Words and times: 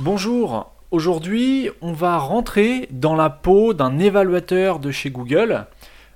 Bonjour, 0.00 0.72
aujourd'hui 0.90 1.70
on 1.80 1.92
va 1.92 2.18
rentrer 2.18 2.88
dans 2.90 3.14
la 3.14 3.30
peau 3.30 3.74
d'un 3.74 4.00
évaluateur 4.00 4.80
de 4.80 4.90
chez 4.90 5.10
Google. 5.10 5.66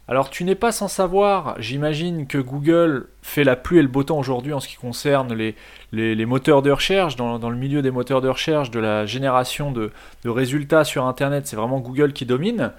Alors 0.08 0.30
tu 0.30 0.42
n'es 0.42 0.56
pas 0.56 0.72
sans 0.72 0.88
savoir, 0.88 1.54
j'imagine 1.60 2.26
que 2.26 2.38
Google 2.38 3.06
fait 3.22 3.44
la 3.44 3.54
pluie 3.54 3.78
et 3.78 3.82
le 3.82 3.86
beau 3.86 4.02
temps 4.02 4.18
aujourd'hui 4.18 4.52
en 4.52 4.58
ce 4.58 4.66
qui 4.66 4.74
concerne 4.74 5.32
les, 5.32 6.26
moteurs 6.26 6.62
de 6.62 6.72
recherche, 6.72 7.14
dans, 7.14 7.38
le 7.38 7.56
milieu 7.56 7.80
des 7.80 7.92
moteurs 7.92 8.20
de 8.20 8.28
recherche, 8.28 8.72
de 8.72 8.80
la 8.80 9.06
génération 9.06 9.70
de 9.70 9.92
résultats 10.24 10.82
sur 10.82 11.06
Internet, 11.06 11.46
c'est 11.46 11.54
vraiment 11.54 11.78
Google 11.78 12.12
qui 12.12 12.26
domine. 12.26 12.72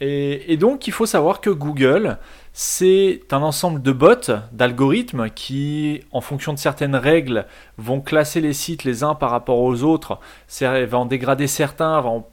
Et, 0.00 0.56
donc, 0.56 0.86
il 0.86 0.92
faut 0.92 1.06
savoir 1.06 1.40
que 1.40 1.50
Google, 1.50 2.18
c'est 2.58 3.20
un 3.32 3.42
ensemble 3.42 3.82
de 3.82 3.92
bots, 3.92 4.32
d'algorithmes 4.50 5.28
qui, 5.28 6.00
en 6.10 6.22
fonction 6.22 6.54
de 6.54 6.58
certaines 6.58 6.96
règles, 6.96 7.44
vont 7.76 8.00
classer 8.00 8.40
les 8.40 8.54
sites 8.54 8.84
les 8.84 9.04
uns 9.04 9.14
par 9.14 9.30
rapport 9.30 9.58
aux 9.58 9.82
autres, 9.82 10.18
va 10.62 10.96
en 10.96 11.04
dégrader 11.04 11.48
certains, 11.48 12.00
va 12.00 12.08
en 12.08 12.26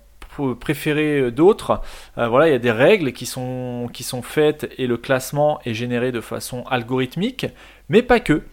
préférer 0.62 1.30
d'autres. 1.30 1.82
Euh, 2.18 2.30
voilà, 2.30 2.48
il 2.48 2.52
y 2.54 2.56
a 2.56 2.60
des 2.60 2.72
règles 2.72 3.12
qui 3.12 3.26
sont, 3.26 3.90
qui 3.92 4.04
sont 4.04 4.22
faites 4.22 4.74
et 4.78 4.88
le 4.88 4.96
classement 4.96 5.60
est 5.66 5.74
généré 5.74 6.14
de 6.14 6.22
façon 6.22 6.64
algorithmique, 6.70 7.48
mais 7.90 8.02
pas 8.02 8.22
que. 8.22 8.44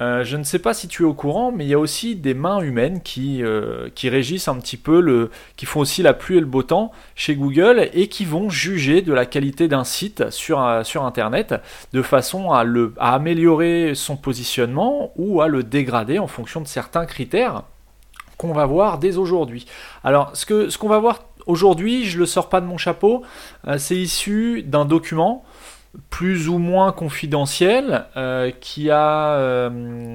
Euh, 0.00 0.24
je 0.24 0.36
ne 0.36 0.44
sais 0.44 0.58
pas 0.60 0.74
si 0.74 0.86
tu 0.86 1.02
es 1.02 1.06
au 1.06 1.14
courant, 1.14 1.50
mais 1.50 1.64
il 1.64 1.68
y 1.68 1.74
a 1.74 1.78
aussi 1.78 2.14
des 2.14 2.34
mains 2.34 2.60
humaines 2.60 3.02
qui, 3.02 3.42
euh, 3.42 3.88
qui 3.94 4.08
régissent 4.08 4.48
un 4.48 4.56
petit 4.56 4.76
peu, 4.76 5.00
le, 5.00 5.30
qui 5.56 5.66
font 5.66 5.80
aussi 5.80 6.02
la 6.02 6.14
pluie 6.14 6.36
et 6.36 6.40
le 6.40 6.46
beau 6.46 6.62
temps 6.62 6.92
chez 7.16 7.34
Google 7.34 7.88
et 7.92 8.08
qui 8.08 8.24
vont 8.24 8.48
juger 8.48 9.02
de 9.02 9.12
la 9.12 9.26
qualité 9.26 9.66
d'un 9.66 9.84
site 9.84 10.30
sur, 10.30 10.62
euh, 10.62 10.84
sur 10.84 11.04
Internet 11.04 11.54
de 11.92 12.02
façon 12.02 12.52
à, 12.52 12.62
le, 12.62 12.94
à 12.98 13.14
améliorer 13.14 13.94
son 13.94 14.16
positionnement 14.16 15.12
ou 15.16 15.40
à 15.40 15.48
le 15.48 15.64
dégrader 15.64 16.18
en 16.18 16.28
fonction 16.28 16.60
de 16.60 16.68
certains 16.68 17.06
critères 17.06 17.64
qu'on 18.36 18.52
va 18.52 18.66
voir 18.66 18.98
dès 18.98 19.16
aujourd'hui. 19.16 19.66
Alors, 20.04 20.30
ce 20.34 20.46
qu'on 20.46 20.70
ce 20.70 20.78
qu'on 20.78 20.88
va 20.88 21.00
voir 21.00 21.24
aujourd'hui, 21.46 22.04
je 22.04 22.14
ne 22.14 22.20
le 22.20 22.26
sors 22.26 22.48
pas 22.48 22.60
de 22.60 22.66
mon 22.66 22.78
chapeau, 22.78 23.24
c'est 23.78 23.96
issu 23.96 24.62
d'un 24.62 24.84
document 24.84 25.44
plus 26.10 26.48
ou 26.48 26.58
moins 26.58 26.92
confidentiel 26.92 28.06
euh, 28.16 28.50
qui 28.60 28.90
a, 28.90 29.32
euh, 29.32 30.14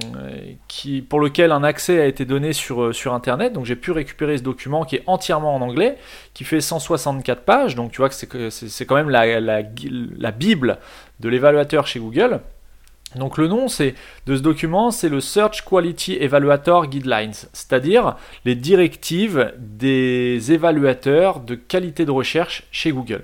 qui, 0.68 1.02
pour 1.02 1.20
lequel 1.20 1.52
un 1.52 1.64
accès 1.64 2.00
a 2.00 2.06
été 2.06 2.26
donné 2.26 2.54
sur, 2.54 2.84
euh, 2.84 2.94
sur 2.94 3.14
Internet. 3.14 3.54
Donc 3.54 3.66
j'ai 3.66 3.76
pu 3.76 3.92
récupérer 3.92 4.38
ce 4.38 4.44
document 4.44 4.86
qui 4.86 4.98
est 4.98 5.04
entièrement 5.08 5.56
en 5.56 5.62
anglais, 5.62 5.98
qui 6.34 6.44
fait 6.44 6.62
164 6.62 7.42
pages. 7.44 7.76
Donc 7.76 7.92
tu 7.92 7.98
vois 7.98 8.10
que 8.10 8.50
c'est 8.50 8.86
quand 8.86 8.96
même 8.96 9.10
la, 9.10 9.40
la, 9.40 9.62
la 10.18 10.32
Bible 10.32 10.78
de 11.20 11.30
l'évaluateur 11.30 11.88
chez 11.88 12.00
Google. 12.00 12.42
Donc 13.16 13.38
le 13.38 13.48
nom 13.48 13.68
c'est 13.68 13.94
de 14.26 14.36
ce 14.36 14.42
document, 14.42 14.90
c'est 14.90 15.10
le 15.10 15.22
Search 15.22 15.64
Quality 15.64 16.18
Evaluator 16.20 16.88
Guidelines, 16.88 17.34
c'est-à-dire 17.54 18.16
les 18.46 18.56
directives 18.56 19.54
des 19.58 20.52
évaluateurs 20.52 21.40
de 21.40 21.54
qualité 21.54 22.06
de 22.06 22.12
recherche 22.12 22.64
chez 22.72 22.92
Google. 22.92 23.24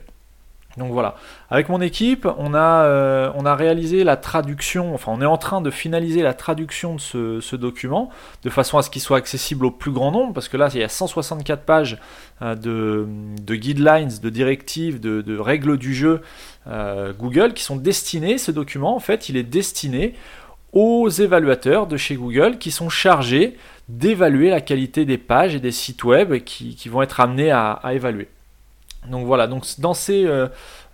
Donc 0.77 0.91
voilà. 0.91 1.15
Avec 1.51 1.67
mon 1.67 1.81
équipe, 1.81 2.27
on 2.37 2.53
a, 2.53 2.83
euh, 2.83 3.31
on 3.33 3.43
a 3.43 3.55
réalisé 3.55 4.03
la 4.03 4.17
traduction, 4.17 4.93
enfin 4.93 5.11
on 5.15 5.19
est 5.19 5.25
en 5.25 5.37
train 5.37 5.61
de 5.61 5.71
finaliser 5.71 6.21
la 6.21 6.35
traduction 6.35 6.93
de 6.95 6.99
ce, 7.41 7.55
document, 7.55 8.11
de 8.43 8.51
façon 8.51 8.77
à 8.77 8.83
ce 8.83 8.91
qu'il 8.91 9.01
soit 9.01 9.17
accessible 9.17 9.65
au 9.65 9.71
plus 9.71 9.91
grand 9.91 10.11
nombre, 10.11 10.31
parce 10.33 10.47
que 10.47 10.57
là 10.57 10.69
il 10.71 10.79
y 10.79 10.83
a 10.83 10.89
164 10.89 11.63
pages 11.63 11.97
euh, 12.43 12.53
de, 12.55 13.55
guidelines, 13.55 14.11
de 14.21 14.29
directives, 14.29 14.99
de, 14.99 15.39
règles 15.39 15.77
du 15.77 15.95
jeu 15.95 16.21
euh, 16.67 17.13
Google 17.13 17.53
qui 17.53 17.63
sont 17.63 17.77
destinées, 17.77 18.37
ce 18.37 18.51
document 18.51 18.95
en 18.95 18.99
fait 18.99 19.27
il 19.27 19.35
est 19.35 19.43
destiné 19.43 20.13
aux 20.71 21.09
évaluateurs 21.09 21.87
de 21.87 21.97
chez 21.97 22.13
Google 22.13 22.59
qui 22.59 22.69
sont 22.69 22.89
chargés 22.89 23.57
d'évaluer 23.87 24.51
la 24.51 24.61
qualité 24.61 25.03
des 25.03 25.17
pages 25.17 25.55
et 25.55 25.59
des 25.59 25.71
sites 25.71 26.03
web 26.03 26.43
qui, 26.43 26.77
vont 26.89 27.01
être 27.01 27.19
amenés 27.19 27.49
à 27.49 27.81
évaluer. 27.91 28.27
Donc 29.07 29.25
voilà, 29.25 29.47
donc 29.47 29.63
dans 29.79 29.93
ces, 29.93 30.27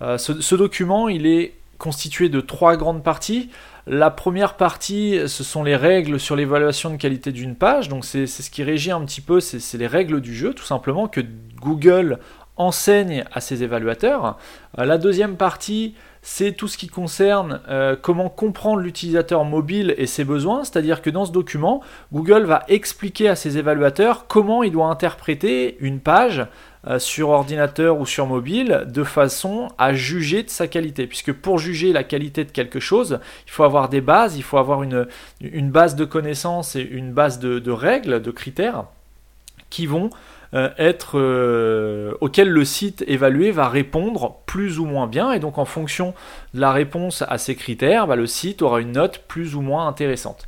euh, 0.02 0.18
ce, 0.18 0.56
document, 0.56 1.08
il 1.08 1.26
est 1.26 1.54
constitué 1.78 2.30
de 2.30 2.42
trois 2.42 2.78
grandes 2.78 3.04
parties. 3.04 3.50
La 3.88 4.10
première 4.10 4.56
partie, 4.56 5.20
ce 5.28 5.44
sont 5.44 5.64
les 5.64 5.76
règles 5.76 6.20
sur 6.20 6.36
l'évaluation 6.36 6.90
de 6.90 6.98
qualité 6.98 7.32
d'une 7.32 7.56
page. 7.56 7.90
Donc 7.90 8.06
c'est 8.06 8.26
ce 8.28 8.50
qui 8.50 8.64
régit 8.64 8.92
un 8.92 9.04
petit 9.06 9.22
peu, 9.22 9.40
c'est 9.40 9.78
les 9.78 9.88
règles 9.88 10.22
du 10.22 10.34
jeu, 10.34 10.54
tout 10.54 10.64
simplement, 10.64 11.08
que 11.08 11.22
Google 11.62 12.20
enseigne 12.58 13.26
à 13.32 13.42
ses 13.42 13.64
évaluateurs. 13.64 14.38
Euh, 14.80 14.86
la 14.86 14.98
deuxième 14.98 15.36
partie, 15.36 15.96
c'est 16.28 16.54
tout 16.54 16.68
ce 16.68 16.78
qui 16.78 16.88
concerne 16.88 17.62
comment 18.02 18.30
comprendre 18.30 18.80
l'utilisateur 18.80 19.46
mobile 19.46 19.94
et 19.98 20.08
ses 20.08 20.24
besoins, 20.24 20.64
c'est-à-dire 20.64 21.04
que 21.04 21.12
dans 21.12 21.26
ce 21.26 21.32
document, 21.32 21.82
Google 22.12 22.46
va 22.46 22.64
expliquer 22.68 23.30
à 23.30 23.36
ses 23.36 23.60
évaluateurs 23.60 24.26
comment 24.28 24.64
il 24.64 24.72
doit 24.72 24.88
interpréter 24.88 25.78
une 25.80 26.00
page 26.00 26.48
euh, 26.88 27.00
sur 27.00 27.30
ordinateur 27.30 28.00
ou 28.00 28.06
sur 28.06 28.28
mobile 28.28 28.84
de 28.86 29.04
façon 29.04 29.70
à 29.80 29.96
juger 29.96 30.44
de 30.44 30.52
sa 30.52 30.68
qualité. 30.68 31.08
Puisque 31.08 31.34
pour 31.34 31.58
juger 31.58 31.92
la 31.92 32.04
qualité 32.04 32.44
de 32.44 32.52
quelque 32.52 32.80
chose, 32.80 33.20
il 33.48 33.52
faut 33.52 33.64
avoir 33.64 33.90
des 33.90 34.02
bases, 34.02 34.38
il 34.38 34.44
faut 34.44 34.60
avoir 34.60 34.84
une 34.84 35.72
base 35.72 35.96
de 35.96 36.06
connaissances 36.06 36.76
et 36.76 36.82
une 36.82 37.12
base 37.12 37.40
de, 37.40 37.72
règles, 37.72 38.22
de 38.22 38.30
critères 38.30 38.84
qui 39.72 39.88
vont 39.88 40.12
euh, 40.56 40.70
être 40.78 41.20
euh, 41.20 42.14
auxquels 42.22 42.50
le 42.50 42.64
site 42.64 43.04
évalué 43.08 43.52
va 43.52 43.68
répondre 43.68 44.38
plus 44.46 44.80
ou 44.80 44.86
moins 44.86 45.06
bien 45.06 45.34
et 45.34 45.40
donc 45.40 45.58
en 45.58 45.66
fonction 45.66 46.14
de 46.54 46.62
la 46.62 46.72
réponse 46.72 47.24
à 47.28 47.38
ces 47.38 47.56
critères, 47.56 48.08
bah, 48.08 48.16
le 48.16 48.26
site 48.26 48.62
aura 48.62 48.80
une 48.80 48.94
note 48.94 49.24
plus 49.28 49.56
ou 49.56 49.62
moins 49.62 49.88
intéressante. 49.88 50.48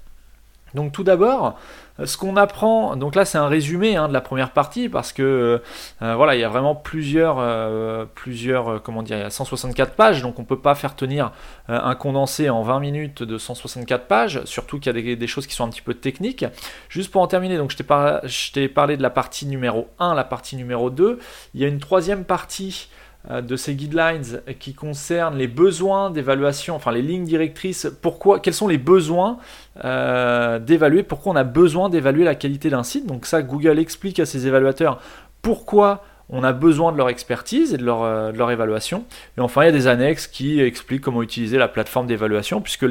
Donc 0.74 0.92
tout 0.94 1.04
d'abord, 1.04 1.60
ce 2.06 2.18
qu'on 2.18 2.36
apprend, 2.38 2.96
donc 2.96 3.16
là 3.16 3.26
c'est 3.26 3.38
un 3.38 3.48
résumé 3.48 3.96
hein, 3.96 4.08
de 4.08 4.14
la 4.14 4.22
première 4.22 4.52
partie 4.52 4.88
parce 4.88 5.14
que 5.14 5.62
euh, 6.02 6.16
voilà, 6.16 6.36
il 6.36 6.42
y 6.42 6.44
a 6.44 6.50
vraiment 6.50 6.76
plusieurs, 6.76 7.38
euh, 7.40 8.06
plusieurs, 8.14 8.68
euh, 8.68 8.80
comment 8.80 9.02
dire, 9.02 9.18
il 9.18 9.22
y 9.22 9.24
a 9.24 9.30
164 9.30 9.94
pages, 9.96 10.22
donc 10.22 10.38
on 10.40 10.44
peut 10.44 10.60
pas 10.60 10.76
faire 10.76 10.96
tenir 10.96 11.32
un 11.68 11.96
condensé 11.96 12.50
en 12.50 12.62
20 12.62 12.80
minutes 12.80 13.24
de 13.24 13.38
164 13.38 14.06
pages, 14.06 14.44
surtout 14.46 14.80
qu'il 14.80 14.96
y 14.96 15.12
a 15.12 15.16
des, 15.16 15.28
choses 15.28 15.48
qui 15.48 15.56
sont 15.56 15.66
un 15.66 15.70
petit 15.70 15.82
peu 15.82 15.94
techniques. 15.94 16.46
Juste 16.90 17.12
pour 17.12 17.22
en 17.22 17.28
terminer, 17.28 17.58
donc 17.58 17.72
je 17.72 18.52
t'ai 18.52 18.68
parlé 18.68 18.98
de 18.98 19.02
la 19.02 19.10
partie 19.10 19.46
numéro 19.46 19.90
1, 20.00 20.14
la 20.14 20.24
partie 20.24 20.56
numéro 20.56 20.90
2, 20.90 21.20
il 21.54 21.62
y 21.62 21.66
a 21.66 21.68
une 21.68 21.80
troisième 21.80 22.24
partie 22.24 22.90
euh, 22.90 23.07
de 23.30 23.56
ces 23.58 23.76
guidelines 23.76 24.42
qui 24.60 24.74
concernent 24.74 25.38
les 25.38 25.48
besoins 25.48 26.12
d'évaluation, 26.12 26.76
enfin 26.76 26.92
les 26.92 27.02
lignes 27.02 27.26
directrices, 27.26 27.92
pourquoi, 28.02 28.40
quels 28.40 28.54
sont 28.54 28.70
les 28.70 28.78
besoins 28.78 29.38
euh, 29.84 30.60
d'évaluer, 30.60 31.04
pourquoi 31.04 31.34
on 31.34 31.36
a 31.36 31.44
besoin 31.44 31.90
d'évaluer 31.90 32.24
la 32.24 32.36
qualité 32.36 32.70
d'un 32.70 32.84
site. 32.84 33.06
Donc 33.06 33.26
ça, 33.26 33.42
Google 33.42 33.80
explique 33.80 34.20
à 34.20 34.26
ses 34.26 34.48
évaluateurs 34.48 35.02
pourquoi 35.42 36.04
on 36.30 36.44
a 36.44 36.54
besoin 36.54 36.92
de 36.92 36.98
leur 36.98 37.10
expertise 37.10 37.74
et 37.74 37.78
de 37.78 37.84
leur, 37.84 38.04
euh, 38.04 38.50
évaluation. 38.50 39.06
Et 39.38 39.42
enfin, 39.42 39.64
il 39.64 39.66
y 39.66 39.70
a 39.70 39.74
des 39.74 39.88
annexes 39.88 40.28
qui 40.28 40.62
expliquent 40.62 41.02
comment 41.02 41.22
utiliser 41.22 41.58
la 41.58 41.68
plateforme 41.68 42.08
d'évaluation, 42.08 42.62
puisque 42.62 42.86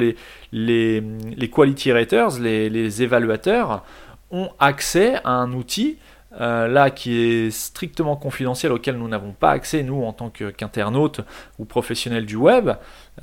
les, 0.51 1.03
quality 1.51 1.91
raters, 1.91 2.39
les 2.39 3.03
évaluateurs, 3.03 3.83
ont 4.31 4.49
accès 4.59 5.15
à 5.23 5.31
un 5.31 5.53
outil 5.53 5.97
euh, 6.39 6.67
là 6.67 6.89
qui 6.91 7.19
est 7.19 7.51
strictement 7.51 8.15
confidentiel, 8.15 8.71
auquel 8.71 8.97
nous 8.97 9.07
n'avons 9.07 9.31
pas 9.31 9.51
accès, 9.51 9.83
nous, 9.83 10.03
en 10.03 10.13
tant 10.13 10.29
qu'internautes 10.29 11.21
ou 11.57 11.65
professionnels 11.65 12.25
du 12.25 12.35
web, 12.35 12.71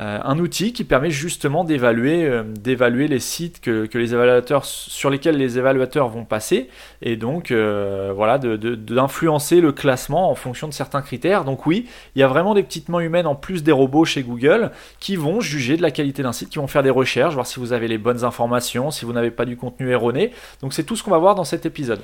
euh, 0.00 0.18
un 0.22 0.38
outil 0.40 0.72
qui 0.72 0.82
permet 0.82 1.10
justement 1.10 1.62
d'évaluer 1.62 2.24
euh, 2.24 2.42
d'évaluer 2.42 3.06
les 3.06 3.20
sites 3.20 3.60
que, 3.60 3.88
les 3.94 4.14
évaluateurs, 4.14 4.64
sur 4.64 5.10
lesquels 5.10 5.36
les 5.36 5.58
évaluateurs 5.58 6.08
vont 6.08 6.24
passer, 6.24 6.68
et 7.02 7.16
donc 7.16 7.52
voilà, 7.52 8.38
d'influencer 8.38 9.60
le 9.60 9.72
classement 9.72 10.30
en 10.30 10.34
fonction 10.34 10.68
de 10.68 10.72
certains 10.72 11.02
critères. 11.02 11.44
Donc 11.44 11.66
oui, 11.66 11.86
il 12.16 12.20
y 12.20 12.22
a 12.22 12.28
vraiment 12.28 12.54
des 12.54 12.62
petites 12.62 12.88
mains 12.88 13.00
humaines 13.00 13.26
en 13.26 13.34
plus 13.34 13.62
des 13.62 13.72
robots 13.72 14.04
chez 14.04 14.22
Google 14.22 14.70
qui 14.98 15.16
vont 15.16 15.40
juger 15.40 15.76
de 15.76 15.82
la 15.82 15.90
qualité 15.90 16.22
d'un 16.22 16.32
site, 16.32 16.48
qui 16.48 16.58
vont 16.58 16.66
faire 16.66 16.82
des 16.82 16.90
recherches, 16.90 17.34
voir 17.34 17.46
si 17.46 17.60
vous 17.60 17.72
avez 17.72 17.88
les 17.88 17.98
bonnes 17.98 18.24
informations, 18.24 18.90
si 18.90 19.04
vous 19.04 19.12
n'avez 19.12 19.30
pas 19.30 19.44
du 19.44 19.56
contenu 19.56 19.90
erroné. 19.90 20.32
Donc 20.60 20.72
c'est 20.72 20.84
tout 20.84 20.96
ce 20.96 21.02
qu'on 21.02 21.10
va 21.10 21.18
voir 21.18 21.34
dans 21.34 21.44
cet 21.44 21.66
épisode. 21.66 22.00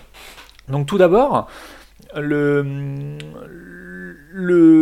Donc 0.70 0.86
tout 0.86 0.98
d'abord, 0.98 1.48
le, 2.14 3.16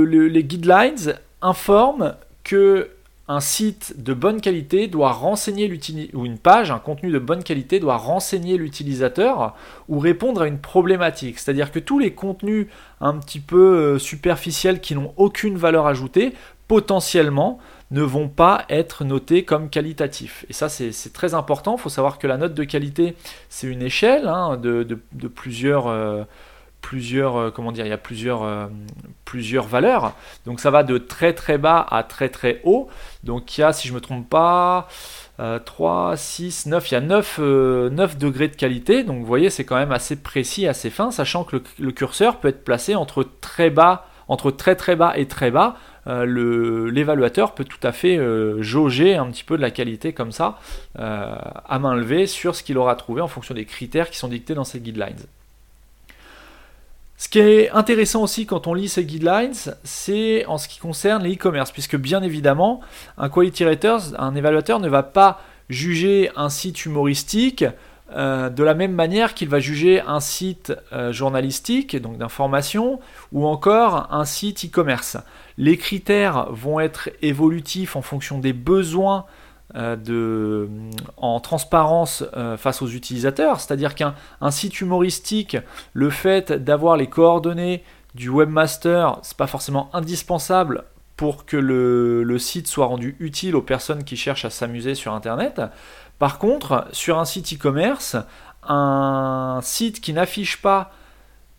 les 0.04 0.44
guidelines 0.44 1.14
informent 1.42 2.14
que 2.44 2.90
un 3.30 3.40
site 3.40 4.02
de 4.02 4.14
bonne 4.14 4.40
qualité 4.40 4.88
doit 4.88 5.12
renseigner 5.12 5.70
ou 6.14 6.24
une 6.24 6.38
page, 6.38 6.70
un 6.70 6.78
contenu 6.78 7.10
de 7.10 7.18
bonne 7.18 7.42
qualité 7.42 7.78
doit 7.78 7.98
renseigner 7.98 8.56
l'utilisateur 8.56 9.54
ou 9.88 9.98
répondre 9.98 10.40
à 10.40 10.46
une 10.46 10.58
problématique. 10.58 11.38
C'est-à-dire 11.38 11.70
que 11.70 11.78
tous 11.78 11.98
les 11.98 12.14
contenus 12.14 12.68
un 13.02 13.18
petit 13.18 13.40
peu 13.40 13.76
euh, 13.76 13.98
superficiels 13.98 14.80
qui 14.80 14.94
n'ont 14.94 15.12
aucune 15.18 15.58
valeur 15.58 15.86
ajoutée, 15.86 16.32
potentiellement, 16.68 17.58
ne 17.90 18.02
vont 18.02 18.28
pas 18.28 18.64
être 18.68 19.04
notés 19.04 19.44
comme 19.44 19.70
qualitatifs. 19.70 20.44
Et 20.48 20.52
ça, 20.52 20.68
c'est 20.68 21.12
très 21.12 21.34
important. 21.34 21.76
Il 21.76 21.80
faut 21.80 21.88
savoir 21.88 22.18
que 22.18 22.26
la 22.26 22.36
note 22.36 22.54
de 22.54 22.64
qualité, 22.64 23.16
c'est 23.48 23.66
une 23.66 23.82
échelle 23.82 24.28
hein, 24.28 24.56
de, 24.56 24.84
plusieurs... 25.34 25.86
Euh, 25.86 26.24
plusieurs, 26.80 27.36
euh, 27.36 27.50
comment 27.50 27.72
dire, 27.72 27.84
il 27.86 27.88
y 27.88 27.92
a 27.92 27.98
plusieurs, 27.98 28.44
euh, 28.44 28.66
plusieurs 29.24 29.66
valeurs. 29.66 30.14
Donc 30.46 30.60
ça 30.60 30.70
va 30.70 30.84
de 30.84 30.96
très 30.96 31.32
très 31.32 31.58
bas 31.58 31.84
à 31.90 32.04
très 32.04 32.28
très 32.28 32.60
haut. 32.62 32.88
Donc 33.24 33.58
il 33.58 33.62
y 33.62 33.64
a, 33.64 33.72
si 33.72 33.88
je 33.88 33.92
me 33.92 34.00
trompe 34.00 34.28
pas, 34.28 34.86
3, 35.38 36.16
6, 36.16 36.66
9, 36.66 36.90
il 36.90 36.94
y 36.94 36.96
a 36.96 37.00
9, 37.00 37.38
9, 37.40 38.16
degrés 38.16 38.48
de 38.48 38.56
qualité. 38.56 39.02
Donc 39.02 39.18
vous 39.18 39.26
voyez, 39.26 39.50
c'est 39.50 39.64
quand 39.64 39.76
même 39.76 39.92
assez 39.92 40.16
précis, 40.16 40.66
assez 40.68 40.88
fin, 40.88 41.10
sachant 41.10 41.44
que 41.44 41.60
le, 41.78 41.90
curseur 41.92 42.38
peut 42.38 42.48
être 42.48 42.64
placé 42.64 42.94
entre 42.94 43.24
très 43.40 43.70
bas, 43.70 44.06
entre 44.28 44.50
très 44.50 44.76
très 44.76 44.96
bas 44.96 45.16
et 45.16 45.26
très 45.26 45.50
bas. 45.50 45.76
Euh, 46.08 46.90
l'évaluateur 46.90 47.54
peut 47.54 47.64
tout 47.64 47.80
à 47.82 47.92
fait 47.92 48.18
jauger 48.60 49.16
un 49.16 49.26
petit 49.30 49.44
peu 49.44 49.56
de 49.56 49.62
la 49.62 49.70
qualité 49.70 50.12
comme 50.12 50.32
ça, 50.32 50.58
à 50.96 51.78
main 51.78 51.94
levée, 51.94 52.26
sur 52.26 52.54
ce 52.54 52.62
qu'il 52.62 52.78
aura 52.78 52.96
trouvé 52.96 53.20
en 53.20 53.28
fonction 53.28 53.54
des 53.54 53.64
critères 53.64 54.10
qui 54.10 54.18
sont 54.18 54.28
dictés 54.28 54.54
dans 54.54 54.64
ces 54.64 54.80
guidelines. 54.80 55.26
Ce 57.18 57.28
qui 57.28 57.40
est 57.40 57.70
intéressant 57.70 58.22
aussi 58.22 58.46
quand 58.46 58.68
on 58.68 58.74
lit 58.74 58.88
ces 58.88 59.04
guidelines, 59.04 59.52
c'est 59.82 60.46
en 60.46 60.56
ce 60.56 60.68
qui 60.68 60.78
concerne 60.78 61.24
les 61.24 61.34
e-commerce, 61.34 61.72
puisque 61.72 61.96
bien 61.96 62.22
évidemment, 62.22 62.80
un 63.18 63.28
quality 63.28 63.64
rater, 63.64 63.96
un 64.16 64.36
évaluateur 64.36 64.78
ne 64.78 64.88
va 64.88 65.02
pas 65.02 65.42
juger 65.68 66.30
un 66.36 66.48
site 66.48 66.86
humoristique 66.86 67.64
euh, 68.14 68.48
de 68.48 68.62
la 68.62 68.72
même 68.72 68.92
manière 68.92 69.34
qu'il 69.34 69.48
va 69.48 69.60
juger 69.60 70.00
un 70.00 70.20
site 70.20 70.72
euh, 70.92 71.12
journalistique, 71.12 71.94
donc 71.96 72.16
d'information, 72.16 73.00
ou 73.32 73.46
encore 73.46 74.08
un 74.10 74.24
site 74.24 74.64
e-commerce. 74.64 75.18
Les 75.58 75.76
critères 75.76 76.50
vont 76.50 76.80
être 76.80 77.10
évolutifs 77.20 77.96
en 77.96 78.02
fonction 78.02 78.38
des 78.38 78.54
besoins 78.54 79.26
euh, 79.74 80.66
en 81.18 81.40
transparence 81.40 82.24
face 82.56 82.80
aux 82.80 82.88
utilisateurs, 82.88 83.60
c'est-à-dire 83.60 83.94
qu'un 83.94 84.14
site 84.50 84.80
humoristique, 84.80 85.58
le 85.92 86.08
fait 86.08 86.52
d'avoir 86.52 86.96
les 86.96 87.08
coordonnées 87.08 87.82
du 88.14 88.30
webmaster, 88.30 89.18
c'est 89.22 89.36
pas 89.36 89.46
forcément 89.46 89.90
indispensable 89.92 90.84
pour 91.18 91.44
que 91.46 91.56
le, 91.56 92.38
site 92.38 92.68
soit 92.68 92.86
rendu 92.86 93.16
utile 93.18 93.56
aux 93.56 93.62
personnes 93.62 94.04
qui 94.04 94.16
cherchent 94.16 94.44
à 94.44 94.50
s'amuser 94.50 94.94
sur 94.94 95.12
Internet. 95.12 95.60
Par 96.20 96.38
contre, 96.38 96.86
sur 96.92 97.18
un 97.18 97.24
site 97.24 97.54
e-commerce, 97.54 98.16
un 98.62 99.58
site 99.60 100.00
qui 100.00 100.12
n'affiche 100.12 100.62
pas 100.62 100.92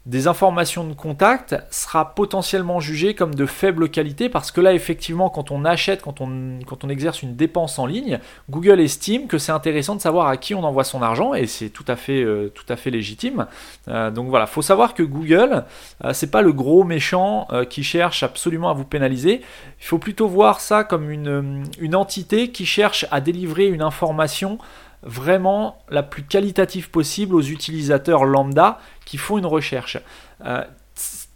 des 0.09 0.25
informations 0.25 0.85
de 0.85 0.93
contact 0.93 1.55
sera 1.69 2.15
potentiellement 2.15 2.79
jugé 2.79 3.13
comme 3.13 3.35
de 3.35 3.45
faible 3.45 3.89
qualité 3.89 4.27
parce 4.27 4.49
que 4.49 4.59
là 4.59 4.73
effectivement 4.73 5.29
quand 5.29 5.51
on 5.51 5.65
achète, 5.65 6.01
quand 6.01 6.19
on, 6.19 6.89
exerce 6.89 7.21
une 7.21 7.35
dépense 7.35 7.77
en 7.77 7.85
ligne, 7.85 8.19
Google 8.49 8.79
estime 8.79 9.27
que 9.27 9.37
c'est 9.37 9.51
intéressant 9.51 9.95
de 9.95 10.01
savoir 10.01 10.27
à 10.27 10.37
qui 10.37 10.55
on 10.55 10.63
envoie 10.63 10.83
son 10.83 11.03
argent 11.03 11.35
et 11.35 11.45
c'est 11.45 11.69
tout 11.69 11.85
à 11.87 11.95
fait, 11.95 12.23
euh, 12.23 12.51
légitime. 12.85 13.45
Euh, 13.87 14.09
donc 14.09 14.29
voilà, 14.29 14.47
faut 14.47 14.63
savoir 14.63 14.95
que 14.95 15.03
Google 15.03 15.65
euh, 16.03 16.13
c'est 16.13 16.31
pas 16.31 16.41
le 16.41 16.53
gros 16.53 16.83
méchant 16.83 17.47
qui 17.69 17.83
cherche 17.83 18.23
absolument 18.23 18.71
à 18.71 18.73
vous 18.73 18.85
pénaliser. 18.85 19.41
Il 19.79 19.85
faut 19.85 19.99
plutôt 19.99 20.27
voir 20.27 20.59
ça 20.59 20.83
comme 20.83 21.11
une, 21.11 21.65
une 21.79 21.95
entité 21.95 22.49
qui 22.49 22.65
cherche 22.65 23.05
à 23.11 23.21
délivrer 23.21 23.67
une 23.67 23.83
information 23.83 24.57
vraiment 25.03 25.77
la 25.89 26.03
plus 26.03 26.23
qualitative 26.23 26.89
possible 26.89 27.35
aux 27.35 27.41
utilisateurs 27.41 28.25
lambda 28.25 28.79
qui 29.05 29.17
font 29.17 29.37
une 29.37 29.45
recherche. 29.45 29.97
Euh, 30.45 30.63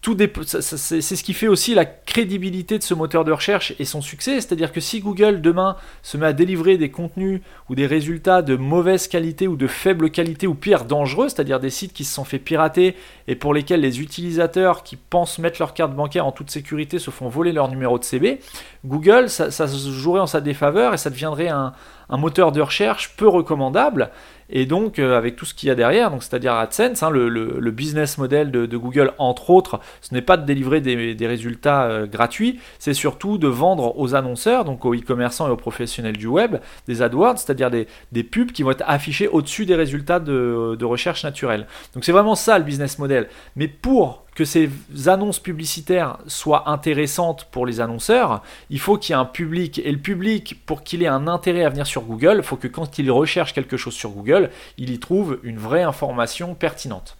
c'est 0.04 1.15
ce 1.15 1.24
qui 1.24 1.33
fait 1.33 1.48
aussi 1.48 1.74
la 1.74 1.86
crédibilité 1.86 2.77
de 2.77 2.83
ce 2.83 2.94
moteur 2.94 3.24
de 3.24 3.31
recherche 3.31 3.74
et 3.80 3.86
son 3.86 4.01
succès. 4.01 4.42
C'est-à-dire 4.42 4.74
que 4.74 4.81
si 4.81 5.00
Google 5.00 5.39
demain 5.39 5.77
se 6.01 6.18
met 6.18 6.25
à 6.25 6.33
délivrer 6.33 6.77
des 6.77 6.92
contenus 6.92 7.39
ou 7.69 7.75
des 7.75 7.88
résultats 7.88 8.42
de 8.42 8.57
mauvaise 8.57 9.07
qualité 9.07 9.48
ou 9.48 9.56
de 9.56 9.68
faible 9.68 10.12
qualité 10.12 10.45
ou 10.45 10.56
pire 10.56 10.83
dangereux, 10.83 11.30
c'est-à-dire 11.30 11.62
des 11.62 11.69
sites 11.69 11.94
qui 11.94 12.04
se 12.04 12.13
sont 12.13 12.25
fait 12.25 12.39
pirater 12.39 12.98
et 13.30 13.36
pour 13.36 13.54
lesquels 13.54 13.80
les 13.80 14.01
utilisateurs 14.01 14.83
qui 14.83 14.98
pensent 14.98 15.39
mettre 15.39 15.60
leur 15.60 15.74
carte 15.74 15.95
bancaire 15.95 16.27
en 16.27 16.33
toute 16.33 16.51
sécurité 16.51 17.00
se 17.00 17.10
font 17.10 17.30
voler 17.30 17.54
leur 17.54 17.69
numéro 17.69 17.98
de 17.98 18.04
CB, 18.04 18.39
Google, 18.83 19.30
ça, 19.30 19.51
ça 19.51 19.68
jouerait 19.68 20.19
en 20.19 20.27
sa 20.27 20.42
défaveur 20.42 20.94
et 20.94 20.98
ça 20.98 21.10
deviendrait 21.10 21.48
un, 21.48 21.71
un 22.13 22.18
moteur 22.18 22.51
de 22.51 22.62
recherche 22.62 23.15
peu 23.18 23.27
recommandable. 23.27 24.12
Et 24.51 24.68
donc, 24.68 25.00
euh, 25.00 25.18
avec 25.18 25.36
tout 25.36 25.45
ce 25.45 25.56
qu'il 25.56 25.68
y 25.68 25.71
a 25.71 25.75
derrière, 25.75 26.12
c'est-à-dire 26.19 26.54
AdSense, 26.54 27.01
hein, 27.01 27.10
le, 27.10 27.71
business 27.71 28.19
model 28.19 28.51
de, 28.51 28.77
Google, 28.77 29.13
entre 29.18 29.50
autres, 29.50 29.80
ce 30.01 30.13
n'est 30.13 30.21
pas 30.21 30.38
de 30.38 30.45
délivrer 30.45 30.80
des, 30.80 31.27
résultats 31.27 31.86
euh, 31.86 32.06
gratuits, 32.06 32.60
c'est 32.77 32.94
surtout 32.94 33.39
de 33.39 33.48
vendre 33.48 33.98
aux 33.98 34.13
annonceurs, 34.13 34.63
donc 34.63 34.86
aux 34.86 34.94
e-commerçants 34.94 35.48
et 35.48 35.51
aux 35.51 35.57
professionnels 35.57 36.18
du 36.18 36.27
web, 36.27 36.57
des 36.88 37.01
AdWords, 37.01 37.39
c'est-à-dire 37.39 37.71
des, 37.71 38.24
pubs 38.24 38.51
qui 38.51 38.62
vont 38.62 38.71
être 38.71 38.83
affichés 38.86 39.27
au-dessus 39.27 39.65
des 39.65 39.75
résultats 39.75 40.19
de, 40.19 40.75
de 40.77 40.86
recherche 40.86 41.24
naturelle. 41.24 41.65
Donc 41.95 42.06
c'est 42.06 42.12
vraiment 42.12 42.36
ça 42.36 42.60
le 42.60 42.63
business 42.63 43.00
model. 43.00 43.27
Mais 43.56 43.68
pour 43.68 44.23
que 44.35 44.45
ces 44.45 44.69
annonces 45.06 45.39
publicitaires 45.39 46.18
soient 46.27 46.69
intéressantes 46.69 47.45
pour 47.51 47.65
les 47.65 47.80
annonceurs, 47.80 48.41
il 48.69 48.80
faut 48.80 48.97
qu'il 48.97 49.13
y 49.13 49.18
ait 49.18 49.21
un 49.21 49.25
public. 49.25 49.80
Et 49.83 49.91
le 49.91 50.00
public, 50.00 50.65
pour 50.65 50.83
qu'il 50.83 51.03
ait 51.03 51.07
un 51.07 51.27
intérêt 51.27 51.63
à 51.63 51.69
venir 51.69 51.85
sur 51.85 52.03
Google, 52.03 52.38
il 52.38 52.44
faut 52.44 52.57
que 52.57 52.68
quand 52.68 52.97
il 53.00 53.12
recherche 53.12 53.53
quelque 53.53 53.77
chose 53.77 53.94
sur 53.94 54.12
Google, 54.12 54.50
il 54.77 54.89
y 54.89 55.00
trouve 55.00 55.39
une 55.44 55.57
vraie 55.57 55.83
information 55.83 56.56
pertinente. 56.56 57.18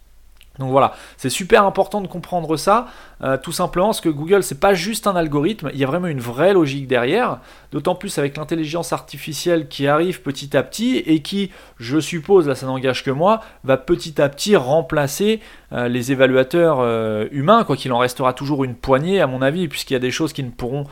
Donc 0.60 0.70
voilà, 0.70 0.94
c'est 1.16 1.30
super 1.30 1.64
important 1.64 2.00
de 2.00 2.06
comprendre 2.06 2.56
ça, 2.56 2.86
euh, 3.22 3.36
tout 3.36 3.50
simplement 3.50 3.86
parce 3.86 4.00
que 4.00 4.08
Google 4.08 4.44
c'est 4.44 4.60
pas 4.60 4.72
juste 4.72 5.08
un 5.08 5.16
algorithme, 5.16 5.70
il 5.72 5.80
y 5.80 5.84
a 5.84 5.86
vraiment 5.88 6.06
une 6.06 6.20
vraie 6.20 6.52
logique 6.52 6.86
derrière, 6.86 7.40
d'autant 7.72 7.96
plus 7.96 8.18
avec 8.18 8.36
l'intelligence 8.36 8.92
artificielle 8.92 9.66
qui 9.66 9.88
arrive 9.88 10.22
petit 10.22 10.56
à 10.56 10.62
petit 10.62 10.98
et 10.98 11.22
qui, 11.22 11.50
je 11.78 11.98
suppose, 11.98 12.46
là 12.46 12.54
ça 12.54 12.66
n'engage 12.66 13.02
que 13.02 13.10
moi, 13.10 13.40
va 13.64 13.76
petit 13.76 14.22
à 14.22 14.28
petit 14.28 14.54
remplacer 14.54 15.40
euh, 15.72 15.88
les 15.88 16.12
évaluateurs 16.12 16.78
euh, 16.80 17.26
humains, 17.32 17.64
quoi 17.64 17.76
qu'il 17.76 17.92
en 17.92 17.98
restera 17.98 18.32
toujours 18.32 18.62
une 18.62 18.76
poignée 18.76 19.20
à 19.20 19.26
mon 19.26 19.42
avis, 19.42 19.66
puisqu'il 19.66 19.94
y 19.94 19.96
a 19.96 20.00
des 20.00 20.12
choses 20.12 20.32
qui 20.32 20.44
ne 20.44 20.50
pourront 20.50 20.84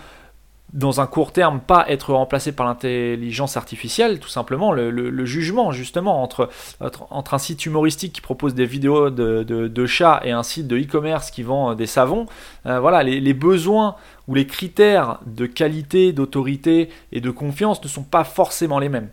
dans 0.72 1.00
un 1.00 1.06
court 1.06 1.32
terme, 1.32 1.60
pas 1.60 1.84
être 1.88 2.14
remplacé 2.14 2.52
par 2.52 2.66
l'intelligence 2.66 3.56
artificielle, 3.56 4.18
tout 4.20 4.28
simplement, 4.28 4.72
le, 4.72 5.24
jugement 5.24 5.72
justement 5.72 6.22
entre, 6.22 6.48
entre, 6.80 7.34
un 7.34 7.38
site 7.38 7.66
humoristique 7.66 8.12
qui 8.14 8.20
propose 8.20 8.54
des 8.54 8.64
vidéos 8.64 9.10
de, 9.10 9.86
chats 9.86 10.20
et 10.24 10.30
un 10.30 10.42
site 10.42 10.66
de 10.66 10.78
e-commerce 10.78 11.30
qui 11.30 11.42
vend 11.42 11.74
des 11.74 11.86
savons, 11.86 12.26
euh, 12.66 12.80
voilà, 12.80 13.02
les, 13.02 13.34
besoins 13.34 13.96
ou 14.28 14.34
les 14.34 14.46
critères 14.46 15.18
de 15.26 15.46
qualité, 15.46 16.12
d'autorité 16.12 16.88
et 17.12 17.20
de 17.20 17.30
confiance 17.30 17.82
ne 17.82 17.88
sont 17.88 18.04
pas 18.04 18.24
forcément 18.24 18.78
les 18.78 18.88
mêmes. 18.88 19.08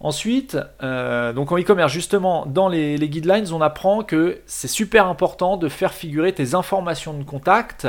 Ensuite, 0.00 0.58
euh, 0.82 1.32
donc 1.32 1.50
en 1.50 1.58
e-commerce, 1.58 1.92
justement, 1.92 2.46
dans 2.46 2.68
les, 2.68 2.98
guidelines, 3.08 3.52
on 3.52 3.60
apprend 3.60 4.02
que 4.02 4.40
c'est 4.46 4.68
super 4.68 5.06
important 5.06 5.56
de 5.56 5.68
faire 5.68 5.94
figurer 5.94 6.32
tes 6.32 6.54
informations 6.54 7.14
de 7.14 7.24
contact 7.24 7.88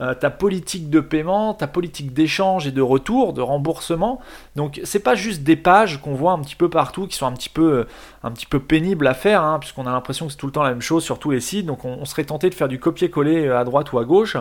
euh, 0.00 0.14
ta 0.14 0.30
politique 0.30 0.88
de 0.88 1.00
paiement, 1.00 1.52
ta 1.52 1.66
politique 1.66 2.12
d'échange 2.12 2.66
et 2.66 2.70
de 2.70 2.80
retour, 2.80 3.32
de 3.32 3.42
remboursement. 3.42 4.20
Donc 4.56 4.80
c'est 4.84 5.00
pas 5.00 5.14
juste 5.14 5.42
des 5.42 5.56
pages 5.56 6.00
qu'on 6.00 6.14
voit 6.14 6.32
un 6.32 6.38
petit 6.38 6.56
peu 6.56 6.70
partout, 6.70 7.06
qui 7.06 7.16
sont 7.16 7.26
un 7.26 7.32
petit 7.32 7.48
peu, 7.48 7.80
euh, 7.80 7.84
un 8.22 8.30
petit 8.30 8.46
peu 8.46 8.60
pénibles 8.60 9.06
à 9.06 9.14
faire, 9.14 9.42
hein, 9.42 9.58
puisqu'on 9.58 9.86
a 9.86 9.92
l'impression 9.92 10.26
que 10.26 10.32
c'est 10.32 10.38
tout 10.38 10.46
le 10.46 10.52
temps 10.52 10.62
la 10.62 10.70
même 10.70 10.80
chose 10.80 11.04
sur 11.04 11.18
tous 11.18 11.30
les 11.32 11.40
sites. 11.40 11.66
Donc 11.66 11.84
on, 11.84 12.04
serait 12.04 12.24
tenté 12.24 12.50
de 12.50 12.54
faire 12.54 12.68
du 12.68 12.78
copier-coller 12.78 13.46
euh, 13.46 13.58
à 13.58 13.64
droite 13.64 13.92
ou 13.92 13.98
à 13.98 14.04
gauche. 14.04 14.36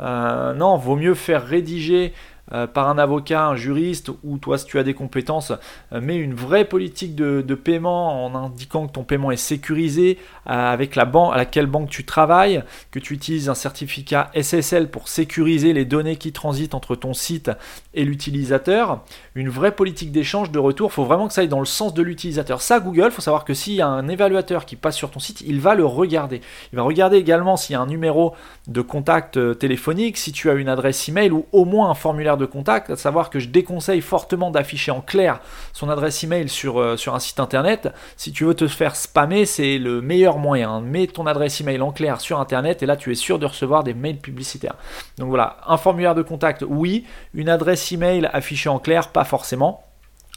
non, 0.00 0.76
vaut 0.76 0.96
mieux 0.96 1.14
faire 1.14 1.44
rédiger 1.44 2.12
euh, 2.52 2.66
par 2.66 2.90
un 2.90 2.98
avocat, 2.98 3.46
un 3.46 3.56
juriste, 3.56 4.10
ou 4.22 4.36
toi 4.36 4.58
si 4.58 4.66
tu 4.66 4.78
as 4.78 4.82
des 4.82 4.92
compétences, 4.92 5.52
euh, 5.92 6.00
mais 6.02 6.16
une 6.16 6.34
vraie 6.34 6.66
politique 6.66 7.14
de, 7.14 7.54
paiement 7.54 8.26
en 8.26 8.34
indiquant 8.34 8.86
que 8.86 8.92
ton 8.92 9.04
paiement 9.04 9.30
est 9.30 9.36
sécurisé 9.36 10.18
euh, 10.46 10.50
avec 10.50 10.94
la 10.94 11.06
banque 11.06 11.32
à 11.32 11.38
laquelle 11.38 11.66
banque 11.66 11.88
tu 11.88 12.04
travailles, 12.04 12.62
que 12.90 12.98
tu 12.98 13.14
utilises 13.14 13.48
un 13.48 13.54
certificat 13.54 14.30
SSL 14.34 14.90
pour 14.90 15.08
sécuriser 15.08 15.72
les 15.72 15.86
données 15.86 16.16
qui 16.16 16.32
transitent 16.32 16.74
entre 16.74 16.96
ton 16.96 17.14
site 17.14 17.50
et 17.94 18.04
l'utilisateur, 18.04 19.02
une 19.34 19.48
vraie 19.48 19.74
politique 19.74 20.12
d'échange 20.12 20.50
de 20.50 20.58
retour, 20.58 20.90
il 20.90 20.94
faut 20.94 21.04
vraiment 21.04 21.28
que 21.28 21.32
ça 21.32 21.40
aille 21.40 21.48
dans 21.48 21.60
le 21.60 21.64
sens 21.64 21.94
de 21.94 22.02
l'utilisateur. 22.02 22.60
Ça, 22.60 22.78
Google, 22.78 23.06
il 23.06 23.10
faut 23.12 23.22
savoir 23.22 23.46
que 23.46 23.54
s'il 23.54 23.74
y 23.74 23.80
a 23.80 23.88
un 23.88 24.06
évaluateur 24.08 24.66
qui 24.66 24.76
passe 24.76 24.96
sur 24.96 25.10
ton 25.10 25.20
site, 25.20 25.40
il 25.46 25.60
va 25.60 25.74
le 25.74 25.86
regarder. 25.86 26.42
Il 26.72 26.76
va 26.76 26.82
regarder 26.82 27.16
également 27.16 27.56
s'il 27.56 27.72
y 27.72 27.76
a 27.76 27.80
un 27.80 27.86
numéro 27.86 28.34
de 28.66 28.82
contact 28.82 29.58
téléphonique, 29.58 30.18
si 30.18 30.32
tu 30.32 30.50
as 30.50 30.54
une 30.54 30.68
adresse 30.68 31.08
email 31.08 31.30
ou 31.30 31.46
au 31.52 31.64
moins 31.64 31.88
un 31.88 31.94
formulaire 31.94 32.33
de 32.36 32.46
contact, 32.46 32.90
à 32.90 32.96
savoir 32.96 33.30
que 33.30 33.38
je 33.38 33.48
déconseille 33.48 34.00
fortement 34.00 34.50
d'afficher 34.50 34.90
en 34.90 35.00
clair 35.00 35.40
son 35.72 35.88
adresse 35.88 36.22
email 36.24 36.48
sur, 36.48 36.80
euh, 36.80 36.96
sur 36.96 37.14
un 37.14 37.18
site 37.18 37.40
internet. 37.40 37.88
Si 38.16 38.32
tu 38.32 38.44
veux 38.44 38.54
te 38.54 38.66
faire 38.66 38.96
spammer, 38.96 39.46
c'est 39.46 39.78
le 39.78 40.00
meilleur 40.00 40.38
moyen. 40.38 40.80
Mets 40.80 41.06
ton 41.06 41.26
adresse 41.26 41.60
email 41.60 41.80
en 41.80 41.92
clair 41.92 42.20
sur 42.20 42.40
internet 42.40 42.82
et 42.82 42.86
là 42.86 42.96
tu 42.96 43.12
es 43.12 43.14
sûr 43.14 43.38
de 43.38 43.46
recevoir 43.46 43.84
des 43.84 43.94
mails 43.94 44.18
publicitaires. 44.18 44.76
Donc 45.18 45.28
voilà, 45.28 45.58
un 45.66 45.76
formulaire 45.76 46.14
de 46.14 46.22
contact, 46.22 46.64
oui, 46.68 47.04
une 47.34 47.48
adresse 47.48 47.92
email 47.92 48.28
affichée 48.32 48.68
en 48.68 48.78
clair, 48.78 49.08
pas 49.08 49.24
forcément. 49.24 49.82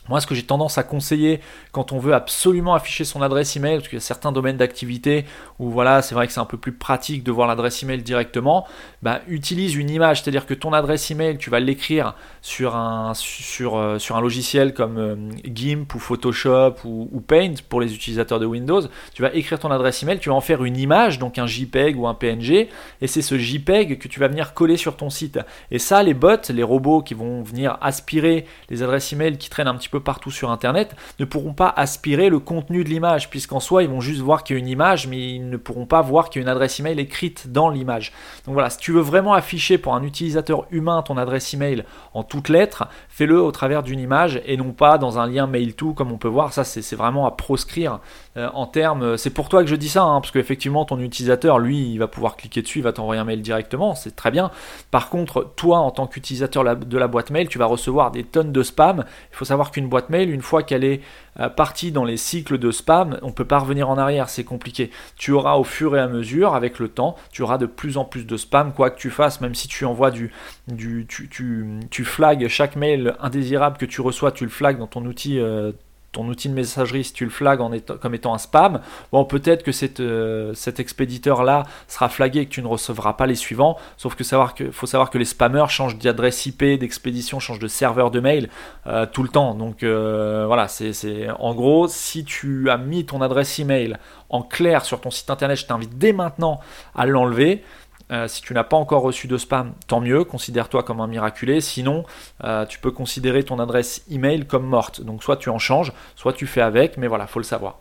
Moi, 0.09 0.21
ce 0.21 0.27
que 0.27 0.35
j'ai 0.35 0.43
tendance 0.43 0.77
à 0.77 0.83
conseiller 0.83 1.39
quand 1.71 1.91
on 1.91 1.99
veut 1.99 2.13
absolument 2.13 2.73
afficher 2.73 3.03
son 3.03 3.21
adresse 3.21 3.55
email, 3.55 3.77
parce 3.77 3.87
qu'il 3.87 3.97
y 3.97 4.01
a 4.01 4.01
certains 4.01 4.31
domaines 4.31 4.57
d'activité 4.57 5.25
où 5.59 5.69
voilà, 5.69 6.01
c'est 6.01 6.15
vrai 6.15 6.27
que 6.27 6.33
c'est 6.33 6.39
un 6.39 6.45
peu 6.45 6.57
plus 6.57 6.71
pratique 6.71 7.23
de 7.23 7.31
voir 7.31 7.47
l'adresse 7.47 7.83
email 7.83 8.01
directement, 8.01 8.67
bah, 9.01 9.21
utilise 9.27 9.75
une 9.75 9.89
image, 9.89 10.21
c'est-à-dire 10.21 10.45
que 10.45 10.53
ton 10.53 10.73
adresse 10.73 11.09
email, 11.11 11.37
tu 11.37 11.49
vas 11.49 11.59
l'écrire 11.59 12.15
sur 12.41 12.75
un, 12.75 13.13
euh, 13.61 14.21
logiciel 14.21 14.73
comme 14.73 14.97
euh, 14.97 15.15
GIMP 15.45 15.93
ou 15.93 15.99
Photoshop 15.99 16.75
ou, 16.85 17.09
ou, 17.11 17.21
Paint 17.21 17.55
pour 17.67 17.81
les 17.81 17.93
utilisateurs 17.93 18.39
de 18.39 18.45
Windows. 18.45 18.81
Tu 19.13 19.21
vas 19.21 19.33
écrire 19.33 19.59
ton 19.59 19.71
adresse 19.71 20.01
email, 20.03 20.19
tu 20.19 20.29
vas 20.29 20.35
en 20.35 20.41
faire 20.41 20.63
une 20.63 20.77
image, 20.77 21.19
donc 21.19 21.37
un 21.37 21.47
JPEG 21.47 21.97
ou 21.97 22.07
un 22.07 22.13
PNG, 22.13 22.69
et 23.01 23.07
c'est 23.07 23.21
ce 23.21 23.37
JPEG 23.37 23.99
que 23.99 24.07
tu 24.07 24.19
vas 24.19 24.27
venir 24.27 24.53
coller 24.53 24.77
sur 24.77 24.95
ton 24.95 25.09
site. 25.09 25.39
Et 25.71 25.79
ça, 25.79 26.03
les 26.03 26.13
bots, 26.13 26.35
les 26.49 26.63
robots 26.63 27.01
qui 27.01 27.13
vont 27.13 27.43
venir 27.43 27.77
aspirer 27.81 28.45
les 28.69 28.83
adresses 28.83 29.11
email 29.13 29.37
qui 29.37 29.49
traînent 29.49 29.67
un 29.67 29.75
petit 29.75 29.89
peu 29.89 29.96
partout 29.99 30.31
sur 30.31 30.51
Internet 30.51 30.95
ne 31.19 31.25
pourront 31.25 31.53
pas 31.53 31.73
aspirer 31.75 32.29
le 32.29 32.39
contenu 32.39 32.83
de 32.83 32.89
l'image, 32.89 33.29
puisqu'en 33.29 33.59
soi, 33.59 33.83
ils 33.83 33.89
vont 33.89 34.01
juste 34.01 34.21
voir 34.21 34.43
qu'il 34.43 34.55
y 34.55 34.59
a 34.59 34.61
une 34.61 34.67
image, 34.67 35.07
mais 35.07 35.35
ils 35.35 35.49
ne 35.49 35.57
pourront 35.57 35.85
pas 35.85 36.01
voir 36.01 36.29
qu'il 36.29 36.41
y 36.41 36.43
a 36.43 36.45
une 36.45 36.49
adresse 36.49 36.79
email 36.79 36.99
écrite 36.99 37.51
dans 37.51 37.69
l'image. 37.69 38.11
Donc 38.45 38.53
voilà, 38.53 38.69
si 38.69 38.77
tu 38.77 38.91
veux 38.91 39.01
vraiment 39.01 39.33
afficher 39.33 39.77
pour 39.77 39.95
un 39.95 40.03
utilisateur 40.03 40.65
humain 40.71 41.01
ton 41.01 41.17
adresse 41.17 41.53
email 41.53 41.83
en 42.13 42.23
toutes 42.23 42.49
lettres, 42.49 42.87
fais-le 43.09 43.41
au 43.41 43.51
travers 43.51 43.83
d'une 43.83 43.99
image 43.99 44.41
et 44.45 44.57
non 44.57 44.71
pas 44.71 44.97
dans 44.97 45.19
un 45.19 45.27
lien 45.27 45.47
mail 45.47 45.75
to 45.75 45.93
comme 45.93 46.11
on 46.11 46.17
peut 46.17 46.27
voir. 46.27 46.53
Ça, 46.53 46.63
c'est 46.63 46.95
vraiment 46.95 47.25
à 47.25 47.31
proscrire 47.31 47.99
euh, 48.37 48.49
en 48.53 48.65
termes. 48.65 49.17
C'est 49.17 49.29
pour 49.29 49.49
toi 49.49 49.63
que 49.63 49.69
je 49.69 49.75
dis 49.75 49.89
ça, 49.89 50.03
hein, 50.03 50.21
parce 50.21 50.31
qu'effectivement, 50.31 50.85
ton 50.85 50.99
utilisateur, 50.99 51.59
lui, 51.59 51.91
il 51.91 51.97
va 51.97 52.07
pouvoir 52.07 52.35
cliquer 52.37 52.61
dessus, 52.61 52.79
il 52.79 52.83
va 52.83 52.93
t'envoyer 52.93 53.21
un 53.21 53.25
mail 53.25 53.41
directement, 53.41 53.95
c'est 53.95 54.15
très 54.15 54.31
bien. 54.31 54.51
Par 54.91 55.09
contre, 55.09 55.51
toi, 55.55 55.79
en 55.79 55.91
tant 55.91 56.07
qu'utilisateur 56.07 56.63
de 56.75 56.97
la 56.97 57.07
boîte 57.07 57.29
mail, 57.29 57.47
tu 57.47 57.57
vas 57.57 57.65
recevoir 57.65 58.11
des 58.11 58.23
tonnes 58.23 58.51
de 58.51 58.63
spam. 58.63 59.05
Il 59.31 59.35
faut 59.35 59.45
savoir 59.45 59.71
qu'une 59.71 59.87
boîte 59.88 60.10
mail, 60.10 60.29
une 60.29 60.41
fois 60.41 60.63
qu'elle 60.63 60.84
est 60.84 61.01
euh, 61.39 61.50
partie 61.50 61.91
dans 61.91 62.03
les 62.03 62.17
cycles 62.17 62.58
de 62.58 62.72
spam, 62.72 63.20
on 63.22 63.32
peut 63.32 63.46
pas 63.46 63.60
revenir 63.60 63.89
en 63.89 63.98
arrière, 63.98 64.29
c'est 64.29 64.44
compliqué. 64.44 64.91
Tu 65.17 65.32
auras 65.32 65.56
au 65.56 65.63
fur 65.63 65.96
et 65.96 66.00
à 66.00 66.08
mesure, 66.08 66.56
avec 66.56 66.79
le 66.79 66.88
temps, 66.88 67.15
tu 67.32 67.41
auras 67.41 67.58
de 67.58 67.65
plus 67.65 67.98
en 67.98 68.06
plus 68.06 68.25
de 68.25 68.38
spam, 68.38 68.74
quoi 68.74 68.89
que 68.89 69.00
tu 69.00 69.10
fasses, 69.10 69.41
même 69.41 69.56
si 69.56 69.67
tu 69.67 69.86
envoies 69.86 70.12
du, 70.12 70.32
du 70.67 71.06
tu, 71.08 71.29
tu, 71.29 71.79
tu 71.89 72.06
flagues 72.06 72.48
chaque 72.48 72.75
mail 72.75 73.15
indésirable 73.20 73.77
que 73.77 73.86
tu 73.86 74.01
reçois, 74.01 74.32
tu 74.32 74.44
le 74.44 74.50
flagues 74.50 74.79
dans 74.79 74.88
ton 74.88 75.06
outil 75.06 75.39
euh, 75.39 75.72
ton 76.11 76.27
outil 76.27 76.49
de 76.49 76.53
messagerie, 76.53 77.03
si 77.03 77.13
tu 77.13 77.25
le 77.25 77.29
flagues 77.29 77.61
en 77.61 77.71
comme 78.01 78.15
étant 78.15 78.33
un 78.33 78.37
spam, 78.37 78.81
bon, 79.11 79.25
peut-être 79.25 79.63
que 79.63 79.71
euh, 80.01 80.53
cet 80.53 80.79
expéditeur-là 80.79 81.63
sera 81.87 82.09
flagué 82.09 82.39
et 82.39 82.45
que 82.45 82.51
tu 82.51 82.61
ne 82.61 82.67
recevras 82.67 83.13
pas 83.13 83.27
les 83.27 83.35
suivants. 83.35 83.77
Sauf 83.97 84.15
que 84.15 84.23
savoir 84.23 84.55
faut 84.71 84.87
savoir 84.87 85.09
que 85.09 85.17
les 85.17 85.25
spammers 85.25 85.69
changent 85.69 85.97
d'adresse 85.97 86.45
IP, 86.45 86.63
d'expédition, 86.63 87.39
changent 87.39 87.59
de 87.59 87.67
serveur 87.67 88.09
de 88.11 88.19
mail 88.19 88.49
euh, 88.87 89.05
tout 89.05 89.23
le 89.23 89.29
temps. 89.29 89.53
Donc 89.53 89.83
euh, 89.83 90.45
voilà, 90.47 90.67
c'est 90.67 91.27
en 91.37 91.53
gros, 91.53 91.87
si 91.87 92.23
tu 92.23 92.69
as 92.69 92.77
mis 92.77 93.05
ton 93.05 93.21
adresse 93.21 93.59
email 93.59 93.97
en 94.29 94.41
clair 94.41 94.85
sur 94.85 95.01
ton 95.01 95.11
site 95.11 95.29
internet, 95.29 95.57
je 95.57 95.65
t'invite 95.65 95.97
dès 95.97 96.13
maintenant 96.13 96.59
à 96.95 97.05
l'enlever. 97.05 97.63
Euh, 98.11 98.27
si 98.27 98.41
tu 98.41 98.53
n'as 98.53 98.63
pas 98.63 98.77
encore 98.77 99.01
reçu 99.01 99.27
de 99.27 99.37
spam, 99.37 99.73
tant 99.87 99.99
mieux, 99.99 100.23
considère-toi 100.23 100.83
comme 100.83 101.01
un 101.01 101.07
miraculé. 101.07 101.59
Sinon, 101.61 102.05
euh, 102.43 102.65
tu 102.65 102.79
peux 102.79 102.91
considérer 102.91 103.43
ton 103.43 103.59
adresse 103.59 104.05
email 104.09 104.45
comme 104.45 104.65
morte. 104.65 105.01
Donc 105.01 105.23
soit 105.23 105.37
tu 105.37 105.49
en 105.49 105.59
changes, 105.59 105.91
soit 106.15 106.33
tu 106.33 106.47
fais 106.47 106.61
avec, 106.61 106.97
mais 106.97 107.07
voilà, 107.07 107.27
faut 107.27 107.39
le 107.39 107.45
savoir. 107.45 107.79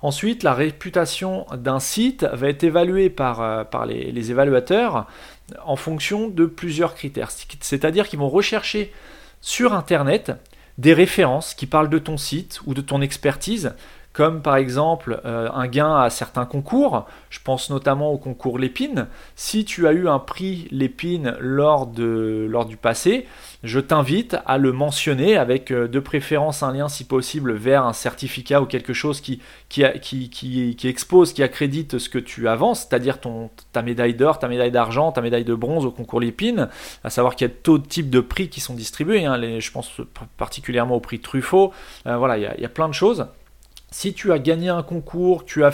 Ensuite, 0.00 0.44
la 0.44 0.54
réputation 0.54 1.44
d'un 1.52 1.80
site 1.80 2.24
va 2.32 2.48
être 2.48 2.62
évaluée 2.62 3.10
par, 3.10 3.42
euh, 3.42 3.64
les, 3.86 4.12
les, 4.12 4.30
évaluateurs 4.30 5.06
en 5.64 5.76
fonction 5.76 6.28
de 6.28 6.46
plusieurs 6.46 6.94
critères. 6.94 7.30
C'est-à-dire 7.60 8.08
qu'ils 8.08 8.18
vont 8.18 8.28
rechercher 8.28 8.92
sur 9.40 9.74
Internet 9.74 10.32
des 10.78 10.94
références 10.94 11.54
qui 11.54 11.66
parlent 11.66 11.90
de 11.90 11.98
ton 11.98 12.16
site 12.16 12.60
ou 12.64 12.74
de 12.74 12.80
ton 12.80 13.02
expertise 13.02 13.74
comme 14.18 14.42
par 14.42 14.56
exemple 14.56 15.20
euh, 15.24 15.48
un 15.54 15.68
gain 15.68 15.94
à 15.94 16.10
certains 16.10 16.44
concours. 16.44 17.06
Je 17.30 17.38
pense 17.38 17.70
notamment 17.70 18.10
au 18.10 18.18
concours 18.18 18.58
Lépine. 18.58 19.06
Si 19.36 19.64
tu 19.64 19.86
as 19.86 19.92
eu 19.92 20.08
un 20.08 20.18
prix 20.18 20.66
Lépine 20.72 21.36
lors, 21.38 21.86
de, 21.86 22.48
lors 22.50 22.66
du 22.66 22.76
passé, 22.76 23.28
je 23.62 23.78
t'invite 23.78 24.36
à 24.44 24.58
le 24.58 24.72
mentionner 24.72 25.36
avec 25.36 25.70
euh, 25.70 25.86
de 25.86 26.00
préférence 26.00 26.64
un 26.64 26.72
lien 26.72 26.88
si 26.88 27.04
possible 27.04 27.52
vers 27.52 27.84
un 27.84 27.92
certificat 27.92 28.60
ou 28.60 28.66
quelque 28.66 28.92
chose 28.92 29.20
qui, 29.20 29.40
expose, 30.84 31.32
qui 31.32 31.42
accrédite 31.44 31.98
ce 31.98 32.08
que 32.08 32.18
tu 32.18 32.48
avances, 32.48 32.88
c'est-à-dire 32.88 33.18
ta 33.72 33.82
médaille 33.82 34.14
d'or, 34.14 34.40
ta 34.40 34.48
médaille 34.48 34.72
d'argent, 34.72 35.12
ta 35.12 35.20
médaille 35.20 35.44
de 35.44 35.54
bronze 35.54 35.86
au 35.86 35.92
concours 35.92 36.18
Lépine, 36.18 36.68
à 37.04 37.10
savoir 37.10 37.36
qu'il 37.36 37.46
y 37.46 37.50
a 37.52 37.54
tout 37.54 37.78
type 37.78 38.10
de 38.10 38.18
prix 38.18 38.48
qui 38.48 38.58
sont 38.58 38.74
distribués, 38.74 39.26
hein, 39.26 39.40
je 39.60 39.70
pense 39.70 39.92
particulièrement 40.36 40.96
au 40.96 41.00
prix 41.00 41.20
Truffaut, 41.20 41.72
euh, 42.08 42.16
voilà, 42.16 42.36
il 42.36 42.60
y 42.60 42.64
a 42.64 42.68
plein 42.68 42.88
de 42.88 42.94
choses. 42.94 43.28
Si 43.90 44.12
tu 44.12 44.32
as 44.32 44.38
gagné 44.38 44.68
un 44.68 44.82
concours, 44.82 45.46
tu 45.46 45.64
as 45.64 45.72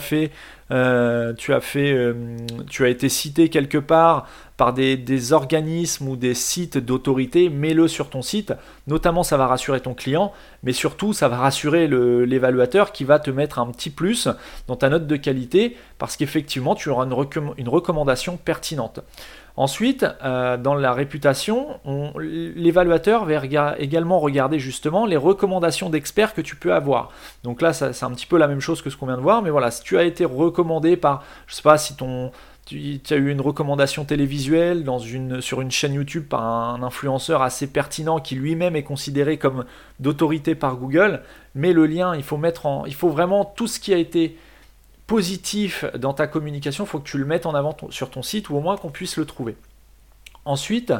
euh, 0.71 1.33
euh, 1.75 2.85
été 2.85 3.09
cité 3.09 3.49
quelque 3.49 3.77
part 3.77 4.27
par 4.55 4.71
des, 4.71 5.33
organismes 5.33 6.07
ou 6.07 6.15
des 6.15 6.33
sites 6.33 6.77
d'autorité, 6.77 7.49
mets-le 7.49 7.89
sur 7.89 8.09
ton 8.09 8.21
site. 8.21 8.53
Notamment, 8.87 9.23
ça 9.23 9.35
va 9.35 9.47
rassurer 9.47 9.81
ton 9.81 9.93
client, 9.93 10.31
mais 10.63 10.71
surtout, 10.71 11.11
ça 11.11 11.27
va 11.27 11.35
rassurer 11.35 11.89
l'évaluateur 11.89 12.93
qui 12.93 13.03
va 13.03 13.19
te 13.19 13.29
mettre 13.29 13.59
un 13.59 13.67
petit 13.67 13.89
plus 13.89 14.29
dans 14.67 14.77
ta 14.77 14.87
note 14.87 15.07
de 15.07 15.15
qualité 15.17 15.75
parce 15.97 16.15
qu'effectivement, 16.15 16.73
tu 16.73 16.87
auras 16.89 17.05
une 17.05 17.67
recommandation 17.67 18.37
pertinente. 18.37 19.01
Ensuite, 19.57 20.05
euh, 20.23 20.57
dans 20.57 20.75
la 20.75 20.91
réputation, 20.91 21.79
l'évaluateur 22.17 23.23
va 23.23 23.77
également 23.79 24.19
regarder 24.19 24.59
justement 24.59 25.05
les 25.05 25.15
recommandations 25.15 25.89
d'experts 25.89 26.33
que 26.33 26.41
tu 26.41 26.57
peux 26.57 26.73
avoir. 26.73 27.11
Donc 27.43 27.61
là, 27.61 27.71
c'est 27.71 28.03
un 28.03 28.11
petit 28.11 28.25
peu 28.25 28.37
la 28.37 28.47
même 28.47 28.59
chose 28.59 28.81
que 28.81 28.89
ce 28.89 28.97
qu'on 28.97 29.05
vient 29.05 29.15
de 29.15 29.21
voir, 29.21 29.41
mais 29.41 29.49
voilà, 29.49 29.71
si 29.71 29.81
tu 29.81 29.97
as 29.97 30.03
été 30.03 30.25
recommandé 30.25 30.97
par, 30.97 31.23
je 31.47 31.55
sais 31.55 31.61
pas 31.61 31.77
si 31.77 31.95
tu, 31.95 32.03
as 33.13 33.15
eu 33.15 33.29
une 33.31 33.39
recommandation 33.39 34.03
télévisuelle 34.03 34.85
sur 35.39 35.61
une 35.61 35.71
chaîne 35.71 35.93
YouTube 35.93 36.25
par 36.27 36.41
un 36.41 36.83
influenceur 36.83 37.41
assez 37.41 37.67
pertinent 37.67 38.19
qui 38.19 38.35
lui-même 38.35 38.75
est 38.75 38.83
considéré 38.83 39.37
comme 39.37 39.63
d'autorité 40.01 40.55
par 40.55 40.75
Google, 40.75 41.21
mais 41.53 41.71
le 41.71 41.85
lien, 41.85 42.13
il 42.13 42.23
faut 42.23 42.37
mettre 42.37 42.65
en, 42.65 42.85
il 42.85 42.95
faut 42.95 43.09
vraiment 43.09 43.45
tout 43.45 43.67
ce 43.67 43.79
qui 43.79 43.93
a 43.93 43.97
été 43.97 44.35
positif 45.07 45.85
dans 45.97 46.13
ta 46.13 46.27
communication, 46.27 46.83
il 46.83 46.87
faut 46.87 46.99
que 46.99 47.07
tu 47.07 47.17
le 47.17 47.25
mettes 47.25 47.45
en 47.45 47.53
avant 47.53 47.75
sur 47.89 48.09
ton 48.09 48.23
site 48.23 48.49
ou 48.49 48.55
au 48.55 48.61
moins 48.61 48.77
qu'on 48.77 48.89
puisse 48.89 49.17
le 49.17 49.25
trouver. 49.25 49.55
Ensuite, 50.47 50.93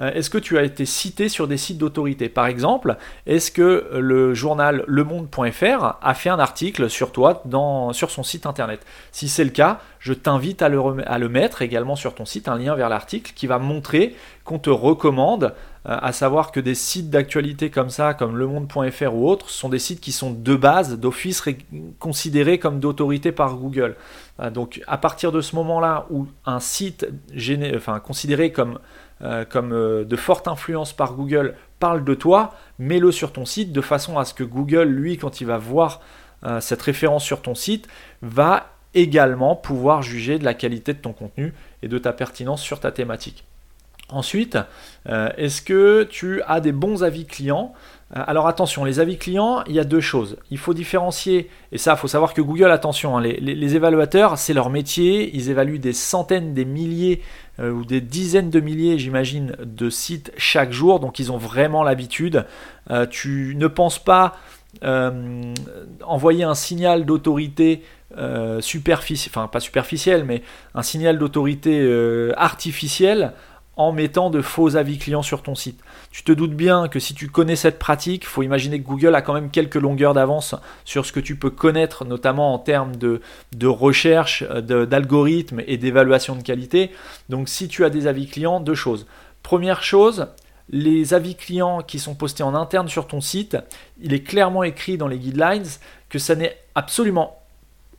euh, 0.00 0.10
est-ce 0.12 0.28
que 0.28 0.38
tu 0.38 0.58
as 0.58 0.64
été 0.64 0.84
cité 0.84 1.28
sur 1.28 1.46
des 1.46 1.56
sites 1.56 1.78
d'autorité? 1.78 2.28
Par 2.28 2.46
exemple, 2.46 2.96
est-ce 3.26 3.52
que 3.52 3.88
le 3.92 4.34
journal 4.34 4.82
lemonde.fr 4.88 5.98
a 6.02 6.14
fait 6.14 6.30
un 6.30 6.40
article 6.40 6.90
sur 6.90 7.12
toi 7.12 7.42
dans, 7.44 7.92
sur 7.92 8.10
son 8.10 8.24
site 8.24 8.44
internet? 8.44 8.84
Si 9.12 9.28
c'est 9.28 9.44
le 9.44 9.50
cas, 9.50 9.80
je 10.00 10.12
t'invite 10.12 10.62
à 10.62 10.68
le, 10.68 11.28
mettre 11.28 11.62
également 11.62 11.96
sur 11.96 12.14
ton 12.14 12.24
site, 12.24 12.48
un 12.48 12.56
lien 12.56 12.74
vers 12.74 12.88
l'article 12.88 13.32
qui 13.34 13.46
va 13.46 13.58
montrer 13.58 14.14
qu'on 14.44 14.58
te 14.58 14.70
recommande 14.70 15.54
euh, 15.86 15.96
à 16.00 16.12
savoir 16.12 16.52
que 16.52 16.60
des 16.60 16.74
sites 16.74 17.10
d'actualité 17.10 17.70
comme 17.70 17.90
ça, 17.90 18.14
comme 18.14 18.36
lemonde.fr 18.36 19.14
ou 19.14 19.28
autres, 19.28 19.50
sont 19.50 19.68
des 19.68 19.78
sites 19.78 20.00
qui 20.00 20.12
sont 20.12 20.30
de 20.30 20.54
base, 20.54 20.98
d'office, 20.98 21.42
considérés 21.98 22.58
comme 22.58 22.80
d'autorité 22.80 23.32
par 23.32 23.56
Google. 23.56 23.96
Euh, 24.40 24.50
donc 24.50 24.82
à 24.86 24.98
partir 24.98 25.32
de 25.32 25.40
ce 25.40 25.56
moment-là 25.56 26.06
où 26.10 26.26
un 26.46 26.60
site 26.60 27.08
considéré 28.02 28.52
comme, 28.52 28.78
euh, 29.22 29.44
comme 29.44 29.70
de 29.70 30.16
forte 30.16 30.46
influence 30.48 30.92
par 30.92 31.14
Google 31.14 31.54
parle 31.78 32.04
de 32.04 32.14
toi, 32.14 32.54
mets-le 32.78 33.10
sur 33.12 33.32
ton 33.32 33.46
site 33.46 33.72
de 33.72 33.80
façon 33.80 34.18
à 34.18 34.24
ce 34.24 34.34
que 34.34 34.44
Google, 34.44 34.88
lui, 34.88 35.16
quand 35.16 35.40
il 35.40 35.46
va 35.46 35.58
voir 35.58 36.00
cette 36.60 36.82
référence 36.82 37.24
sur 37.24 37.42
ton 37.42 37.56
site, 37.56 37.88
va 38.22 38.77
également 38.94 39.56
pouvoir 39.56 40.02
juger 40.02 40.38
de 40.38 40.44
la 40.44 40.54
qualité 40.54 40.92
de 40.92 40.98
ton 40.98 41.12
contenu 41.12 41.52
et 41.82 41.88
de 41.88 41.98
ta 41.98 42.12
pertinence 42.12 42.62
sur 42.62 42.80
ta 42.80 42.90
thématique. 42.90 43.44
Ensuite, 44.10 44.56
euh, 45.10 45.28
est-ce 45.36 45.60
que 45.60 46.04
tu 46.04 46.40
as 46.46 46.60
des 46.60 46.72
bons 46.72 47.04
avis 47.04 47.26
clients? 47.26 47.74
Euh, 48.16 48.22
Alors 48.26 48.48
attention, 48.48 48.86
les 48.86 49.00
avis 49.00 49.18
clients, 49.18 49.62
il 49.66 49.74
y 49.74 49.80
a 49.80 49.84
deux 49.84 50.00
choses. 50.00 50.38
Il 50.50 50.56
faut 50.56 50.72
différencier, 50.72 51.50
et 51.72 51.78
ça, 51.78 51.92
il 51.92 51.98
faut 51.98 52.08
savoir 52.08 52.32
que 52.32 52.40
Google, 52.40 52.70
attention, 52.70 53.18
hein, 53.18 53.20
les, 53.20 53.76
évaluateurs, 53.76 54.38
c'est 54.38 54.54
leur 54.54 54.70
métier, 54.70 55.30
ils 55.36 55.50
évaluent 55.50 55.78
des 55.78 55.92
centaines, 55.92 56.54
des 56.54 56.64
milliers 56.64 57.20
euh, 57.60 57.70
ou 57.70 57.84
des 57.84 58.00
dizaines 58.00 58.48
de 58.48 58.60
milliers, 58.60 58.98
j'imagine, 58.98 59.54
de 59.62 59.90
sites 59.90 60.32
chaque 60.38 60.72
jour, 60.72 61.00
donc 61.00 61.18
ils 61.18 61.30
ont 61.30 61.38
vraiment 61.38 61.82
l'habitude. 61.82 62.46
tu 63.10 63.54
ne 63.58 63.66
penses 63.66 63.98
pas 63.98 64.36
envoyer 64.82 66.44
un 66.44 66.54
signal 66.54 67.04
d'autorité 67.04 67.82
superficiel, 68.60 69.30
enfin 69.34 69.48
pas 69.48 69.60
superficiel, 69.60 70.24
mais 70.24 70.42
un 70.74 70.82
signal 70.82 71.18
d'autorité 71.18 72.32
artificielle 72.36 73.32
en 73.78 73.92
mettant 73.92 74.28
de 74.28 74.42
faux 74.42 74.76
avis 74.76 74.98
clients 74.98 75.22
sur 75.22 75.40
ton 75.42 75.54
site. 75.54 75.80
Tu 76.10 76.24
te 76.24 76.32
doutes 76.32 76.54
bien 76.54 76.88
que 76.88 76.98
si 76.98 77.14
tu 77.14 77.28
connais 77.28 77.54
cette 77.54 77.78
pratique, 77.78 78.24
il 78.24 78.26
faut 78.26 78.42
imaginer 78.42 78.80
que 78.80 78.86
Google 78.86 79.14
a 79.14 79.22
quand 79.22 79.34
même 79.34 79.50
quelques 79.50 79.76
longueurs 79.76 80.14
d'avance 80.14 80.56
sur 80.84 81.06
ce 81.06 81.12
que 81.12 81.20
tu 81.20 81.36
peux 81.36 81.50
connaître, 81.50 82.04
notamment 82.04 82.52
en 82.52 82.58
termes 82.58 82.96
de, 82.96 83.20
de 83.52 83.66
recherche, 83.68 84.42
d'algorithmes 84.42 85.62
et 85.68 85.76
d'évaluation 85.76 86.34
de 86.34 86.42
qualité. 86.42 86.90
Donc 87.28 87.48
si 87.48 87.68
tu 87.68 87.84
as 87.84 87.90
des 87.90 88.08
avis 88.08 88.26
clients, 88.26 88.58
deux 88.58 88.74
choses. 88.74 89.06
Première 89.44 89.84
chose, 89.84 90.26
les 90.70 91.14
avis 91.14 91.36
clients 91.36 91.80
qui 91.80 92.00
sont 92.00 92.16
postés 92.16 92.42
en 92.42 92.56
interne 92.56 92.88
sur 92.88 93.06
ton 93.06 93.20
site, 93.20 93.56
il 94.00 94.12
est 94.12 94.24
clairement 94.24 94.64
écrit 94.64 94.98
dans 94.98 95.08
les 95.08 95.18
guidelines 95.18 95.62
que 96.08 96.18
ça 96.18 96.34
n'est 96.34 96.58
absolument 96.74 97.37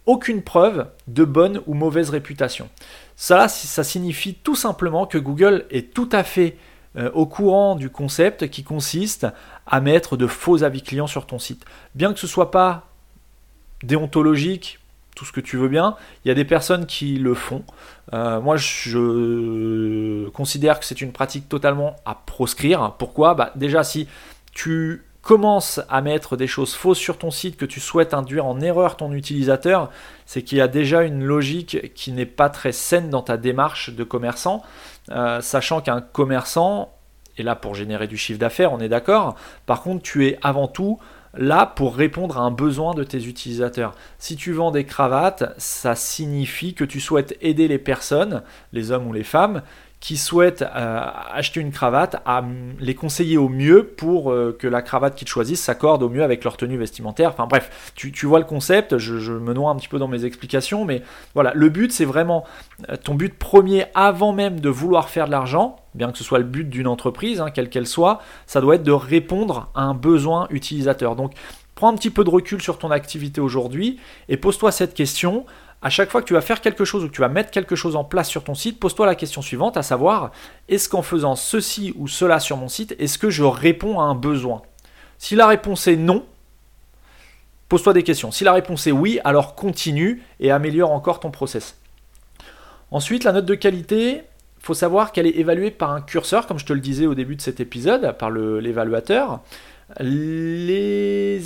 aucune 0.05 0.41
preuve 0.41 0.87
de 1.07 1.23
bonne 1.23 1.61
ou 1.67 1.73
mauvaise 1.73 2.09
réputation. 2.09 2.69
Ça, 3.15 3.47
ça 3.47 3.83
signifie 3.83 4.33
tout 4.33 4.55
simplement 4.55 5.05
que 5.05 5.17
Google 5.17 5.65
est 5.69 5.93
tout 5.93 6.09
à 6.11 6.23
fait 6.23 6.57
euh, 6.95 7.11
au 7.13 7.25
courant 7.25 7.75
du 7.75 7.89
concept 7.89 8.49
qui 8.49 8.63
consiste 8.63 9.27
à 9.67 9.81
mettre 9.81 10.17
de 10.17 10.25
faux 10.25 10.63
avis 10.63 10.81
clients 10.81 11.07
sur 11.07 11.27
ton 11.27 11.37
site. 11.37 11.65
Bien 11.93 12.13
que 12.13 12.19
ce 12.19 12.27
soit 12.27 12.49
pas 12.49 12.87
déontologique, 13.83 14.79
tout 15.15 15.25
ce 15.25 15.31
que 15.31 15.41
tu 15.41 15.57
veux 15.57 15.67
bien, 15.67 15.95
il 16.23 16.29
y 16.29 16.31
a 16.31 16.33
des 16.33 16.45
personnes 16.45 16.85
qui 16.85 17.17
le 17.17 17.33
font. 17.33 17.63
Euh, 18.13 18.39
moi, 18.41 18.55
je 18.57 20.29
considère 20.29 20.79
que 20.79 20.85
c'est 20.85 21.01
une 21.01 21.11
pratique 21.11 21.49
totalement 21.49 21.95
à 22.05 22.15
proscrire. 22.15 22.93
Pourquoi? 22.97 23.35
Bah, 23.35 23.51
Déjà, 23.55 23.83
si 23.83 24.07
tu 24.53 25.03
commences 25.29 25.79
à 25.89 26.01
mettre 26.01 26.37
des 26.37 26.47
choses 26.47 26.73
fausses 26.73 26.97
sur 26.97 27.19
ton 27.19 27.29
site, 27.29 27.55
que 27.55 27.65
tu 27.67 27.79
souhaites 27.79 28.15
induire 28.15 28.47
en 28.47 28.59
erreur 28.61 28.97
ton 28.97 29.13
utilisateur, 29.13 29.91
c'est 30.25 30.41
qu'il 30.41 30.57
y 30.57 30.61
a 30.61 30.67
déjà 30.67 31.03
une 31.03 31.23
logique 31.23 31.93
qui 31.93 32.11
n'est 32.13 32.25
pas 32.25 32.49
très 32.49 32.71
saine 32.71 33.11
dans 33.11 33.21
ta 33.21 33.37
démarche 33.37 33.91
de 33.91 34.03
commerçant, 34.03 34.63
euh, 35.11 35.39
sachant 35.39 35.81
qu'un 35.81 36.01
commerçant 36.01 36.91
est 37.37 37.43
là 37.43 37.55
pour 37.55 37.75
générer 37.75 38.07
du 38.07 38.17
chiffre 38.17 38.39
d'affaires, 38.39 38.73
on 38.73 38.79
est 38.79 38.89
d'accord. 38.89 39.35
Par 39.67 39.83
contre, 39.83 40.01
tu 40.01 40.25
es 40.25 40.39
avant 40.41 40.67
tout 40.67 40.97
là 41.35 41.67
pour 41.67 41.95
répondre 41.95 42.39
à 42.39 42.41
un 42.41 42.49
besoin 42.49 42.95
de 42.95 43.03
tes 43.03 43.27
utilisateurs. 43.27 43.93
Si 44.17 44.35
tu 44.35 44.51
vends 44.51 44.71
des 44.71 44.85
cravates, 44.85 45.53
ça 45.59 45.93
signifie 45.93 46.73
que 46.73 46.83
tu 46.83 46.99
souhaites 46.99 47.37
aider 47.41 47.67
les 47.67 47.77
personnes, 47.77 48.41
les 48.73 48.89
hommes 48.89 49.05
ou 49.05 49.13
les 49.13 49.23
femmes, 49.23 49.61
qui 49.99 50.15
souhaitent 50.15 50.61
euh, 50.61 51.01
acheter 51.33 51.59
une 51.59 51.71
cravate 51.71 52.21
à 52.25 52.43
les 52.79 52.95
conseiller 52.95 53.37
au 53.37 53.49
mieux 53.49 53.83
pour 53.83 54.31
euh, 54.31 54.55
que 54.57 54.67
la 54.67 54.81
cravate 54.81 55.15
qu'ils 55.15 55.27
choisissent 55.27 55.61
s'accorde 55.61 56.03
au 56.03 56.09
mieux 56.09 56.23
avec 56.23 56.43
leur 56.45 56.55
tenue 56.55 56.77
vestimentaire. 56.77 57.31
Enfin 57.31 57.47
bref, 57.47 57.91
tu, 57.95 58.25
vois 58.25 58.39
le 58.39 58.45
concept, 58.45 58.97
je, 58.97 59.33
me 59.33 59.53
noie 59.53 59.71
un 59.71 59.75
petit 59.75 59.89
peu 59.89 59.99
dans 59.99 60.07
mes 60.07 60.23
explications, 60.23 60.85
mais 60.85 61.01
voilà, 61.33 61.51
le 61.53 61.67
but 61.67 61.91
c'est 61.91 62.05
vraiment 62.05 62.45
euh, 62.89 62.95
ton 62.95 63.15
but 63.15 63.37
premier 63.37 63.85
avant 63.93 64.31
même 64.31 64.61
de 64.61 64.69
vouloir 64.69 65.09
faire 65.09 65.25
de 65.25 65.31
l'argent, 65.31 65.75
bien 65.95 66.11
que 66.11 66.17
ce 66.17 66.23
soit 66.23 66.39
le 66.39 66.45
but 66.45 66.69
d'une 66.69 66.87
entreprise, 66.87 67.41
hein, 67.41 67.49
quelle 67.53 67.69
qu'elle 67.69 67.87
soit, 67.87 68.21
ça 68.45 68.61
doit 68.61 68.75
être 68.75 68.83
de 68.83 68.93
répondre 68.93 69.69
à 69.75 69.81
un 69.81 69.93
besoin 69.93 70.47
utilisateur. 70.49 71.17
Donc 71.17 71.33
prends 71.75 71.89
un 71.89 71.95
petit 71.95 72.09
peu 72.09 72.23
de 72.23 72.29
recul 72.29 72.61
sur 72.61 72.77
ton 72.77 72.91
activité 72.91 73.41
aujourd'hui 73.41 73.99
et 74.29 74.37
pose-toi 74.37 74.71
cette 74.71 74.93
question 74.93 75.45
à 75.81 75.89
chaque 75.89 76.09
fois 76.09 76.21
que 76.21 76.27
tu 76.27 76.33
vas 76.33 76.41
faire 76.41 76.61
quelque 76.61 76.83
chose 76.83 77.03
ou 77.03 77.07
que 77.07 77.13
tu 77.13 77.21
vas 77.21 77.29
mettre 77.29 77.51
quelque 77.51 77.75
chose 77.75 77.95
en 77.95 78.03
place 78.03 78.27
sur 78.27 78.43
ton 78.43 78.55
site, 78.55 78.79
pose-toi 78.79 79.05
la 79.05 79.15
question 79.15 79.41
suivante, 79.41 79.77
à 79.77 79.83
savoir, 79.83 80.31
est-ce 80.67 80.89
qu'en 80.89 81.01
faisant 81.01 81.35
ceci 81.35 81.93
ou 81.97 82.07
cela 82.07 82.39
sur 82.39 82.57
mon 82.57 82.67
site, 82.67 82.95
est-ce 82.99 83.17
que 83.17 83.29
je 83.29 83.43
réponds 83.43 83.99
à 83.99 84.03
un 84.03 84.15
besoin? 84.15 84.61
Si 85.17 85.35
la 85.35 85.47
réponse 85.47 85.87
est 85.87 85.95
non, 85.95 86.25
pose-toi 87.69 87.93
des 87.93 88.03
questions. 88.03 88.31
Si 88.31 88.43
la 88.43 88.51
réponse 88.51 88.87
est 88.87 88.91
oui, 88.91 89.19
alors 89.23 89.55
continue 89.55 90.21
et 90.39 90.51
améliore 90.51 90.91
encore 90.91 91.19
ton 91.21 91.31
process. 91.31 91.77
Ensuite, 92.91 93.23
la 93.23 93.31
note 93.31 93.45
de 93.45 93.55
qualité, 93.55 94.23
faut 94.59 94.73
savoir 94.73 95.11
qu'elle 95.11 95.27
est 95.27 95.37
évaluée 95.37 95.71
par 95.71 95.91
un 95.91 96.01
curseur, 96.01 96.47
comme 96.47 96.59
je 96.59 96.65
te 96.65 96.73
le 96.73 96.79
disais 96.81 97.05
au 97.05 97.15
début 97.15 97.35
de 97.35 97.41
cet 97.41 97.59
épisode, 97.59 98.17
par 98.17 98.31
l'évaluateur. 98.31 99.39
Les, 99.99 101.39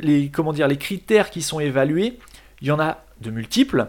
les, 0.00 0.28
comment 0.30 0.52
dire, 0.52 0.68
les 0.68 0.76
critères 0.76 1.30
qui 1.30 1.42
sont 1.42 1.60
évalués, 1.60 2.18
il 2.60 2.68
y 2.68 2.70
en 2.70 2.78
a 2.78 2.98
de 3.20 3.30
multiples, 3.30 3.88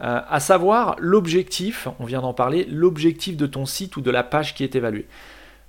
euh, 0.00 0.20
à 0.28 0.40
savoir 0.40 0.96
l'objectif, 0.98 1.88
on 2.00 2.04
vient 2.04 2.20
d'en 2.20 2.34
parler, 2.34 2.66
l'objectif 2.70 3.36
de 3.36 3.46
ton 3.46 3.66
site 3.66 3.96
ou 3.96 4.00
de 4.00 4.10
la 4.10 4.24
page 4.24 4.54
qui 4.54 4.64
est 4.64 4.74
évaluée. 4.74 5.06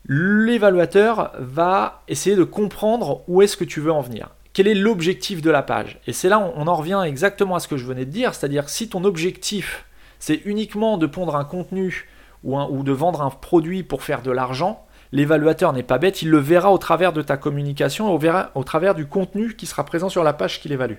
L'évaluateur 0.07 1.31
va 1.39 2.03
essayer 2.07 2.35
de 2.35 2.43
comprendre 2.43 3.21
où 3.27 3.41
est-ce 3.41 3.55
que 3.55 3.63
tu 3.63 3.79
veux 3.79 3.91
en 3.91 4.01
venir. 4.01 4.29
Quel 4.53 4.67
est 4.67 4.75
l'objectif 4.75 5.41
de 5.41 5.49
la 5.49 5.63
page? 5.63 5.99
Et 6.07 6.13
c'est 6.13 6.29
là 6.29 6.51
on 6.55 6.67
en 6.67 6.75
revient 6.75 7.01
exactement 7.05 7.55
à 7.55 7.59
ce 7.59 7.67
que 7.67 7.77
je 7.77 7.85
venais 7.85 8.05
de 8.05 8.11
dire, 8.11 8.33
c'est-à-dire 8.33 8.69
si 8.69 8.89
ton 8.89 9.03
objectif 9.03 9.85
c'est 10.19 10.41
uniquement 10.45 10.97
de 10.97 11.05
pondre 11.05 11.35
un 11.35 11.43
contenu 11.43 12.07
ou, 12.43 12.83
de 12.83 12.91
vendre 12.91 13.21
un 13.21 13.29
produit 13.29 13.83
pour 13.83 14.03
faire 14.03 14.21
de 14.21 14.31
l'argent, 14.31 14.85
l'évaluateur 15.11 15.73
n'est 15.73 15.83
pas 15.83 15.97
bête, 15.97 16.21
il 16.21 16.29
le 16.29 16.37
verra 16.37 16.71
au 16.71 16.77
travers 16.77 17.13
de 17.13 17.21
ta 17.21 17.37
communication 17.37 18.09
et 18.09 18.13
au, 18.13 18.17
verra, 18.17 18.51
au 18.55 18.63
travers 18.63 18.95
du 18.95 19.05
contenu 19.05 19.55
qui 19.55 19.65
sera 19.65 19.85
présent 19.85 20.09
sur 20.09 20.23
la 20.23 20.33
page 20.33 20.61
qu'il 20.61 20.71
évalue 20.71 20.97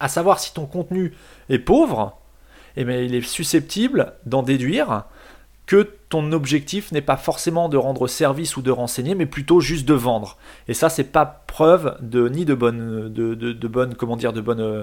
à 0.00 0.08
savoir 0.08 0.40
si 0.40 0.52
ton 0.52 0.66
contenu 0.66 1.12
est 1.48 1.58
pauvre, 1.58 2.18
eh 2.76 2.84
bien, 2.84 2.96
il 3.00 3.14
est 3.14 3.22
susceptible 3.22 4.14
d'en 4.26 4.42
déduire 4.42 5.04
que 5.66 5.88
ton 6.08 6.32
objectif 6.32 6.90
n'est 6.90 7.00
pas 7.00 7.16
forcément 7.16 7.68
de 7.68 7.76
rendre 7.76 8.08
service 8.08 8.56
ou 8.56 8.62
de 8.62 8.72
renseigner, 8.72 9.14
mais 9.14 9.26
plutôt 9.26 9.60
juste 9.60 9.86
de 9.86 9.94
vendre. 9.94 10.36
Et 10.66 10.74
ça, 10.74 10.88
c'est 10.88 11.04
pas 11.04 11.44
preuve 11.46 11.96
de 12.00 12.28
ni 12.28 12.44
de 12.44 12.54
bonne, 12.54 13.08
de, 13.12 13.34
de, 13.34 13.68
bonne, 13.68 13.94
comment 13.94 14.16
dire, 14.16 14.32
de 14.32 14.40
bonne, 14.40 14.58
euh, 14.58 14.82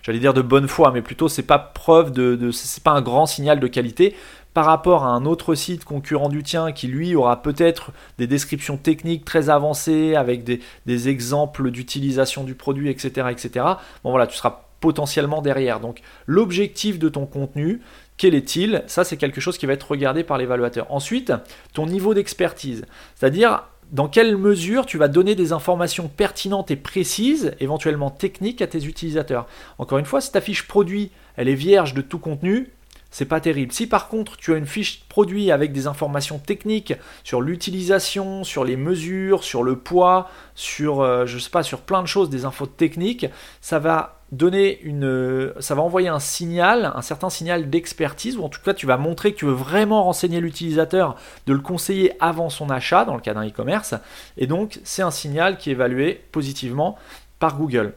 j'allais 0.00 0.20
dire 0.20 0.34
de 0.34 0.42
bonne 0.42 0.68
foi, 0.68 0.92
mais 0.92 1.02
plutôt 1.02 1.28
c'est 1.28 1.42
pas 1.42 1.58
preuve 1.58 2.12
de, 2.12 2.36
de 2.36 2.52
c'est 2.52 2.84
pas 2.84 2.92
un 2.92 3.02
grand 3.02 3.26
signal 3.26 3.58
de 3.58 3.66
qualité 3.66 4.14
par 4.54 4.64
rapport 4.64 5.04
à 5.04 5.08
un 5.08 5.24
autre 5.24 5.54
site 5.54 5.84
concurrent 5.84 6.28
du 6.28 6.42
tien 6.42 6.72
qui 6.72 6.88
lui 6.88 7.14
aura 7.14 7.42
peut-être 7.42 7.92
des 8.18 8.26
descriptions 8.26 8.76
techniques 8.76 9.24
très 9.24 9.50
avancées 9.50 10.14
avec 10.14 10.44
des, 10.44 11.08
exemples 11.08 11.70
d'utilisation 11.70 12.44
du 12.44 12.54
produit, 12.54 12.90
etc., 12.90 13.28
etc. 13.30 13.64
Bon 14.02 14.10
voilà, 14.10 14.26
tu 14.26 14.36
seras 14.36 14.64
potentiellement 14.80 15.42
derrière. 15.42 15.80
Donc 15.80 16.00
l'objectif 16.26 16.98
de 16.98 17.08
ton 17.08 17.26
contenu, 17.26 17.80
quel 18.16 18.34
est-il? 18.34 18.82
Ça, 18.86 19.04
c'est 19.04 19.16
quelque 19.16 19.40
chose 19.40 19.58
qui 19.58 19.66
va 19.66 19.74
être 19.74 19.90
regardé 19.90 20.24
par 20.24 20.38
l'évaluateur. 20.38 20.86
Ensuite, 20.92 21.32
ton 21.72 21.86
niveau 21.86 22.14
d'expertise, 22.14 22.84
c'est-à-dire 23.14 23.64
dans 23.92 24.08
quelle 24.08 24.36
mesure 24.36 24.84
tu 24.86 24.98
vas 24.98 25.08
donner 25.08 25.34
des 25.34 25.52
informations 25.52 26.08
pertinentes 26.08 26.70
et 26.70 26.76
précises, 26.76 27.54
éventuellement 27.60 28.10
techniques, 28.10 28.60
à 28.60 28.66
tes 28.66 28.84
utilisateurs. 28.84 29.46
Encore 29.78 29.98
une 29.98 30.04
fois, 30.04 30.20
si 30.20 30.30
ta 30.30 30.40
fiche 30.40 30.66
produit, 30.66 31.10
elle 31.36 31.48
est 31.48 31.54
vierge 31.54 31.94
de 31.94 32.02
tout 32.02 32.18
contenu, 32.18 32.70
c'est 33.10 33.24
pas 33.24 33.40
terrible. 33.40 33.72
Si 33.72 33.86
par 33.86 34.08
contre 34.08 34.36
tu 34.36 34.52
as 34.52 34.56
une 34.56 34.66
fiche 34.66 35.04
produit 35.08 35.50
avec 35.50 35.72
des 35.72 35.86
informations 35.86 36.38
techniques 36.38 36.94
sur 37.24 37.40
l'utilisation, 37.40 38.44
sur 38.44 38.64
les 38.64 38.76
mesures, 38.76 39.44
sur 39.44 39.62
le 39.62 39.76
poids, 39.76 40.28
sur 40.54 41.00
euh, 41.00 41.26
je 41.26 41.38
sais 41.38 41.50
pas, 41.50 41.62
sur 41.62 41.80
plein 41.80 42.02
de 42.02 42.08
choses, 42.08 42.30
des 42.30 42.44
infos 42.44 42.66
techniques, 42.66 43.26
ça 43.60 43.78
va 43.78 44.20
donner 44.30 44.78
une 44.82 45.54
ça 45.58 45.74
va 45.74 45.82
envoyer 45.82 46.08
un 46.08 46.18
signal, 46.18 46.92
un 46.94 47.02
certain 47.02 47.30
signal 47.30 47.70
d'expertise 47.70 48.36
ou 48.36 48.44
en 48.44 48.50
tout 48.50 48.60
cas 48.62 48.74
tu 48.74 48.86
vas 48.86 48.98
montrer 48.98 49.32
que 49.32 49.38
tu 49.38 49.46
veux 49.46 49.52
vraiment 49.52 50.04
renseigner 50.04 50.40
l'utilisateur, 50.40 51.16
de 51.46 51.54
le 51.54 51.60
conseiller 51.60 52.12
avant 52.20 52.50
son 52.50 52.68
achat 52.68 53.06
dans 53.06 53.14
le 53.14 53.22
cas 53.22 53.32
d'un 53.32 53.46
e-commerce 53.46 53.94
et 54.36 54.46
donc 54.46 54.80
c'est 54.84 55.02
un 55.02 55.10
signal 55.10 55.56
qui 55.56 55.70
est 55.70 55.72
évalué 55.72 56.20
positivement 56.30 56.98
par 57.38 57.56
Google. 57.56 57.94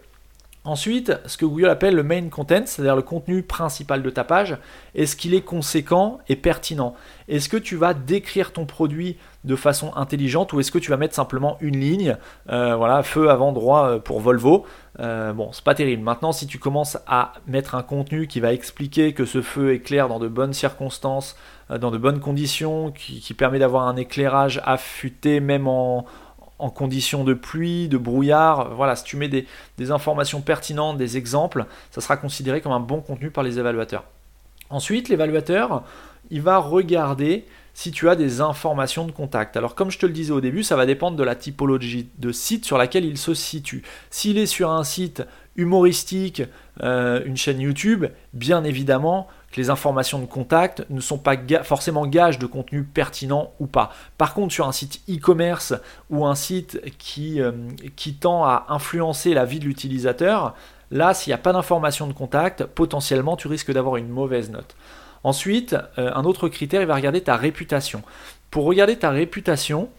Ensuite, 0.64 1.12
ce 1.26 1.38
que 1.38 1.46
Google 1.46 1.70
appelle 1.70 1.96
le 1.96 2.04
main 2.04 2.30
content, 2.30 2.62
c'est-à-dire 2.66 2.96
le 2.96 3.02
contenu 3.02 3.42
principal 3.42 4.04
de 4.04 4.10
ta 4.12 4.24
page, 4.24 4.58
est-ce 4.94 5.16
qu'il 5.16 5.34
est 5.34 5.42
conséquent 5.42 6.20
et 6.30 6.36
pertinent? 6.36 6.94
Est-ce 7.28 7.50
que 7.50 7.58
tu 7.58 7.76
vas 7.76 7.96
décrire 7.96 8.54
ton 8.54 8.68
produit 8.68 9.18
de 9.44 9.56
façon 9.56 9.92
intelligente 9.96 10.54
ou 10.54 10.60
est-ce 10.60 10.72
que 10.72 10.78
tu 10.78 10.92
vas 10.92 10.98
mettre 10.98 11.16
simplement 11.16 11.58
une 11.62 11.80
ligne, 11.80 12.16
euh, 12.52 12.76
voilà, 12.76 13.02
feu 13.02 13.32
avant 13.32 13.54
droit 13.54 13.88
euh, 13.88 14.00
pour 14.00 14.20
Volvo? 14.20 14.68
Euh, 15.00 15.34
Bon, 15.34 15.52
c'est 15.52 15.64
pas 15.64 15.74
terrible. 15.74 16.04
Maintenant, 16.04 16.32
si 16.32 16.46
tu 16.46 16.60
commences 16.60 17.00
à 17.08 17.34
mettre 17.48 17.74
un 17.74 17.82
contenu 17.82 18.28
qui 18.28 18.40
va 18.40 18.54
expliquer 18.54 19.14
que 19.14 19.26
ce 19.26 19.42
feu 19.42 19.74
éclaire 19.74 20.10
dans 20.10 20.20
de 20.20 20.28
bonnes 20.28 20.54
circonstances, 20.54 21.36
dans 21.70 21.90
de 21.90 21.98
bonnes 21.98 22.20
conditions, 22.20 22.92
qui 22.92 23.34
permet 23.34 23.58
d'avoir 23.58 23.88
un 23.88 23.96
éclairage 23.96 24.62
affûté 24.64 25.40
même 25.40 25.68
en, 25.68 26.06
en 26.62 26.70
conditions 26.70 27.24
de 27.24 27.34
pluie, 27.34 27.88
de 27.88 27.98
brouillard. 27.98 28.76
Voilà, 28.76 28.96
si 28.96 29.04
tu 29.04 29.18
mets 29.18 29.28
des, 29.28 29.46
informations 29.92 30.42
pertinentes, 30.42 30.98
des 30.98 31.18
exemples, 31.18 31.66
ça 31.90 32.02
sera 32.02 32.18
considéré 32.18 32.62
comme 32.62 32.72
un 32.72 32.80
bon 32.80 33.02
contenu 33.02 33.32
par 33.32 33.44
les 33.44 33.60
évaluateurs. 33.60 34.04
Ensuite, 34.70 35.10
l'évaluateur, 35.10 35.84
il 36.30 36.42
va 36.42 36.60
regarder 36.60 37.46
si 37.74 37.92
tu 37.92 38.10
as 38.10 38.16
des 38.16 38.42
informations 38.42 39.06
de 39.06 39.12
contact. 39.12 39.58
Alors 39.58 39.76
comme 39.76 39.92
je 39.92 40.00
te 40.00 40.06
le 40.06 40.12
disais 40.12 40.32
au 40.32 40.42
début, 40.42 40.64
ça 40.64 40.76
va 40.76 40.86
dépendre 40.86 41.18
de 41.18 41.24
la 41.24 41.36
typologie 41.36 42.10
de 42.20 42.32
site 42.32 42.66
sur 42.66 42.78
laquelle 42.78 43.06
il 43.06 43.18
se 43.18 43.34
situe. 43.34 43.84
S'il 44.10 44.38
est 44.38 44.46
sur 44.46 44.72
un 44.72 44.84
site 44.84 45.24
humoristique, 45.56 46.44
euh, 46.82 47.22
une 47.26 47.38
chaîne 47.38 47.60
YouTube, 47.60 48.06
bien 48.34 48.64
évidemment, 48.64 49.28
que 49.52 49.60
les 49.60 49.70
informations 49.70 50.20
de 50.20 50.26
contact 50.26 50.86
ne 50.90 51.02
sont 51.02 51.18
pas 51.18 51.36
forcément 51.64 52.08
gages 52.08 52.40
de 52.40 52.46
contenu 52.46 52.84
pertinent 52.84 53.52
ou 53.60 53.68
pas. 53.68 53.92
Par 54.18 54.34
contre, 54.34 54.54
sur 54.54 54.68
un 54.68 54.72
site 54.72 55.02
e-commerce 55.10 55.74
ou 56.10 56.26
un 56.26 56.36
site 56.36 56.80
qui, 56.98 57.42
euh, 57.42 57.52
qui 57.96 58.14
tend 58.14 58.46
à 58.46 58.66
influencer 58.70 59.34
la 59.34 59.46
vie 59.46 59.60
de 59.60 59.66
l'utilisateur, 59.66 60.56
là, 60.90 61.14
s'il 61.14 61.32
n'y 61.32 61.36
a 61.36 61.38
pas 61.38 61.52
d'informations 61.52 62.08
de 62.08 62.14
contact, 62.14 62.66
potentiellement, 62.66 63.36
tu 63.36 63.48
risques 63.50 63.72
d'avoir 63.72 63.98
une 63.98 64.10
mauvaise 64.10 64.50
note. 64.52 64.76
Ensuite, 65.24 65.76
un 65.98 66.24
autre 66.24 66.50
critère, 66.50 66.82
il 66.82 66.88
va 66.88 66.96
regarder 66.96 67.22
ta 67.22 67.36
réputation. 67.36 68.02
Pour 68.50 68.66
regarder 68.66 68.98
ta 68.98 69.12
réputation, 69.12 69.90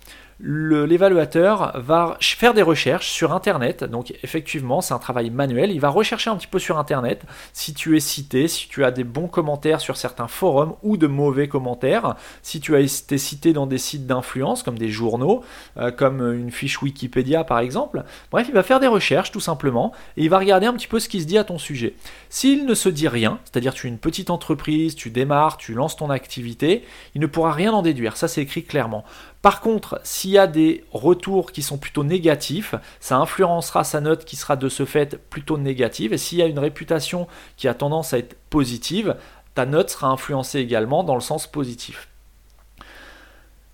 l'évaluateur 0.42 1.81
va 1.81 2.16
faire 2.20 2.52
des 2.52 2.62
recherches 2.62 3.09
sur 3.09 3.33
Internet. 3.33 3.85
Donc 3.85 4.12
effectivement, 4.24 4.81
c'est 4.81 4.92
un 4.92 4.98
travail 4.98 5.31
manuel. 5.31 5.70
Il 5.70 5.81
va 5.81 5.88
rechercher 5.88 6.31
un 6.31 6.37
petit 6.37 6.48
peu 6.48 6.59
sur 6.59 6.78
Internet 6.78 7.22
si 7.52 7.74
tu 7.74 7.96
es 7.96 8.00
cité, 8.00 8.48
si 8.48 8.68
tu 8.68 8.85
as 8.85 8.90
des 8.90 9.05
bons 9.05 9.28
commentaires 9.28 9.81
sur 9.81 9.96
certains 9.96 10.26
forums 10.26 10.74
ou 10.83 10.96
de 10.96 11.07
mauvais 11.07 11.46
commentaires, 11.46 12.16
si 12.42 12.61
tu 12.61 12.74
as 12.74 12.81
été 12.81 13.18
cité 13.18 13.52
dans 13.52 13.66
des 13.66 13.78
sites 13.78 14.07
d'influence 14.07 14.64
comme 14.64 14.78
des 14.78 14.88
journaux, 14.88 15.44
euh, 15.76 15.92
comme 15.92 16.20
une 16.35 16.50
fiche 16.50 16.83
Wikipédia 16.83 17.44
par 17.44 17.61
exemple. 17.61 18.02
Bref, 18.33 18.46
il 18.48 18.55
va 18.55 18.64
faire 18.64 18.81
des 18.81 18.88
recherches 18.88 19.31
tout 19.31 19.40
simplement 19.40 19.92
et 20.16 20.24
il 20.24 20.31
va 20.31 20.38
regarder 20.38 20.66
un 20.66 20.72
petit 20.72 20.88
peu 20.88 20.98
ce 20.98 21.09
qui 21.09 21.20
se 21.20 21.26
dit 21.26 21.38
à 21.38 21.44
ton 21.44 21.59
sujet. 21.59 21.94
S'il 22.31 22.66
ne 22.66 22.74
se 22.74 22.88
dit 22.88 23.09
rien, 23.09 23.38
c'est-à-dire 23.44 23.74
tu 23.74 23.87
es 23.87 23.90
une 23.90 23.98
petite 23.98 24.31
entreprise, 24.31 24.96
tu 24.96 25.11
démarres, 25.11 25.57
tu 25.57 25.72
lances 25.72 25.96
ton 25.96 26.11
activité, 26.11 26.85
il 27.14 27.20
ne 27.20 27.26
pourra 27.26 27.52
rien 27.52 27.72
en 27.72 27.83
déduire. 27.83 28.16
Ça, 28.16 28.26
c'est 28.26 28.42
écrit 28.42 28.64
clairement. 28.64 29.05
Par 29.42 29.61
contre, 29.61 30.00
s'il 30.05 30.31
y 30.31 30.38
a 30.38 30.46
des 30.46 30.85
retours 30.92 31.50
qui 31.50 31.62
sont 31.62 31.76
plutôt 31.76 32.05
négatifs, 32.05 32.76
ça 33.00 33.16
influencera 33.16 33.83
sa 33.83 34.00
note 34.00 34.24
qui 34.24 34.37
sera 34.37 34.55
de 34.55 34.68
ce 34.68 34.85
fait 34.85 35.18
plutôt 35.18 35.59
négative. 35.59 36.12
Et 36.12 36.18
s'il 36.18 36.38
y 36.38 36.42
a 36.42 36.46
une 36.46 36.61
réputation 36.61 37.26
qui 37.57 37.66
a 37.66 37.74
tendance 37.74 38.14
à 38.14 38.18
être 38.18 38.37
positive, 38.50 39.16
ta 39.55 39.66
note 39.66 39.90
sera 39.90 40.07
influencée 40.07 40.61
également 40.61 41.02
dans 41.02 41.16
le 41.16 41.20
sens 41.20 41.48
positif. 41.48 42.09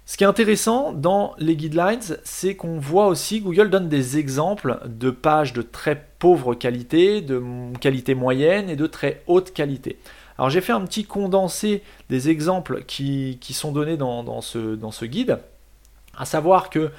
Ce 0.06 0.16
qui 0.16 0.24
est 0.24 0.26
intéressant 0.26 0.92
dans 0.92 1.34
les 1.36 1.54
guidelines, 1.54 2.16
c'est 2.24 2.56
qu'on 2.56 2.78
voit 2.78 3.08
aussi, 3.08 3.42
Google 3.42 3.68
donne 3.68 3.90
des 3.90 4.16
exemples 4.16 4.80
de 4.86 5.10
pages 5.10 5.52
de 5.52 5.60
très 5.60 6.02
pauvre 6.18 6.54
qualité, 6.54 7.20
de 7.20 7.42
qualité 7.78 8.14
moyenne 8.14 8.70
et 8.70 8.76
de 8.76 8.86
très 8.86 9.22
haute 9.26 9.52
qualité. 9.52 9.98
Alors 10.38 10.48
j'ai 10.48 10.62
fait 10.62 10.72
un 10.72 10.80
petit 10.80 11.04
condensé 11.04 11.82
des 12.08 12.30
exemples 12.30 12.84
qui, 12.84 13.38
sont 13.50 13.70
donnés 13.70 13.98
dans, 13.98 14.40
ce, 14.40 14.76
dans 14.76 14.92
ce 14.92 15.04
guide 15.04 15.40
à 16.18 16.24
savoir 16.24 16.70
que 16.70 16.90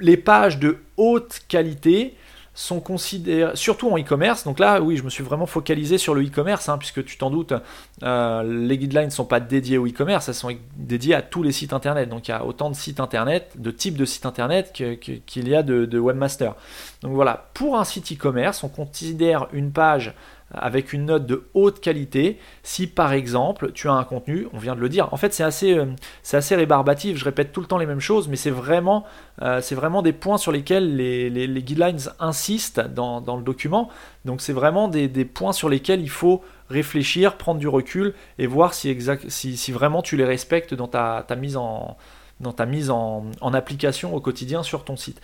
les 0.00 0.16
pages 0.16 0.58
de 0.58 0.78
haute 0.96 1.40
qualité 1.48 2.14
sont 2.54 2.80
considérées, 2.80 3.52
surtout 3.54 3.88
en 3.88 3.96
e-commerce, 3.96 4.42
donc 4.42 4.58
là 4.58 4.80
oui 4.80 4.96
je 4.96 5.04
me 5.04 5.10
suis 5.10 5.22
vraiment 5.22 5.46
focalisé 5.46 5.96
sur 5.96 6.12
le 6.12 6.24
e-commerce, 6.24 6.68
hein, 6.68 6.76
puisque 6.76 7.04
tu 7.04 7.16
t'en 7.16 7.30
doutes, 7.30 7.54
euh, 8.02 8.42
les 8.42 8.76
guidelines 8.76 9.04
ne 9.06 9.10
sont 9.10 9.26
pas 9.26 9.38
dédiées 9.38 9.78
au 9.78 9.86
e-commerce, 9.86 10.28
elles 10.28 10.34
sont 10.34 10.50
dédiées 10.76 11.14
à 11.14 11.22
tous 11.22 11.44
les 11.44 11.52
sites 11.52 11.72
internet, 11.72 12.08
donc 12.08 12.26
il 12.26 12.32
y 12.32 12.34
a 12.34 12.44
autant 12.44 12.68
de 12.68 12.74
sites 12.74 12.98
internet, 12.98 13.52
de 13.56 13.70
types 13.70 13.96
de 13.96 14.04
sites 14.04 14.26
internet 14.26 14.72
qu'il 14.72 15.48
y 15.48 15.54
a 15.54 15.62
de, 15.62 15.84
de 15.84 15.98
webmasters. 16.00 16.56
Donc 17.02 17.12
voilà, 17.12 17.48
pour 17.54 17.78
un 17.78 17.84
site 17.84 18.12
e-commerce, 18.12 18.64
on 18.64 18.68
considère 18.68 19.46
une 19.52 19.70
page 19.70 20.14
avec 20.50 20.92
une 20.92 21.06
note 21.06 21.26
de 21.26 21.48
haute 21.54 21.80
qualité. 21.80 22.38
Si 22.62 22.86
par 22.86 23.12
exemple 23.12 23.72
tu 23.72 23.88
as 23.88 23.92
un 23.92 24.04
contenu, 24.04 24.48
on 24.52 24.58
vient 24.58 24.74
de 24.74 24.80
le 24.80 24.88
dire, 24.88 25.12
en 25.12 25.16
fait 25.16 25.32
c'est 25.34 25.44
assez, 25.44 25.74
euh, 25.74 25.86
assez 26.32 26.56
rébarbatif, 26.56 27.16
je 27.16 27.24
répète 27.24 27.52
tout 27.52 27.60
le 27.60 27.66
temps 27.66 27.78
les 27.78 27.86
mêmes 27.86 28.00
choses, 28.00 28.28
mais 28.28 28.36
c'est 28.36 28.50
vraiment, 28.50 29.04
euh, 29.42 29.60
vraiment 29.72 30.02
des 30.02 30.12
points 30.12 30.38
sur 30.38 30.52
lesquels 30.52 30.96
les, 30.96 31.28
les, 31.30 31.62
guidelines 31.62 31.98
insistent 32.18 32.80
dans, 32.80 33.20
dans, 33.20 33.36
le 33.36 33.42
document, 33.42 33.90
donc 34.24 34.40
c'est 34.40 34.52
vraiment 34.52 34.88
des, 34.88 35.08
des, 35.08 35.24
points 35.24 35.52
sur 35.52 35.68
lesquels 35.68 36.00
il 36.00 36.10
faut 36.10 36.42
réfléchir, 36.70 37.36
prendre 37.36 37.60
du 37.60 37.68
recul 37.68 38.14
et 38.38 38.46
voir 38.46 38.74
si, 38.74 38.88
exact, 38.88 39.28
si, 39.28 39.56
si 39.56 39.72
vraiment 39.72 40.02
tu 40.02 40.16
les 40.16 40.24
respectes 40.24 40.74
dans 40.74 40.88
ta, 40.88 41.24
ta 41.26 41.36
mise 41.36 41.56
en, 41.56 41.96
dans 42.40 42.52
ta 42.52 42.66
mise 42.66 42.90
en, 42.90 43.26
application 43.40 44.14
au 44.14 44.20
quotidien 44.20 44.62
sur 44.62 44.84
ton 44.84 44.96
site. 44.96 45.20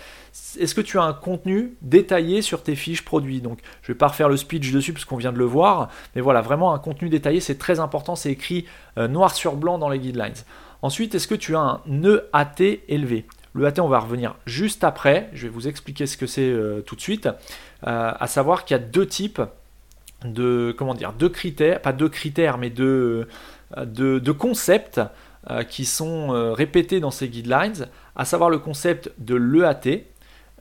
Est-ce 0.59 0.75
que 0.75 0.81
tu 0.81 0.99
as 0.99 1.03
un 1.03 1.13
contenu 1.13 1.75
détaillé 1.83 2.43
sur 2.43 2.63
tes 2.63 2.75
fiches 2.75 3.05
produits? 3.05 3.41
Donc, 3.41 3.61
je 3.83 3.91
ne 3.91 3.95
vais 3.95 3.99
pas 3.99 4.09
refaire 4.09 4.29
le 4.29 4.37
speech 4.37 4.73
dessus 4.73 4.93
parce 4.93 5.05
qu'on 5.05 5.17
vient 5.17 5.33
de 5.33 5.39
le 5.39 5.45
voir, 5.45 5.91
mais 6.15 6.21
voilà, 6.21 6.41
vraiment 6.41 6.75
un 6.75 6.79
contenu 6.79 7.09
détaillé, 7.09 7.41
c'est 7.41 7.59
très 7.59 7.81
important, 7.81 8.17
c'est 8.17 8.33
écrit 8.33 8.67
euh, 8.99 9.07
noir 9.07 9.35
sur 9.35 9.57
blanc 9.57 9.79
dans 9.79 9.89
les 9.89 9.99
guidelines. 9.99 10.35
Ensuite, 10.83 11.15
est-ce 11.15 11.29
que 11.29 11.35
tu 11.35 11.55
as 11.55 11.61
un 11.61 11.81
EAT 11.87 12.81
élevé? 12.89 13.27
Le 13.53 13.67
AT, 13.67 13.79
on 13.79 13.89
va 13.89 14.01
revenir 14.01 14.35
juste 14.47 14.83
après. 14.83 15.31
Je 15.33 15.47
vais 15.47 15.49
vous 15.49 15.69
expliquer 15.69 16.07
ce 16.07 16.17
que 16.17 16.27
c'est 16.27 16.51
euh, 16.51 16.81
tout 16.81 16.97
de 16.97 17.01
suite. 17.01 17.29
Euh, 17.87 18.13
à 18.19 18.27
savoir 18.27 18.65
qu'il 18.65 18.77
y 18.77 18.81
a 18.81 18.83
deux 18.83 19.07
types 19.07 19.41
de 20.25 20.75
comment 20.77 20.95
dire, 20.95 21.13
deux 21.13 21.29
critères, 21.29 21.81
pas 21.81 21.93
deux 21.93 22.09
critères, 22.09 22.59
mais 22.59 22.71
deux, 22.71 23.29
de 23.77 24.33
concepts 24.33 25.01
qui 25.63 25.85
sont 25.85 26.33
euh, 26.33 26.53
répétés 26.53 27.01
dans 27.01 27.11
ces 27.11 27.29
guidelines, 27.29 27.89
à 28.17 28.25
savoir 28.25 28.51
le 28.51 28.59
concept 28.59 29.13
de 29.19 29.35
l'EAT, 29.35 30.05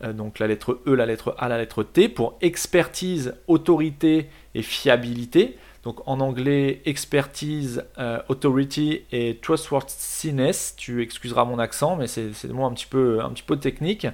euh, 0.04 0.14
donc 0.14 0.40
la 0.40 0.48
lettre 0.48 0.82
E, 0.88 0.94
la 0.94 1.06
lettre 1.06 1.36
A, 1.38 1.48
la 1.48 1.58
lettre 1.58 1.84
T, 1.84 2.10
pour 2.10 2.38
expertise, 2.42 3.36
autorité 3.48 4.30
et 4.56 4.62
fiabilité. 4.62 5.58
Donc 5.84 6.08
en 6.08 6.22
anglais, 6.22 6.82
expertise, 6.86 7.84
authority 8.30 9.02
et 9.12 9.38
trustworthiness. 9.42 10.76
Tu 10.78 11.02
excuseras 11.02 11.44
mon 11.44 11.60
accent, 11.60 11.98
mais 11.98 12.08
c'est 12.08 12.30
des 12.46 12.54
mots 12.54 12.64
un 12.64 12.72
petit, 12.72 12.86
peu, 12.86 13.20
un 13.22 13.30
petit 13.32 13.44
peu 13.44 13.58
technique. 13.58 14.08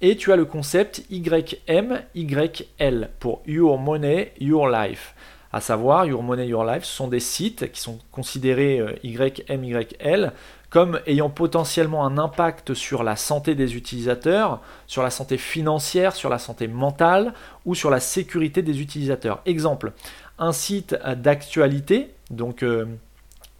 Et 0.00 0.16
tu 0.16 0.30
as 0.30 0.36
le 0.36 0.44
concept 0.44 1.04
YM, 1.10 2.02
YL 2.14 3.10
pour 3.18 3.42
Your 3.44 3.76
Money, 3.76 4.32
Your 4.38 4.68
Life 4.68 5.16
à 5.52 5.60
savoir 5.60 6.06
Your 6.06 6.22
Money, 6.22 6.46
Your 6.46 6.64
Life, 6.64 6.84
ce 6.84 6.94
sont 6.94 7.08
des 7.08 7.20
sites 7.20 7.72
qui 7.72 7.80
sont 7.80 7.98
considérés 8.12 8.78
euh, 8.78 8.94
YMYL 9.02 10.32
comme 10.68 11.00
ayant 11.06 11.30
potentiellement 11.30 12.06
un 12.06 12.16
impact 12.16 12.74
sur 12.74 13.02
la 13.02 13.16
santé 13.16 13.56
des 13.56 13.76
utilisateurs, 13.76 14.60
sur 14.86 15.02
la 15.02 15.10
santé 15.10 15.36
financière, 15.36 16.14
sur 16.14 16.28
la 16.30 16.38
santé 16.38 16.68
mentale 16.68 17.34
ou 17.66 17.74
sur 17.74 17.90
la 17.90 17.98
sécurité 17.98 18.62
des 18.62 18.80
utilisateurs. 18.80 19.42
Exemple, 19.46 19.92
un 20.38 20.52
site 20.52 20.96
d'actualité, 21.16 22.14
donc 22.30 22.62
euh, 22.62 22.86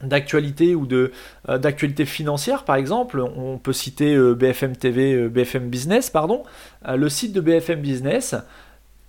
d'actualité 0.01 0.77
ou 0.77 0.87
de 0.87 1.11
euh, 1.49 1.59
d'actualité 1.59 2.05
financière 2.05 2.65
par 2.65 2.77
exemple, 2.77 3.21
on 3.21 3.59
peut 3.59 3.73
citer 3.73 4.17
BFM 4.17 4.77
TV, 4.77 5.29
BFM 5.29 5.69
Business 5.69 6.11
pardon, 6.11 6.45
le 6.89 7.09
site 7.09 7.33
de 7.33 7.41
BFM 7.41 7.81
Business 7.81 8.37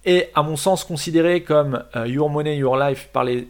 est 0.06 0.32
à 0.36 0.44
mon 0.44 0.56
sens 0.56 0.84
considéré 0.84 1.44
comme 1.44 1.84
euh, 1.96 2.08
Your 2.08 2.30
Money, 2.30 2.58
Your 2.58 2.78
Life 2.78 3.10
par 3.14 3.24
les 3.24 3.48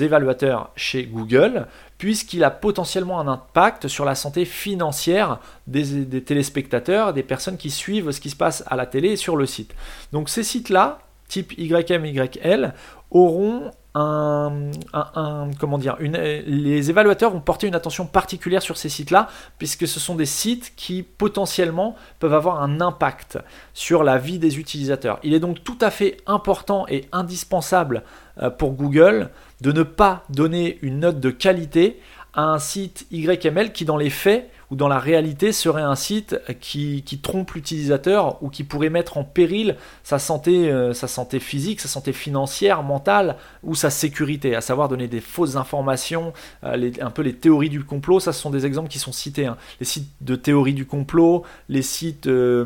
évaluateurs 0.00 0.70
chez 0.76 1.04
Google, 1.04 1.66
puisqu'il 1.98 2.44
a 2.44 2.50
potentiellement 2.50 3.20
un 3.20 3.28
impact 3.28 3.88
sur 3.88 4.04
la 4.04 4.14
santé 4.14 4.44
financière 4.44 5.40
des, 5.66 6.22
téléspectateurs, 6.22 7.12
des 7.12 7.22
personnes 7.22 7.56
qui 7.56 7.70
suivent 7.70 8.10
ce 8.10 8.20
qui 8.20 8.30
se 8.30 8.36
passe 8.36 8.62
à 8.66 8.76
la 8.76 8.86
télé 8.86 9.10
et 9.10 9.16
sur 9.16 9.36
le 9.36 9.46
site. 9.46 9.74
Donc 10.12 10.28
ces 10.28 10.42
sites-là, 10.42 11.00
type 11.28 11.52
YMYL, 11.58 12.74
auront 13.10 13.70
un, 13.94 15.50
comment 15.60 15.78
dire, 15.78 15.96
les 16.00 16.90
évaluateurs 16.90 17.30
vont 17.30 17.40
porter 17.40 17.68
une 17.68 17.74
attention 17.74 18.06
particulière 18.06 18.62
sur 18.62 18.76
ces 18.76 18.88
sites-là, 18.88 19.28
puisque 19.58 19.86
ce 19.86 20.00
sont 20.00 20.16
des 20.16 20.26
sites 20.26 20.72
qui 20.76 21.02
potentiellement 21.02 21.94
peuvent 22.18 22.34
avoir 22.34 22.62
un 22.62 22.80
impact 22.80 23.38
sur 23.72 24.02
la 24.02 24.18
vie 24.18 24.38
des 24.38 24.58
utilisateurs. 24.58 25.20
Il 25.22 25.32
est 25.32 25.40
donc 25.40 25.62
tout 25.62 25.78
à 25.80 25.90
fait 25.90 26.16
important 26.26 26.86
et 26.88 27.04
indispensable 27.12 28.02
euh, 28.42 28.50
pour 28.50 28.72
Google 28.72 29.30
de 29.60 29.70
ne 29.70 29.84
pas 29.84 30.24
donner 30.28 30.78
une 30.82 31.00
note 31.00 31.20
de 31.20 31.30
qualité 31.30 32.00
à 32.34 32.42
un 32.42 32.58
site 32.58 33.06
YML 33.12 33.72
qui 33.72 33.84
dans 33.84 33.96
les 33.96 34.10
faits 34.10 34.50
dans 34.76 34.88
la 34.88 34.98
réalité 34.98 35.52
serait 35.52 35.82
un 35.82 35.94
site 35.94 36.40
qui, 36.60 37.02
trompe 37.22 37.52
l'utilisateur 37.52 38.42
ou 38.42 38.48
qui 38.48 38.64
pourrait 38.64 38.90
mettre 38.90 39.18
en 39.18 39.24
péril 39.24 39.76
sa 40.02 40.18
santé, 40.18 40.70
euh, 40.70 40.92
sa 40.92 41.08
santé 41.08 41.40
physique, 41.40 41.80
sa 41.80 41.88
santé 41.88 42.12
financière, 42.12 42.82
mentale 42.82 43.36
ou 43.62 43.74
sa 43.74 43.90
sécurité, 43.90 44.54
à 44.54 44.60
savoir 44.60 44.88
donner 44.88 45.08
des 45.08 45.20
fausses 45.20 45.56
informations, 45.56 46.32
euh, 46.64 46.90
un 47.00 47.10
peu 47.10 47.22
les 47.22 47.34
théories 47.34 47.70
du 47.70 47.84
complot, 47.84 48.20
ça 48.20 48.32
ce 48.32 48.40
sont 48.40 48.50
des 48.50 48.66
exemples 48.66 48.88
qui 48.88 48.98
sont 48.98 49.12
cités, 49.12 49.46
hein. 49.46 49.56
les 49.80 49.86
sites 49.86 50.10
de 50.20 50.36
théorie 50.36 50.74
du 50.74 50.86
complot, 50.86 51.44
les 51.68 51.82
sites 51.82 52.26
euh, 52.26 52.64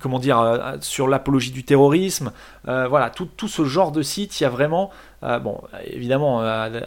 comment 0.00 0.18
dire, 0.18 0.76
sur 0.80 1.08
l'apologie 1.08 1.52
du 1.52 1.64
terrorisme, 1.64 2.32
voilà, 2.64 3.10
tout, 3.10 3.28
ce 3.48 3.64
genre 3.64 3.92
de 3.92 4.02
sites, 4.02 4.40
il 4.40 4.44
y 4.44 4.46
a 4.46 4.50
vraiment 4.50 4.90
euh, 5.24 5.38
bon, 5.38 5.60
évidemment, 5.84 6.42
euh, 6.42 6.80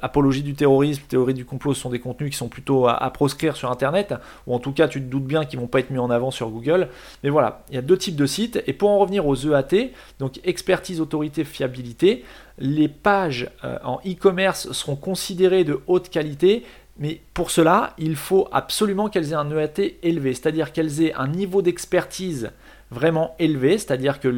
apologie 0.00 0.42
du 0.42 0.54
terrorisme, 0.54 1.02
théorie 1.08 1.34
du 1.34 1.44
complot, 1.44 1.74
sont 1.74 1.90
des 1.90 2.00
contenus 2.00 2.30
qui 2.30 2.36
sont 2.36 2.48
plutôt 2.48 2.88
à, 2.88 3.10
proscrire 3.10 3.56
sur 3.56 3.70
Internet, 3.70 4.14
ou 4.46 4.54
en 4.54 4.58
tout 4.58 4.72
cas, 4.72 4.88
tu 4.88 5.00
te 5.00 5.06
doutes 5.06 5.26
bien 5.26 5.44
qu'ils 5.44 5.60
vont 5.60 5.66
pas 5.66 5.80
être 5.80 5.90
mis 5.90 5.98
en 5.98 6.10
avant 6.10 6.30
sur 6.30 6.48
Google. 6.50 6.88
Mais 7.22 7.30
voilà, 7.30 7.64
il 7.68 7.74
y 7.74 7.78
a 7.78 7.82
deux 7.82 7.98
types 7.98 8.16
de 8.16 8.26
sites. 8.26 8.62
Et 8.66 8.72
pour 8.72 8.90
en 8.90 8.98
revenir 8.98 9.26
aux 9.26 9.36
EAT, 9.36 9.90
donc 10.18 10.40
expertise, 10.44 11.00
autorité, 11.00 11.44
fiabilité, 11.44 12.24
les 12.58 12.88
pages 12.88 13.50
euh, 13.64 13.78
en 13.84 14.00
e-commerce 14.06 14.72
seront 14.72 14.96
considérées 14.96 15.64
de 15.64 15.80
haute 15.86 16.08
qualité. 16.08 16.64
Mais 16.98 17.20
pour 17.34 17.50
cela, 17.50 17.94
il 17.98 18.16
faut 18.16 18.48
absolument 18.52 19.08
qu'elles 19.08 19.32
aient 19.32 19.36
un 19.36 19.50
EAT 19.50 19.98
élevé, 20.02 20.34
c'est-à-dire 20.34 20.72
qu'elles 20.72 21.02
aient 21.02 21.14
un 21.14 21.28
niveau 21.28 21.62
d'expertise 21.62 22.50
vraiment 22.92 23.34
élevé, 23.38 23.78
c'est-à-dire 23.78 24.20
que 24.20 24.28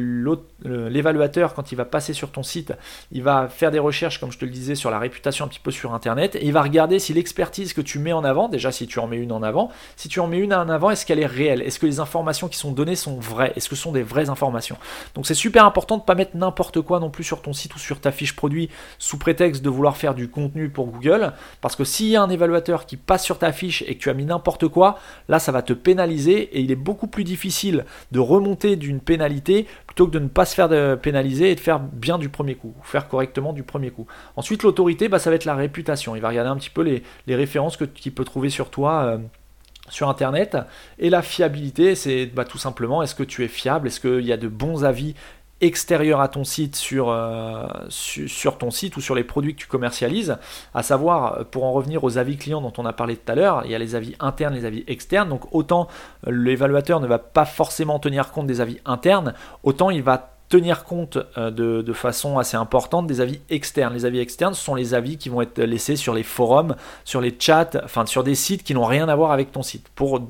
l'évaluateur, 0.63 1.53
quand 1.53 1.71
il 1.71 1.75
va 1.75 1.85
passer 1.85 2.13
sur 2.13 2.31
ton 2.31 2.41
site, 2.41 2.73
il 3.11 3.21
va 3.21 3.49
faire 3.49 3.69
des 3.69 3.79
recherches, 3.79 4.19
comme 4.19 4.31
je 4.31 4.39
te 4.39 4.45
le 4.45 4.51
disais, 4.51 4.75
sur 4.75 4.89
la 4.89 4.97
réputation 4.97 5.45
un 5.45 5.47
petit 5.47 5.59
peu 5.59 5.71
sur 5.71 5.93
Internet, 5.93 6.35
et 6.35 6.45
il 6.45 6.53
va 6.53 6.61
regarder 6.61 6.99
si 6.99 7.13
l'expertise 7.13 7.73
que 7.73 7.81
tu 7.81 7.99
mets 7.99 8.13
en 8.13 8.23
avant, 8.23 8.47
déjà 8.47 8.71
si 8.71 8.87
tu 8.87 8.99
en 8.99 9.07
mets 9.07 9.17
une 9.17 9.31
en 9.33 9.43
avant, 9.43 9.69
si 9.97 10.07
tu 10.07 10.19
en 10.19 10.27
mets 10.27 10.39
une 10.39 10.53
en 10.53 10.69
avant, 10.69 10.89
est-ce 10.89 11.05
qu'elle 11.05 11.19
est 11.19 11.25
réelle? 11.25 11.61
Est-ce 11.61 11.79
que 11.79 11.85
les 11.85 11.99
informations 11.99 12.47
qui 12.47 12.57
sont 12.57 12.71
données 12.71 12.95
sont 12.95 13.19
vraies? 13.19 13.51
Est-ce 13.55 13.67
que 13.67 13.75
ce 13.75 13.81
sont 13.81 13.91
des 13.91 14.03
vraies 14.03 14.29
informations? 14.29 14.77
Donc 15.13 15.27
c'est 15.27 15.33
super 15.33 15.65
important 15.65 15.97
de 15.97 16.01
ne 16.01 16.05
pas 16.05 16.15
mettre 16.15 16.37
n'importe 16.37 16.79
quoi 16.79 17.01
non 17.01 17.09
plus 17.09 17.25
sur 17.25 17.41
ton 17.41 17.51
site 17.51 17.75
ou 17.75 17.79
sur 17.79 17.99
ta 17.99 18.11
fiche 18.13 18.35
produit 18.35 18.69
sous 18.99 19.17
prétexte 19.17 19.61
de 19.63 19.69
vouloir 19.69 19.97
faire 19.97 20.15
du 20.15 20.29
contenu 20.29 20.69
pour 20.69 20.87
Google, 20.87 21.33
parce 21.59 21.75
que 21.75 21.83
s'il 21.83 22.07
y 22.07 22.15
a 22.15 22.21
un 22.21 22.29
évaluateur 22.29 22.85
qui 22.85 22.95
passe 22.95 23.25
sur 23.25 23.37
ta 23.37 23.51
fiche 23.51 23.83
et 23.87 23.95
que 23.95 23.99
tu 23.99 24.09
as 24.09 24.13
mis 24.13 24.25
n'importe 24.25 24.69
quoi, 24.69 24.97
là 25.27 25.39
ça 25.39 25.51
va 25.51 25.61
te 25.61 25.73
pénaliser 25.73 26.57
et 26.57 26.61
il 26.61 26.71
est 26.71 26.75
beaucoup 26.75 27.07
plus 27.07 27.25
difficile 27.25 27.83
de 28.13 28.19
remonter 28.19 28.44
d'une 28.53 28.99
pénalité 28.99 29.65
plutôt 29.87 30.07
que 30.07 30.11
de 30.11 30.19
ne 30.19 30.27
pas 30.27 30.45
se 30.45 30.53
faire 30.53 30.69
pénaliser 30.99 31.51
et 31.51 31.55
de 31.55 31.59
faire 31.59 31.79
bien 31.79 32.17
du 32.17 32.29
premier 32.29 32.55
coup, 32.55 32.73
faire 32.83 33.07
correctement 33.07 33.53
du 33.53 33.63
premier 33.63 33.89
coup. 33.89 34.05
Ensuite 34.35 34.63
l'autorité, 34.63 35.07
bah, 35.09 35.19
ça 35.19 35.29
va 35.29 35.35
être 35.35 35.45
la 35.45 35.55
réputation. 35.55 36.15
Il 36.15 36.21
va 36.21 36.29
regarder 36.29 36.51
un 36.51 36.57
petit 36.57 36.69
peu 36.69 36.81
les, 36.81 37.35
références 37.35 37.77
qu'il 37.77 38.13
peut 38.13 38.25
trouver 38.25 38.49
sur 38.49 38.69
toi. 38.69 39.03
Euh, 39.03 39.17
sur 39.87 40.09
Internet. 40.09 40.57
Et 40.97 41.11
la 41.11 41.21
fiabilité, 41.21 41.93
c'est 41.93 42.25
bah, 42.25 42.43
tout 42.43 42.57
simplement, 42.57 43.03
est-ce 43.03 43.13
que 43.13 43.21
tu 43.21 43.43
es 43.43 43.47
fiable? 43.47 43.87
Est-ce 43.87 43.99
qu'il 43.99 44.25
y 44.25 44.33
a 44.33 44.37
de 44.37 44.47
bons 44.47 44.83
avis 44.83 45.13
extérieur 45.61 46.19
à 46.19 46.27
ton 46.27 46.43
site 46.43 46.75
sur, 46.75 47.09
euh, 47.09 47.65
sur, 47.89 48.57
ton 48.57 48.71
site 48.71 48.97
ou 48.97 49.01
sur 49.01 49.15
les 49.15 49.23
produits 49.23 49.55
que 49.55 49.61
tu 49.61 49.67
commercialises, 49.67 50.37
à 50.73 50.83
savoir, 50.83 51.45
pour 51.45 51.63
en 51.63 51.71
revenir 51.71 52.03
aux 52.03 52.17
avis 52.17 52.37
clients 52.37 52.61
dont 52.61 52.73
on 52.77 52.85
a 52.85 52.93
parlé 52.93 53.15
tout 53.15 53.31
à 53.31 53.35
l'heure, 53.35 53.61
il 53.65 53.71
y 53.71 53.75
a 53.75 53.79
les 53.79 53.95
avis 53.95 54.15
internes, 54.19 54.53
les 54.53 54.65
avis 54.65 54.83
externes, 54.87 55.29
donc 55.29 55.53
autant 55.53 55.87
l'évaluateur 56.27 56.99
ne 56.99 57.07
va 57.07 57.19
pas 57.19 57.45
forcément 57.45 57.99
tenir 57.99 58.31
compte 58.31 58.47
des 58.47 58.59
avis 58.59 58.79
internes, 58.85 59.33
autant 59.63 59.89
il 59.89 60.03
va 60.03 60.31
tenir 60.49 60.83
compte 60.83 61.17
euh, 61.37 61.51
de, 61.51 61.81
de, 61.81 61.93
façon 61.93 62.37
assez 62.37 62.57
importante 62.57 63.07
des 63.07 63.21
avis 63.21 63.41
externes. 63.49 63.93
Les 63.93 64.05
avis 64.05 64.19
externes 64.19 64.53
sont 64.53 64.75
les 64.75 64.93
avis 64.93 65.17
qui 65.17 65.29
vont 65.29 65.41
être 65.41 65.59
laissés 65.59 65.95
sur 65.95 66.13
les 66.13 66.23
forums, 66.23 66.75
sur 67.03 67.21
les 67.21 67.35
chats, 67.37 67.71
enfin 67.83 68.05
sur 68.05 68.23
des 68.23 68.35
sites 68.35 68.63
qui 68.63 68.73
n'ont 68.73 68.85
rien 68.85 69.09
à 69.09 69.15
voir 69.15 69.31
avec 69.31 69.51
ton 69.51 69.63
site, 69.63 69.89
pour 69.95 70.21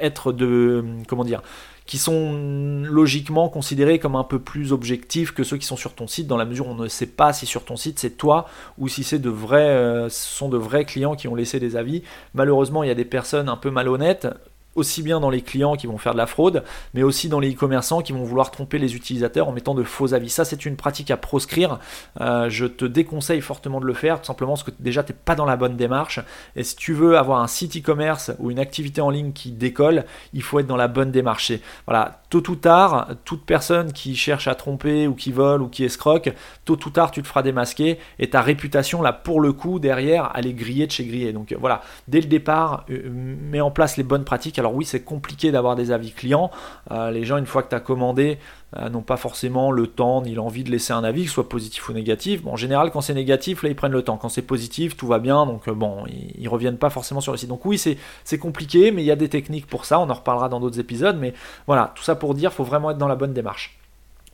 être 0.00 0.32
de, 0.32 0.84
comment 1.08 1.24
dire, 1.24 1.42
qui 1.86 1.98
sont 1.98 2.82
logiquement 2.84 3.48
considérés 3.48 3.98
comme 3.98 4.16
un 4.16 4.24
peu 4.24 4.38
plus 4.38 4.72
objectifs 4.72 5.32
que 5.32 5.44
ceux 5.44 5.56
qui 5.56 5.66
sont 5.66 5.76
sur 5.76 5.94
ton 5.94 6.06
site, 6.06 6.26
dans 6.26 6.36
la 6.36 6.44
mesure 6.44 6.66
où 6.66 6.70
on 6.70 6.74
ne 6.74 6.88
sait 6.88 7.06
pas 7.06 7.32
si 7.32 7.46
sur 7.46 7.64
ton 7.64 7.76
site 7.76 7.98
c'est 7.98 8.16
toi 8.16 8.46
ou 8.78 8.88
si 8.88 9.04
c'est 9.04 9.20
de 9.20 9.30
vrais, 9.30 9.68
euh, 9.68 10.08
sont 10.08 10.48
de 10.48 10.58
vrais 10.58 10.84
clients 10.84 11.14
qui 11.14 11.28
ont 11.28 11.34
laissé 11.34 11.60
des 11.60 11.76
avis. 11.76 12.02
Malheureusement, 12.34 12.82
il 12.82 12.88
y 12.88 12.92
a 12.92 12.94
des 12.94 13.04
personnes 13.04 13.48
un 13.48 13.56
peu 13.56 13.70
malhonnêtes 13.70 14.26
aussi 14.76 15.02
bien 15.02 15.20
dans 15.20 15.30
les 15.30 15.42
clients 15.42 15.74
qui 15.74 15.86
vont 15.86 15.98
faire 15.98 16.12
de 16.12 16.18
la 16.18 16.26
fraude, 16.26 16.62
mais 16.94 17.02
aussi 17.02 17.28
dans 17.28 17.40
les 17.40 17.52
e-commerçants 17.52 18.02
qui 18.02 18.12
vont 18.12 18.24
vouloir 18.24 18.50
tromper 18.50 18.78
les 18.78 18.94
utilisateurs 18.94 19.48
en 19.48 19.52
mettant 19.52 19.74
de 19.74 19.82
faux 19.82 20.14
avis. 20.14 20.30
Ça, 20.30 20.44
c'est 20.44 20.66
une 20.66 20.76
pratique 20.76 21.10
à 21.10 21.16
proscrire. 21.16 21.78
Euh, 22.20 22.48
je 22.48 22.66
te 22.66 22.84
déconseille 22.84 23.40
fortement 23.40 23.80
de 23.80 23.86
le 23.86 23.94
faire, 23.94 24.20
tout 24.20 24.26
simplement 24.26 24.52
parce 24.52 24.62
que 24.62 24.70
déjà, 24.78 25.02
tu 25.02 25.12
n'es 25.12 25.18
pas 25.24 25.34
dans 25.34 25.44
la 25.44 25.56
bonne 25.56 25.76
démarche. 25.76 26.20
Et 26.54 26.62
si 26.62 26.76
tu 26.76 26.92
veux 26.92 27.18
avoir 27.18 27.40
un 27.40 27.46
site 27.46 27.76
e-commerce 27.76 28.32
ou 28.38 28.50
une 28.50 28.58
activité 28.58 29.00
en 29.00 29.10
ligne 29.10 29.32
qui 29.32 29.50
décolle, 29.50 30.04
il 30.32 30.42
faut 30.42 30.60
être 30.60 30.66
dans 30.66 30.76
la 30.76 30.88
bonne 30.88 31.10
démarche. 31.10 31.52
voilà, 31.86 32.22
tôt 32.30 32.48
ou 32.50 32.56
tard, 32.56 33.08
toute 33.24 33.44
personne 33.44 33.92
qui 33.92 34.14
cherche 34.16 34.48
à 34.48 34.54
tromper 34.54 35.06
ou 35.06 35.14
qui 35.14 35.32
vole 35.32 35.62
ou 35.62 35.68
qui 35.68 35.84
escroque, 35.84 36.32
tôt 36.64 36.78
ou 36.84 36.90
tard, 36.90 37.10
tu 37.10 37.22
te 37.22 37.26
feras 37.26 37.42
démasquer 37.42 37.98
et 38.18 38.30
ta 38.30 38.40
réputation, 38.40 39.02
là, 39.02 39.12
pour 39.12 39.40
le 39.40 39.52
coup, 39.52 39.78
derrière, 39.78 40.32
elle 40.34 40.46
est 40.46 40.52
grillée 40.52 40.86
de 40.86 40.92
chez 40.92 41.04
grillé. 41.04 41.32
Donc 41.32 41.54
voilà, 41.58 41.82
dès 42.08 42.20
le 42.20 42.26
départ, 42.26 42.84
euh, 42.90 43.08
mets 43.10 43.60
en 43.60 43.70
place 43.70 43.96
les 43.96 44.02
bonnes 44.02 44.24
pratiques. 44.24 44.58
Oui, 44.74 44.84
c'est 44.84 45.02
compliqué 45.02 45.50
d'avoir 45.50 45.76
des 45.76 45.90
avis 45.90 46.12
clients. 46.12 46.50
Euh, 46.90 47.10
les 47.10 47.24
gens, 47.24 47.36
une 47.36 47.46
fois 47.46 47.62
que 47.62 47.68
tu 47.70 47.74
as 47.74 47.80
commandé, 47.80 48.38
euh, 48.76 48.88
n'ont 48.88 49.02
pas 49.02 49.16
forcément 49.16 49.70
le 49.70 49.86
temps 49.86 50.22
ni 50.22 50.34
l'envie 50.34 50.64
de 50.64 50.70
laisser 50.70 50.92
un 50.92 51.04
avis, 51.04 51.22
que 51.22 51.28
ce 51.28 51.34
soit 51.34 51.48
positif 51.48 51.88
ou 51.88 51.92
négatif. 51.92 52.42
Bon, 52.42 52.52
en 52.52 52.56
général, 52.56 52.90
quand 52.90 53.00
c'est 53.00 53.14
négatif, 53.14 53.62
là, 53.62 53.68
ils 53.68 53.76
prennent 53.76 53.92
le 53.92 54.02
temps. 54.02 54.16
Quand 54.16 54.28
c'est 54.28 54.42
positif, 54.42 54.96
tout 54.96 55.06
va 55.06 55.18
bien. 55.18 55.46
Donc, 55.46 55.68
euh, 55.68 55.72
bon, 55.72 56.04
ils, 56.06 56.42
ne 56.44 56.48
reviennent 56.48 56.78
pas 56.78 56.90
forcément 56.90 57.20
sur 57.20 57.32
le 57.32 57.38
site. 57.38 57.48
Donc, 57.48 57.64
oui, 57.64 57.78
c'est 57.78 58.38
compliqué, 58.38 58.90
mais 58.90 59.02
il 59.02 59.06
y 59.06 59.10
a 59.10 59.16
des 59.16 59.28
techniques 59.28 59.66
pour 59.66 59.84
ça. 59.84 59.98
On 60.00 60.10
en 60.10 60.14
reparlera 60.14 60.48
dans 60.48 60.60
d'autres 60.60 60.80
épisodes. 60.80 61.18
Mais 61.20 61.34
voilà, 61.66 61.92
tout 61.94 62.02
ça 62.02 62.14
pour 62.14 62.34
dire, 62.34 62.52
faut 62.52 62.64
vraiment 62.64 62.90
être 62.90 62.98
dans 62.98 63.08
la 63.08 63.16
bonne 63.16 63.32
démarche. 63.32 63.78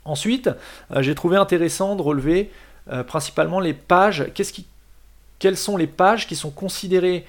Ensuite, 0.04 0.50
j'ai 0.98 1.14
trouvé 1.14 1.36
intéressant 1.36 1.94
de 1.94 2.02
relever 2.02 2.50
principalement 3.06 3.60
les 3.60 3.72
pages. 3.72 4.32
Quelles 5.38 5.56
sont 5.56 5.76
les 5.76 5.86
pages 5.86 6.26
qui 6.26 6.34
sont 6.34 6.50
considérées 6.50 7.24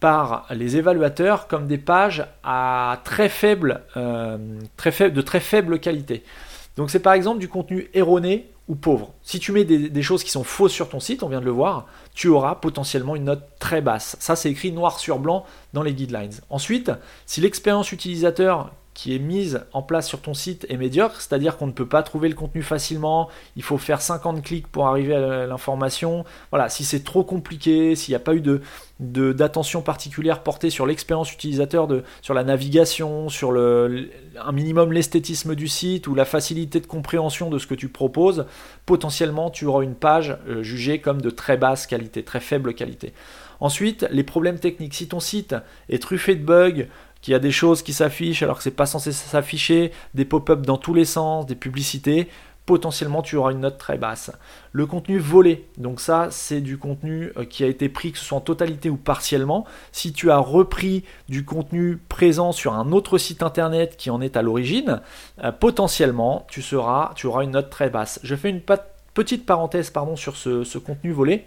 par 0.00 0.46
les 0.50 0.76
évaluateurs 0.78 1.46
comme 1.46 1.66
des 1.66 1.78
pages 1.78 2.26
à 2.42 3.00
très 3.04 3.28
faible, 3.28 3.82
euh, 3.96 4.38
très 4.76 4.90
faible, 4.90 5.14
de 5.14 5.20
très 5.20 5.40
faible 5.40 5.78
qualité. 5.78 6.24
Donc 6.76 6.90
c'est 6.90 7.00
par 7.00 7.12
exemple 7.12 7.38
du 7.38 7.48
contenu 7.48 7.90
erroné 7.92 8.50
ou 8.66 8.74
pauvre. 8.74 9.12
Si 9.22 9.38
tu 9.38 9.52
mets 9.52 9.64
des, 9.64 10.02
choses 10.02 10.24
qui 10.24 10.30
sont 10.30 10.44
fausses 10.44 10.72
sur 10.72 10.88
ton 10.88 11.00
site, 11.00 11.22
on 11.22 11.28
vient 11.28 11.40
de 11.40 11.44
le 11.44 11.50
voir, 11.50 11.86
tu 12.14 12.28
auras 12.28 12.54
potentiellement 12.54 13.16
une 13.16 13.24
note 13.24 13.42
très 13.58 13.82
basse. 13.82 14.16
Ça 14.20 14.36
c'est 14.36 14.50
écrit 14.50 14.72
noir 14.72 14.98
sur 14.98 15.18
blanc 15.18 15.44
dans 15.72 15.82
les 15.82 15.92
guidelines. 15.92 16.32
Ensuite, 16.48 16.90
si 17.26 17.40
l'expérience 17.40 17.92
utilisateur 17.92 18.72
qui 19.00 19.14
est 19.14 19.18
mise 19.18 19.62
en 19.72 19.80
place 19.80 20.06
sur 20.06 20.20
ton 20.20 20.34
site 20.34 20.66
est 20.68 20.76
médiocre, 20.76 21.22
c'est-à-dire 21.22 21.56
qu'on 21.56 21.66
ne 21.66 21.72
peut 21.72 21.88
pas 21.88 22.02
trouver 22.02 22.28
le 22.28 22.34
contenu 22.34 22.60
facilement, 22.60 23.30
il 23.56 23.62
faut 23.62 23.78
faire 23.78 24.02
50 24.02 24.42
clics 24.42 24.66
pour 24.66 24.88
arriver 24.88 25.14
à 25.14 25.46
l'information. 25.46 26.26
Voilà, 26.50 26.68
si 26.68 26.84
c'est 26.84 27.02
trop 27.02 27.24
compliqué, 27.24 27.94
s'il 27.94 28.12
n'y 28.12 28.16
a 28.16 28.20
pas 28.20 28.34
eu 28.34 28.42
de, 28.42 28.60
d'attention 29.32 29.80
particulière 29.80 30.42
portée 30.42 30.68
sur 30.68 30.84
l'expérience 30.84 31.32
utilisateur, 31.32 31.86
de, 31.86 32.04
sur 32.20 32.34
la 32.34 32.44
navigation, 32.44 33.30
sur 33.30 33.52
le, 33.52 34.10
un 34.38 34.52
minimum 34.52 34.92
l'esthétisme 34.92 35.54
du 35.54 35.66
site 35.66 36.06
ou 36.06 36.14
la 36.14 36.26
facilité 36.26 36.78
de 36.78 36.86
compréhension 36.86 37.48
de 37.48 37.56
ce 37.56 37.66
que 37.66 37.74
tu 37.74 37.88
proposes, 37.88 38.44
potentiellement 38.84 39.48
tu 39.48 39.64
auras 39.64 39.82
une 39.82 39.94
page 39.94 40.36
euh, 40.46 40.62
jugée 40.62 41.00
comme 41.00 41.22
de 41.22 41.30
très 41.30 41.56
basse 41.56 41.86
qualité, 41.86 42.22
très 42.22 42.40
faible 42.40 42.74
qualité. 42.74 43.14
Ensuite, 43.60 44.06
les 44.10 44.24
problèmes 44.24 44.58
techniques. 44.58 44.94
Si 44.94 45.08
ton 45.08 45.20
site 45.20 45.54
est 45.90 46.02
truffé 46.02 46.34
de 46.34 46.42
bugs, 46.42 46.86
qu'il 47.22 47.32
y 47.32 47.34
a 47.34 47.38
des 47.38 47.50
choses 47.50 47.82
qui 47.82 47.92
s'affichent 47.92 48.42
alors 48.42 48.58
que 48.58 48.62
c'est 48.62 48.70
pas 48.70 48.86
censé 48.86 49.12
s'afficher, 49.12 49.92
des 50.14 50.24
pop-up 50.24 50.62
dans 50.62 50.78
tous 50.78 50.94
les 50.94 51.04
sens, 51.04 51.46
des 51.46 51.54
publicités, 51.54 52.28
potentiellement 52.66 53.20
tu 53.20 53.36
auras 53.36 53.52
une 53.52 53.60
note 53.60 53.78
très 53.78 53.98
basse. 53.98 54.30
Le 54.72 54.86
contenu 54.86 55.18
volé, 55.18 55.66
donc 55.76 56.00
ça 56.00 56.28
c'est 56.30 56.60
du 56.60 56.78
contenu 56.78 57.32
euh, 57.36 57.44
qui 57.44 57.64
a 57.64 57.66
été 57.66 57.88
pris 57.88 58.12
que 58.12 58.18
ce 58.18 58.24
soit 58.24 58.38
en 58.38 58.40
totalité 58.40 58.88
ou 58.90 58.96
partiellement. 58.96 59.66
Si 59.92 60.12
tu 60.12 60.30
as 60.30 60.38
repris 60.38 61.04
du 61.28 61.44
contenu 61.44 61.96
présent 62.08 62.52
sur 62.52 62.74
un 62.74 62.92
autre 62.92 63.18
site 63.18 63.42
internet 63.42 63.96
qui 63.96 64.10
en 64.10 64.20
est 64.20 64.36
à 64.36 64.42
l'origine, 64.42 65.00
euh, 65.42 65.50
potentiellement 65.52 66.46
tu, 66.48 66.62
auras 66.76 67.12
une 67.42 67.50
note 67.50 67.70
très 67.70 67.90
basse. 67.90 68.20
Je 68.22 68.36
fais 68.36 68.50
une 68.50 68.62
petite 69.14 69.46
parenthèse 69.46 69.92
sur 70.14 70.36
ce 70.36 70.78
contenu 70.78 71.12
volé. 71.12 71.46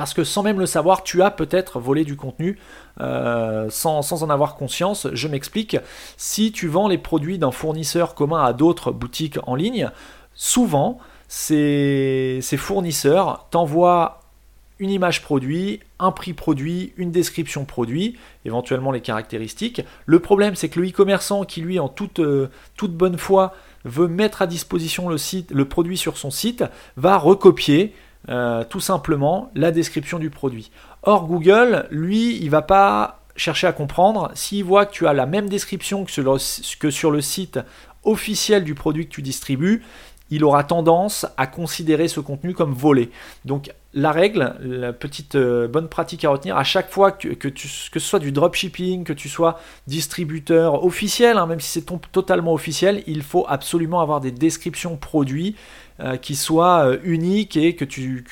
Parce 0.00 0.14
que 0.14 0.24
sans 0.24 0.42
même 0.42 0.58
le 0.58 0.64
savoir, 0.64 1.02
tu 1.02 1.22
as 1.22 1.30
peut-être 1.30 1.78
volé 1.78 2.04
du 2.04 2.16
contenu 2.16 2.58
euh, 3.02 3.68
sans, 3.68 4.22
en 4.22 4.30
avoir 4.30 4.54
conscience. 4.54 5.06
Je 5.12 5.28
m'explique. 5.28 5.76
Si 6.16 6.52
tu 6.52 6.68
vends 6.68 6.88
les 6.88 6.96
produits 6.96 7.36
d'un 7.36 7.50
fournisseur 7.50 8.14
commun 8.14 8.42
à 8.42 8.54
d'autres 8.54 8.92
boutiques 8.92 9.38
en 9.46 9.54
ligne, 9.54 9.90
souvent, 10.34 11.00
ces, 11.28 12.40
fournisseurs 12.56 13.46
t'envoient 13.50 14.22
une 14.78 14.88
image 14.88 15.20
produit, 15.20 15.80
un 15.98 16.12
prix 16.12 16.32
produit, 16.32 16.94
une 16.96 17.10
description 17.10 17.66
produit, 17.66 18.16
éventuellement 18.46 18.92
les 18.92 19.02
caractéristiques. 19.02 19.82
Le 20.06 20.18
problème, 20.18 20.54
c'est 20.54 20.70
que 20.70 20.80
le 20.80 20.88
e-commerçant 20.88 21.44
qui, 21.44 21.60
lui, 21.60 21.78
en 21.78 21.90
toute, 21.90 22.20
euh, 22.20 22.48
bonne 22.84 23.18
foi, 23.18 23.52
veut 23.84 24.08
mettre 24.08 24.40
à 24.40 24.46
disposition 24.46 25.10
le 25.10 25.64
produit 25.66 25.98
sur 25.98 26.16
son 26.16 26.30
site, 26.30 26.64
va 26.96 27.18
recopier 27.18 27.94
euh, 28.28 28.64
tout 28.68 28.80
simplement 28.80 29.50
la 29.54 29.70
description 29.70 30.18
du 30.18 30.30
produit. 30.30 30.70
Or, 31.02 31.26
Google, 31.26 31.86
lui, 31.90 32.36
il 32.42 32.50
va 32.50 32.62
pas 32.62 33.20
chercher 33.34 33.66
à 33.66 33.72
comprendre 33.72 34.30
s'il 34.34 34.64
voit 34.64 34.84
que 34.84 34.92
tu 34.92 35.06
as 35.06 35.14
la 35.14 35.24
même 35.24 35.48
description 35.48 36.04
que 36.04 36.10
sur, 36.10 37.10
le, 37.10 37.20
site 37.20 37.58
officiel 38.04 38.64
du 38.64 38.74
produit 38.74 39.06
que 39.06 39.12
tu 39.12 39.22
distribues, 39.22 39.82
il 40.30 40.44
aura 40.44 40.62
tendance 40.62 41.26
à 41.38 41.46
considérer 41.46 42.06
ce 42.06 42.20
contenu 42.20 42.52
comme 42.54 42.72
volé. 42.72 43.10
Donc 43.46 43.72
la 43.94 44.12
règle, 44.12 44.54
la 44.60 44.92
petite 44.92 45.34
euh, 45.34 45.66
bonne 45.66 45.88
pratique 45.88 46.24
à 46.24 46.30
retenir, 46.30 46.56
à 46.56 46.62
chaque 46.62 46.90
fois 46.90 47.10
que 47.10 47.34
ce 47.56 47.98
soit 47.98 48.20
du 48.20 48.30
dropshipping, 48.30 49.02
que 49.02 49.12
tu 49.12 49.28
sois 49.28 49.58
distributeur 49.88 50.84
officiel, 50.84 51.38
hein, 51.38 51.46
même 51.46 51.60
si 51.60 51.70
c'est 51.70 51.86
totalement 52.12 52.52
officiel, 52.52 53.02
il 53.06 53.22
faut 53.22 53.46
absolument 53.48 54.00
avoir 54.00 54.20
des 54.20 54.30
descriptions 54.30 54.96
produits 54.96 55.56
euh, 56.02 56.16
qui 56.16 56.34
soit 56.34 56.86
euh, 56.86 56.98
unique 57.04 57.56
et 57.56 57.76
que 57.76 57.84
tu, 57.84 58.24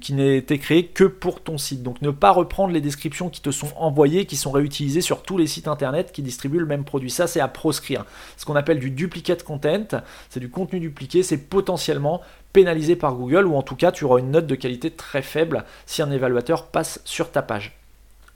qui 0.00 0.12
n'ait 0.14 0.38
été 0.38 0.58
créé 0.58 0.86
que 0.86 1.04
pour 1.04 1.42
ton 1.42 1.58
site. 1.58 1.82
Donc 1.82 2.00
ne 2.00 2.10
pas 2.10 2.30
reprendre 2.30 2.72
les 2.72 2.80
descriptions 2.80 3.28
qui 3.28 3.42
te 3.42 3.50
sont 3.50 3.68
envoyées, 3.76 4.24
qui 4.24 4.36
sont 4.36 4.50
réutilisées 4.50 5.02
sur 5.02 5.22
tous 5.22 5.36
les 5.36 5.46
sites 5.46 5.68
internet 5.68 6.12
qui 6.12 6.22
distribuent 6.22 6.60
le 6.60 6.66
même 6.66 6.84
produit. 6.84 7.10
Ça, 7.10 7.26
c'est 7.26 7.40
à 7.40 7.48
proscrire. 7.48 8.06
Ce 8.38 8.46
qu'on 8.46 8.56
appelle 8.56 8.78
du 8.78 8.90
duplicate 8.90 9.42
content, 9.42 10.02
c'est 10.30 10.40
du 10.40 10.48
contenu 10.48 10.80
dupliqué, 10.80 11.22
c'est 11.22 11.36
potentiellement 11.36 12.22
pénalisé 12.54 12.96
par 12.96 13.14
Google 13.14 13.46
ou 13.46 13.54
en 13.56 13.62
tout 13.62 13.76
cas 13.76 13.92
tu 13.92 14.04
auras 14.04 14.20
une 14.20 14.30
note 14.30 14.46
de 14.46 14.54
qualité 14.54 14.90
très 14.90 15.22
faible 15.22 15.64
si 15.84 16.00
un 16.00 16.10
évaluateur 16.10 16.68
passe 16.68 17.00
sur 17.04 17.30
ta 17.30 17.42
page. 17.42 17.83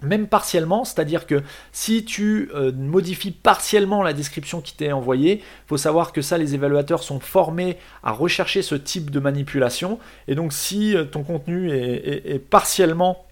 Même 0.03 0.29
partiellement, 0.29 0.85
c'est-à-dire 0.85 1.27
que 1.27 1.43
si 1.73 2.05
tu 2.05 2.51
euh, 2.55 2.73
modifies 2.73 3.33
partiellement 3.33 4.03
la 4.03 4.13
description 4.13 4.61
qui 4.61 4.75
t'est 4.75 4.93
envoyée, 4.93 5.39
il 5.39 5.69
faut 5.69 5.77
savoir 5.77 6.13
que 6.13 6.23
ça, 6.23 6.39
les 6.39 6.55
évaluateurs 6.55 7.03
sont 7.03 7.21
formés 7.21 7.79
à 8.03 8.13
rechercher 8.13 8.63
ce 8.63 8.75
type 8.75 9.11
de 9.11 9.21
manipulation, 9.21 9.99
et 10.29 10.35
donc 10.35 10.53
si 10.53 10.95
euh, 10.95 11.05
ton 11.05 11.25
contenu 11.25 11.71
est, 11.73 12.39
partiellement 12.39 13.27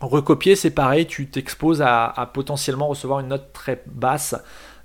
recopié, 0.00 0.54
c'est 0.54 0.70
pareil, 0.70 1.06
tu 1.06 1.28
t'exposes 1.28 1.82
à, 1.82 2.30
potentiellement 2.32 2.88
recevoir 2.88 3.20
une 3.20 3.28
note 3.28 3.52
très 3.52 3.82
basse. 3.86 4.36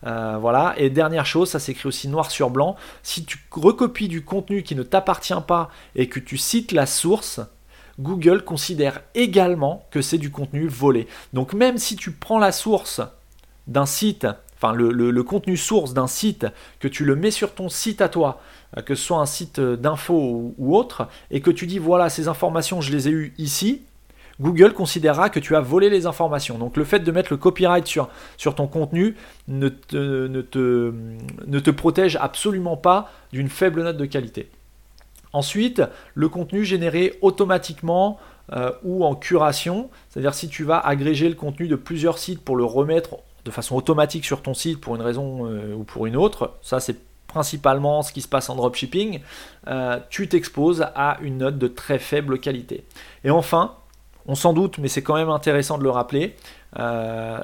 Euh, 0.06 0.38
voilà. 0.39 0.74
Et 0.78 0.89
dernière 0.89 1.26
chose, 1.26 1.50
ça 1.50 1.60
s'écrit 1.60 1.88
aussi 1.88 2.08
noir 2.08 2.32
sur 2.32 2.50
blanc. 2.50 2.78
Si 3.04 3.26
tu 3.26 3.38
recopies 3.52 4.08
du 4.08 4.24
contenu 4.24 4.63
qui 4.63 4.76
ne 4.76 4.84
t'appartient 4.84 5.34
pas 5.46 5.70
et 5.96 6.08
que 6.08 6.20
tu 6.20 6.38
cites 6.38 6.72
la 6.72 6.86
source, 6.86 7.42
Google 8.00 8.44
considère 8.44 9.02
également 9.14 9.86
que 9.92 10.02
c'est 10.02 10.18
du 10.18 10.32
contenu 10.32 10.68
volé. 10.68 11.08
Donc 11.34 11.54
même 11.54 11.78
si 11.78 11.96
tu 11.96 12.12
prends 12.12 12.40
la 12.40 12.52
source 12.52 13.02
d'un 13.68 13.86
site, 13.86 14.26
enfin 14.56 14.74
le, 14.74 15.24
contenu 15.24 15.58
source 15.58 15.94
d'un 15.94 16.08
site, 16.08 16.48
que 16.80 16.88
tu 16.88 17.06
le 17.06 17.16
mets 17.16 17.32
sur 17.32 17.54
ton 17.54 17.70
site 17.70 18.02
à 18.02 18.10
toi, 18.10 18.42
euh, 18.78 18.82
que 18.82 18.96
ce 18.96 19.04
soit 19.04 19.20
un 19.20 19.26
site 19.26 19.60
d'info 19.60 20.54
ou, 20.58 20.76
autre, 20.76 21.08
et 21.30 21.42
que 21.42 21.52
tu 21.52 21.68
dis 21.68 21.78
voilà, 21.78 22.10
ces 22.10 22.28
informations, 22.28 22.82
je 22.82 22.92
les 22.92 23.10
ai 23.10 23.12
eues 23.12 23.34
ici, 23.38 23.84
Google 24.40 24.74
considérera 24.74 25.30
que 25.30 25.40
tu 25.42 25.58
as 25.58 25.60
volé 25.60 25.90
les 25.90 26.06
informations. 26.06 26.58
Donc 26.58 26.78
le 26.78 26.86
fait 26.86 27.00
de 27.00 27.12
mettre 27.12 27.34
le 27.34 27.38
copyright 27.38 27.86
sur, 27.86 28.10
ton 28.56 28.68
contenu 28.68 29.16
ne 29.50 29.68
te, 29.68 30.28
ne, 30.28 30.42
te, 30.42 30.94
ne 31.46 31.60
te 31.60 31.70
protège 31.70 32.16
absolument 32.16 32.78
pas 32.78 33.12
d'une 33.34 33.50
faible 33.50 33.84
note 33.84 33.98
de 33.98 34.06
qualité. 34.06 34.50
Ensuite, 35.34 35.82
le 36.15 36.30
contenu 36.30 36.65
généré 36.65 37.18
automatiquement 37.22 38.18
euh, 38.54 38.72
ou 38.84 39.06
en 39.06 39.13
curation, 39.13 39.89
c'est-à-dire 40.10 40.34
si 40.34 40.50
tu 40.50 40.63
vas 40.63 40.80
agréger 40.80 41.30
le 41.30 41.36
contenu 41.36 41.68
de 41.68 41.76
plusieurs 41.76 42.18
sites 42.18 42.44
pour 42.44 42.56
le 42.56 42.63
remettre 42.63 43.18
de 43.46 43.52
façon 43.52 43.76
automatique 43.76 44.26
sur 44.26 44.42
ton 44.42 44.56
site 44.56 44.82
pour 44.82 44.96
une 44.96 45.02
raison 45.02 45.46
euh, 45.46 45.76
ou 45.76 45.84
pour 45.84 46.08
une 46.08 46.15
autre, 46.15 46.54
ça 46.63 46.80
c'est 46.80 46.98
principalement 47.28 48.02
ce 48.02 48.12
qui 48.12 48.22
se 48.22 48.28
passe 48.28 48.50
en 48.50 48.56
dropshipping, 48.56 49.20
euh, 49.68 50.00
tu 50.10 50.28
t'exposes 50.28 50.88
à 50.96 51.20
une 51.22 51.38
note 51.38 51.60
de 51.60 51.68
très 51.68 52.00
faible 52.00 52.39
qualité. 52.39 52.84
Et 53.24 53.30
enfin, 53.30 53.76
on 54.26 54.34
s'en 54.34 54.52
doute, 54.52 54.80
mais 54.80 54.88
c'est 54.88 55.04
quand 55.04 55.15
même 55.15 55.30
intéressant 55.30 55.78
de 55.78 55.84
le 55.84 55.92
rappeler, 55.92 56.36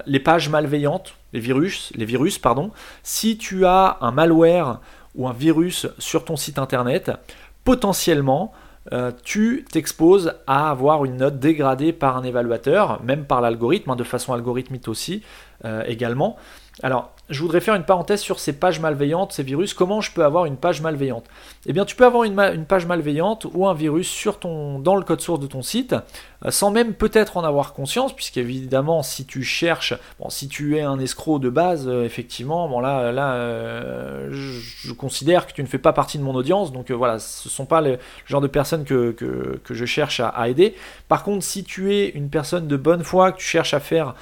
les 0.06 0.20
pages 0.20 0.50
malveillantes, 0.50 1.16
les 1.34 1.40
virus, 1.40 1.92
les 1.96 2.06
virus, 2.06 2.38
pardon, 2.38 2.72
si 3.02 3.38
tu 3.38 3.66
as 3.66 3.98
un 4.02 4.12
malware 4.12 4.80
ou 5.16 5.28
un 5.28 5.34
virus 5.34 5.88
sur 5.98 6.26
ton 6.26 6.36
site 6.36 6.60
internet, 6.60 7.12
potentiellement, 7.66 8.54
euh, 8.94 9.12
tu 9.24 9.66
t'exposes 9.70 10.36
à 10.48 10.70
avoir 10.70 11.04
une 11.04 11.18
note 11.18 11.40
dégradée 11.40 11.92
par 11.92 12.16
un 12.16 12.24
évaluateur, 12.24 13.04
même 13.04 13.26
par 13.26 13.42
l'algorithme, 13.42 13.90
hein, 13.90 13.96
de 13.96 14.04
façon 14.04 14.32
algorithmique 14.34 14.88
aussi 14.88 15.24
euh, 15.66 15.84
également. 15.88 16.38
Alors, 16.84 17.15
je 17.30 17.42
voudrais 17.42 17.60
faire 17.60 17.74
une 17.74 17.84
parenthèse 17.84 18.22
sur 18.22 18.40
ces 18.40 18.54
pages 18.54 18.80
malveillantes, 18.80 19.32
ces 19.34 19.42
virus. 19.42 19.74
Comment 19.74 20.00
je 20.00 20.12
peux 20.12 20.24
avoir 20.24 20.46
une 20.46 20.58
page 20.58 20.82
malveillante? 20.82 21.26
Eh 21.66 21.74
bien, 21.74 21.84
tu 21.86 21.96
peux 21.96 22.06
avoir 22.06 22.24
une, 22.24 22.66
page 22.66 22.86
malveillante 22.86 23.48
ou 23.54 23.68
un 23.68 23.74
virus 23.74 24.08
sur 24.08 24.40
ton, 24.40 24.78
dans 24.78 24.96
le 24.96 25.04
code 25.04 25.22
source 25.22 25.40
de 25.40 25.48
ton 25.48 25.64
site, 25.64 25.96
euh, 26.46 26.52
sans 26.52 26.70
même 26.70 26.94
peut-être 26.94 27.38
en 27.38 27.44
avoir 27.44 27.74
conscience, 27.74 28.16
puisqu'évidemment, 28.16 29.02
si 29.02 29.26
tu 29.26 29.44
cherches, 29.44 29.96
bon, 30.20 30.30
si 30.30 30.48
tu 30.48 30.78
es 30.78 30.82
un 30.82 31.00
escroc 31.00 31.40
de 31.40 31.50
base, 31.50 31.88
euh, 31.88 32.06
effectivement, 32.06 32.70
bon 32.70 32.80
là, 32.80 33.12
là, 33.12 33.34
euh, 33.34 34.30
je, 34.32 34.94
considère 34.94 35.48
que 35.48 35.54
tu 35.54 35.64
ne 35.64 35.68
fais 35.68 35.80
pas 35.80 35.94
partie 35.94 36.20
de 36.20 36.24
mon 36.24 36.36
audience, 36.36 36.72
donc 36.72 36.92
voilà, 36.92 37.18
ce 37.18 37.48
ne 37.48 37.52
sont 37.52 37.66
pas 37.66 37.82
le, 37.82 37.98
genre 38.28 38.42
de 38.42 38.48
personnes 38.48 38.86
que, 38.86 39.16
je 39.68 39.86
cherche 39.86 40.20
à, 40.20 40.48
aider. 40.48 40.76
Par 41.08 41.24
contre, 41.24 41.44
si 41.44 41.64
tu 41.64 41.94
es 41.94 42.10
une 42.10 42.30
personne 42.30 42.68
de 42.68 42.78
bonne 42.78 43.04
foi, 43.04 43.32
que 43.32 43.40
tu 43.40 43.46
cherches 43.46 43.74
à 43.74 43.80
faire 43.80 44.14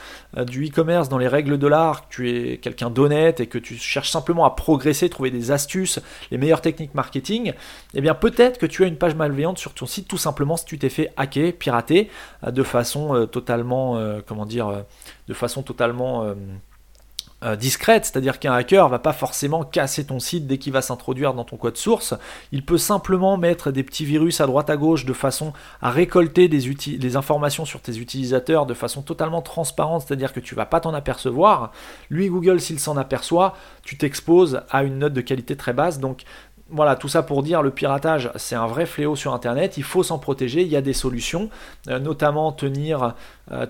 du 0.47 0.65
e-commerce 0.67 1.09
dans 1.09 1.17
les 1.17 1.27
règles 1.27 1.57
de 1.57 1.67
l'art, 1.67 2.07
que 2.07 2.15
tu 2.15 2.29
es 2.29 2.57
quelqu'un 2.57 2.89
d'honnête 2.93 3.39
et 3.39 3.47
que 3.47 3.58
tu 3.58 3.75
cherches 3.75 4.10
simplement 4.10 4.45
à 4.45 4.51
progresser, 4.51 5.10
trouver 5.10 5.32
des 5.32 5.51
astuces, 5.51 5.99
les 6.32 6.38
meilleures 6.38 6.62
techniques 6.62 6.95
marketing, 6.95 7.53
eh 7.93 8.01
bien 8.01 8.15
peut-être 8.15 8.58
que 8.58 8.65
tu 8.65 8.84
as 8.84 8.88
une 8.88 8.97
page 8.97 9.15
malveillante 9.15 9.58
sur 9.58 9.73
ton 9.73 9.86
site 9.86 10.08
tout 10.08 10.17
simplement 10.17 10.58
si 10.58 10.65
tu 10.65 10.79
t'es 10.79 10.89
fait 10.89 11.12
hacker, 11.17 11.53
pirater 11.53 12.10
euh, 12.43 12.51
de 12.51 12.63
façon 12.63 13.15
euh, 13.15 13.25
totalement, 13.25 13.97
euh, 13.97 14.21
comment 14.25 14.45
dire, 14.45 14.84
de 15.27 15.34
façon 15.34 15.63
totalement 15.63 16.34
euh, 17.43 17.56
discrète, 17.56 18.06
c'est-à-dire 18.06 18.39
qu'un 18.39 18.53
hacker 18.53 18.88
va 18.88 18.99
pas 18.99 19.12
forcément 19.12 19.63
casser 19.63 20.06
ton 20.06 20.19
site 20.19 20.47
dès 20.47 20.58
qu'il 20.58 20.71
va 20.71 20.82
s'introduire 20.82 21.34
dans 21.34 21.43
ton 21.43 21.58
code 21.58 21.77
source. 21.77 22.13
Il 22.51 22.63
peut 22.63 22.77
simplement 22.77 23.38
mettre 23.38 23.71
des 23.71 23.84
petits 23.84 24.06
virus 24.06 24.39
à 24.39 24.47
droite 24.47 24.69
à 24.69 24.77
gauche 24.77 25.06
de 25.06 25.13
façon 25.13 25.51
à 25.82 25.91
récolter 25.91 26.47
des, 26.47 27.15
informations 27.15 27.65
sur 27.65 27.82
tes 27.82 27.97
utilisateurs 27.97 28.65
de 28.65 28.73
façon 28.73 29.01
totalement 29.01 29.41
transparente, 29.41 30.03
c'est-à-dire 30.08 30.32
que 30.32 30.39
tu 30.39 30.56
vas 30.56 30.65
pas 30.65 30.79
t'en 30.79 30.93
apercevoir. 30.93 31.71
Lui, 32.10 32.29
Google, 32.29 32.62
s'il 32.62 32.79
s'en 32.79 32.97
aperçoit, 32.97 33.56
tu 33.84 33.97
t'exposes 33.97 34.62
à 34.69 34.84
une 34.84 34.99
note 34.99 35.13
de 35.13 35.21
qualité 35.21 35.58
très 35.58 35.73
basse. 35.73 35.99
Donc 35.99 36.23
voilà, 36.69 36.95
tout 36.95 37.08
ça 37.08 37.23
pour 37.23 37.43
dire 37.43 37.62
le 37.62 37.71
piratage, 37.71 38.32
c'est 38.36 38.56
un 38.56 38.67
vrai 38.67 38.86
fléau 38.86 39.15
sur 39.15 39.34
Internet. 39.34 39.77
Il 39.77 39.84
faut 39.84 40.01
s'en 40.01 40.17
protéger. 40.17 40.62
Il 40.62 40.69
y 40.69 40.75
a 40.75 40.82
des 40.82 40.93
solutions, 40.93 41.49
euh, 41.89 41.99
notamment 41.99 42.51
tenir 42.51 43.13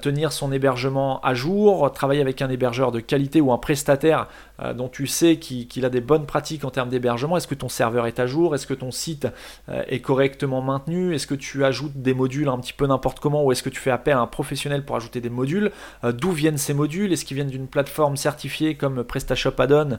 tenir 0.01 0.31
son 0.31 0.51
hébergement 0.51 1.19
à 1.21 1.33
jour, 1.33 1.91
travailler 1.91 2.21
avec 2.21 2.41
un 2.41 2.49
hébergeur 2.49 2.91
de 2.91 2.99
qualité 2.99 3.41
ou 3.41 3.51
un 3.51 3.57
prestataire 3.57 4.27
euh, 4.62 4.73
dont 4.73 4.88
tu 4.88 5.07
sais 5.07 5.38
qu'il 5.38 5.86
a 5.86 5.89
des 5.89 6.01
bonnes 6.01 6.25
pratiques 6.25 6.63
en 6.63 6.69
termes 6.69 6.89
d'hébergement. 6.89 7.38
Est-ce 7.38 7.47
que 7.47 7.55
ton 7.55 7.69
serveur 7.69 8.05
est 8.05 8.19
à 8.19 8.27
jour? 8.27 8.53
Est-ce 8.53 8.67
que 8.67 8.75
ton 8.75 8.91
site 8.91 9.27
euh, 9.69 9.81
est 9.88 9.99
correctement 9.99 10.62
maintenu? 10.62 11.15
Est-ce 11.15 11.25
que 11.25 11.33
tu 11.33 11.65
ajoutes 11.65 11.95
des 11.95 12.13
modules 12.13 12.49
un 12.49 12.59
petit 12.59 12.73
peu 12.73 12.86
n'importe 12.86 13.19
comment 13.19 13.43
ou 13.43 13.51
est-ce 13.51 13.63
que 13.63 13.69
tu 13.69 13.79
fais 13.79 13.89
appel 13.91 14.13
à 14.13 14.19
un 14.19 14.27
professionnel 14.27 14.86
pour 14.86 14.95
ajouter 14.95 15.21
des 15.21 15.29
modules? 15.29 15.71
D'où 16.03 16.31
viennent 16.31 16.57
ces 16.57 16.73
modules? 16.73 17.12
Est-ce 17.12 17.25
qu'ils 17.25 17.36
viennent 17.36 17.49
d'une 17.49 17.67
plateforme 17.67 18.15
certifiée 18.15 18.75
comme 18.75 19.03
PrestaShop 19.03 19.59
Add-on? 19.59 19.97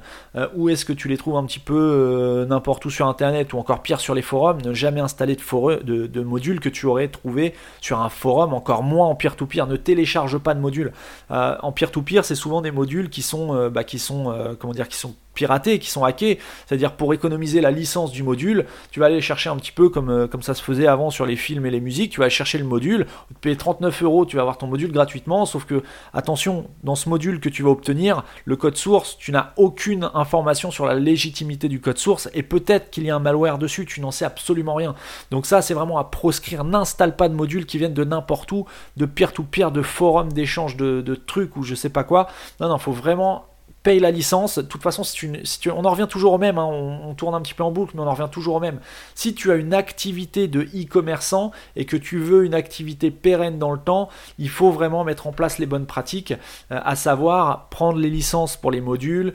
Ou 0.55 0.69
est-ce 0.69 0.85
que 0.85 0.93
tu 0.93 1.09
les 1.09 1.17
trouves 1.17 1.37
un 1.37 1.45
petit 1.45 1.59
peu 1.59 2.47
n'importe 2.49 2.85
où 2.85 2.91
sur 2.91 3.07
Internet 3.09 3.53
ou 3.53 3.59
encore 3.59 3.83
pire 3.83 4.01
sur 4.01 4.15
les 4.15 4.23
forums? 4.23 4.61
Ne 4.63 4.73
jamais 4.73 5.01
installer 5.01 5.37
de, 5.37 5.83
de, 5.83 6.07
de 6.07 6.21
modules 6.23 6.61
que 6.61 6.69
tu 6.69 6.87
aurais 6.87 7.09
trouvé 7.09 7.55
sur 7.81 8.01
un 8.01 8.09
forum, 8.09 8.55
encore 8.55 8.83
moins 8.83 9.07
en 9.07 9.15
peer-to-peer 9.15 9.64
ne 9.67 9.77
télécharge 9.77 10.39
pas 10.39 10.55
de 10.55 10.61
modules. 10.61 10.93
Euh, 11.31 11.57
en 11.63 11.73
peer-to-peer, 11.73 12.25
c'est 12.25 12.35
souvent 12.35 12.61
des 12.61 12.71
modules 12.71 13.11
qui 13.11 13.23
sont, 13.23 13.55
euh, 13.55 13.71
bah, 13.71 13.85
qui 13.85 13.99
sont, 13.99 14.31
euh, 14.31 14.55
comment 14.59 14.73
dire, 14.73 14.89
qui 14.89 14.97
sont 14.97 15.15
piratés, 15.35 15.79
qui 15.79 15.91
sont 15.91 16.05
hackés. 16.05 16.39
C'est-à-dire 16.67 16.93
pour 16.93 17.13
économiser 17.13 17.61
la 17.61 17.71
licence 17.71 18.13
du 18.13 18.23
module, 18.23 18.67
tu 18.91 19.01
vas 19.01 19.07
aller 19.07 19.21
chercher 19.21 19.51
un 19.51 19.57
petit 19.57 19.73
peu 19.73 19.89
comme, 19.89 20.11
euh, 20.11 20.27
comme 20.27 20.43
ça 20.43 20.55
se 20.55 20.63
faisait 20.63 20.87
avant 20.87 21.11
sur 21.11 21.27
les 21.27 21.37
films 21.37 21.67
et 21.67 21.71
les 21.71 21.81
musiques, 21.81 22.13
tu 22.13 22.21
vas 22.21 22.25
aller 22.25 22.31
chercher 22.31 22.59
le 22.59 22.65
module, 22.65 23.07
tu 23.29 23.35
payer 23.41 23.57
39 23.57 24.03
euros, 24.03 24.27
tu 24.27 24.37
vas 24.37 24.43
avoir 24.43 24.59
ton 24.59 24.67
module 24.67 24.93
gratuitement, 24.93 25.47
sauf 25.47 25.65
que, 25.65 25.83
attention, 26.13 26.69
dans 26.83 26.95
ce 26.95 27.09
module 27.09 27.41
que 27.41 27.49
tu 27.49 27.63
vas 27.63 27.71
obtenir, 27.71 28.25
le 28.45 28.57
code 28.57 28.77
source, 28.77 29.17
tu 29.19 29.33
n'as 29.33 29.53
aucune 29.57 30.11
information 30.15 30.71
sur 30.71 30.87
la 30.87 30.95
légitimité 30.95 31.69
du 31.69 31.81
code 31.81 31.99
source, 31.99 32.29
et 32.35 32.43
peut-être 32.43 32.91
qu'il 32.91 33.05
y 33.05 33.11
a 33.11 33.17
un 33.17 33.21
malware 33.21 33.59
dessus, 33.59 33.87
tu 33.87 34.01
n'en 34.01 34.11
sais 34.11 34.25
absolument 34.25 34.75
rien. 34.75 34.95
Donc 35.31 35.47
ça, 35.47 35.63
c'est 35.63 35.75
vraiment 35.75 35.99
à 35.99 36.05
proscrire. 36.05 36.65
N'installe 36.65 37.17
pas 37.17 37.29
de 37.29 37.35
modules 37.35 37.67
qui 37.67 37.79
viennent 37.79 37.95
de 37.95 38.05
n'importe 38.05 38.51
où, 38.53 38.67
de 38.97 39.07
peer-to-peer, 39.07 39.71
de 39.71 39.83
forums 39.83 40.33
d'échange 40.33 40.77
de, 40.77 41.01
de 41.01 41.15
trucs 41.15 41.57
ou 41.57 41.63
je 41.63 41.75
sais 41.75 41.91
pas 41.91 42.05
quoi. 42.05 42.29
Non, 42.61 42.69
non, 42.69 42.79
faut 42.79 42.93
vraiment 42.93 43.47
paye 43.85 44.01
la 44.01 44.11
licence. 44.11 44.59
De 44.59 44.63
toute 44.63 44.83
façon, 44.83 45.05
si 45.05 45.15
tu, 45.61 45.71
on 45.71 45.85
en 45.85 45.91
revient 45.91 46.09
toujours 46.11 46.33
au 46.33 46.39
même, 46.39 46.59
hein. 46.59 46.65
on, 46.65 47.15
tourne 47.15 47.37
un 47.37 47.41
petit 47.41 47.55
peu 47.55 47.63
en 47.63 47.71
boucle, 47.71 47.93
mais 47.95 48.03
on 48.03 48.09
en 48.09 48.15
revient 48.15 48.31
toujours 48.33 48.57
au 48.57 48.61
même. 48.61 48.81
Si 49.15 49.35
tu 49.35 49.53
as 49.53 49.55
une 49.55 49.75
activité 49.75 50.49
de 50.49 50.63
e-commerçant 50.63 51.53
et 51.77 51.85
que 51.85 51.97
tu 51.97 52.19
veux 52.19 52.45
une 52.45 52.55
activité 52.55 53.13
pérenne 53.13 53.59
dans 53.59 53.71
le 53.71 53.79
temps, 53.79 54.09
il 54.39 54.49
faut 54.49 54.71
vraiment 54.71 55.05
mettre 55.05 55.29
en 55.29 55.33
place 55.33 55.59
les 55.59 55.67
bonnes 55.67 55.87
pratiques, 55.87 56.33
euh, 56.73 56.81
à 56.83 56.97
savoir 56.97 57.69
prendre 57.69 57.99
les 57.99 58.11
licences 58.11 58.57
pour 58.57 58.73
les 58.73 58.81
modules, 58.81 59.35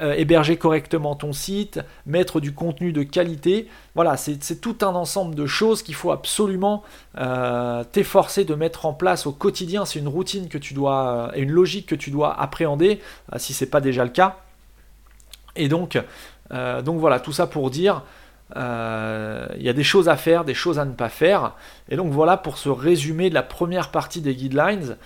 euh, 0.00 0.14
héberger 0.14 0.56
correctement 0.56 1.16
ton 1.16 1.32
site, 1.32 1.80
mettre 2.06 2.40
du 2.40 2.54
contenu 2.54 2.92
de 2.92 3.02
qualité. 3.02 3.68
Voilà, 3.96 4.16
c'est 4.16 4.60
tout 4.60 4.76
un 4.82 4.94
ensemble 4.94 5.34
de 5.34 5.44
choses 5.46 5.82
qu'il 5.82 5.96
faut 5.96 6.12
absolument 6.12 6.84
euh, 7.18 7.82
t'efforcer 7.90 8.44
de 8.44 8.54
mettre 8.54 8.86
en 8.86 8.94
place 8.94 9.26
au 9.26 9.32
quotidien. 9.32 9.84
C'est 9.84 9.98
une 9.98 10.08
routine 10.08 10.48
que 10.48 10.58
tu 10.58 10.72
dois, 10.72 11.32
et 11.34 11.40
une 11.40 11.50
logique 11.50 11.86
que 11.86 11.96
tu 11.96 12.12
dois 12.12 12.38
appréhender, 12.40 13.00
euh, 13.32 13.38
si 13.38 13.54
ce 13.54 13.64
n'est 13.64 13.70
pas 13.70 13.80
déjà 13.80 14.04
le 14.04 14.10
cas. 14.10 14.38
Et 15.56 15.68
donc, 15.68 15.98
donc 16.50 16.98
voilà, 16.98 17.20
tout 17.20 17.32
ça 17.32 17.46
pour 17.46 17.70
dire, 17.70 18.02
il 18.54 19.62
y 19.62 19.68
a 19.68 19.72
des 19.72 19.82
choses 19.82 20.08
à 20.08 20.16
faire, 20.16 20.44
des 20.44 20.54
choses 20.54 20.78
à 20.78 20.84
ne 20.84 20.92
pas 20.92 21.10
faire. 21.10 21.52
Et 21.90 21.96
donc 21.96 22.10
voilà 22.10 22.38
pour 22.38 22.56
ce 22.56 22.70
résumé 22.70 23.28
de 23.28 23.34
la 23.34 23.42
première 23.42 23.90
partie 23.90 24.22
des 24.22 24.34
guidelines. 24.34 24.96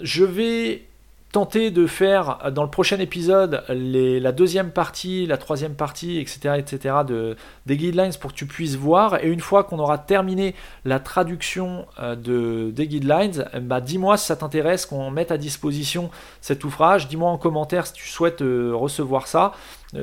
Je 0.00 0.24
vais 0.24 0.86
tenter 1.32 1.70
de 1.70 1.86
faire 1.86 2.38
euh, 2.44 2.50
dans 2.50 2.62
le 2.62 2.70
prochain 2.70 2.98
épisode 3.00 3.64
la 3.68 4.32
deuxième 4.32 4.70
partie, 4.70 5.26
la 5.26 5.38
troisième 5.38 5.74
partie, 5.74 6.18
etc., 6.18 6.56
etc. 6.58 6.96
De, 7.06 7.36
des 7.66 7.76
guidelines 7.76 8.12
pour 8.20 8.32
que 8.32 8.36
tu 8.36 8.46
puisses 8.46 8.76
voir. 8.76 9.24
Et 9.24 9.28
une 9.28 9.40
fois 9.40 9.64
qu'on 9.64 9.78
aura 9.78 9.98
terminé 9.98 10.54
la 10.84 11.00
traduction 11.00 11.86
euh, 11.98 12.14
de, 12.14 12.70
des 12.70 12.86
guidelines, 12.86 13.48
bah, 13.62 13.80
dis-moi 13.80 14.16
si 14.18 14.26
ça 14.26 14.36
t'intéresse 14.36 14.86
qu'on 14.86 15.10
mette 15.10 15.32
à 15.32 15.38
disposition 15.38 16.10
cet 16.40 16.64
ouvrage. 16.64 17.08
Dis-moi 17.08 17.30
en 17.30 17.38
commentaire 17.38 17.86
si 17.86 17.94
tu 17.94 18.06
souhaites 18.06 18.42
euh, 18.42 18.72
recevoir 18.74 19.26
ça. 19.26 19.52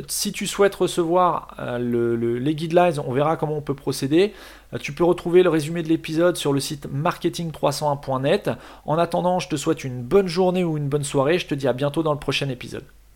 Si 0.08 0.32
tu 0.32 0.45
souhaites 0.45 0.75
recevoir 0.75 1.56
les 1.80 2.56
guidelines, 2.56 2.99
on 3.06 3.12
verra 3.12 3.38
comment 3.38 3.58
on 3.58 3.62
peut 3.62 3.75
procéder. 3.75 4.34
tu 4.80 4.93
peux 4.93 5.04
retrouver 5.04 5.43
le 5.43 5.49
résumé 5.49 5.82
de 5.82 5.88
l'épisode 5.88 6.38
sur 6.38 6.54
le 6.54 6.60
site 6.60 6.88
marketing301.net. 6.93 8.52
En 8.86 8.97
attendant, 8.97 9.39
je 9.39 9.49
te 9.49 9.56
souhaite 9.56 9.84
une 9.84 10.04
bonne 10.04 10.28
journée 10.28 10.63
ou 10.63 10.78
une 10.78 10.89
bonne 10.89 11.04
soirée. 11.04 11.39
Je 11.39 11.47
te 11.47 11.56
dis 11.56 11.67
à 11.67 11.73
bientôt 11.73 12.04
dans 12.04 12.13
le 12.13 12.19
prochain 12.19 12.49
épisode. 12.49 12.84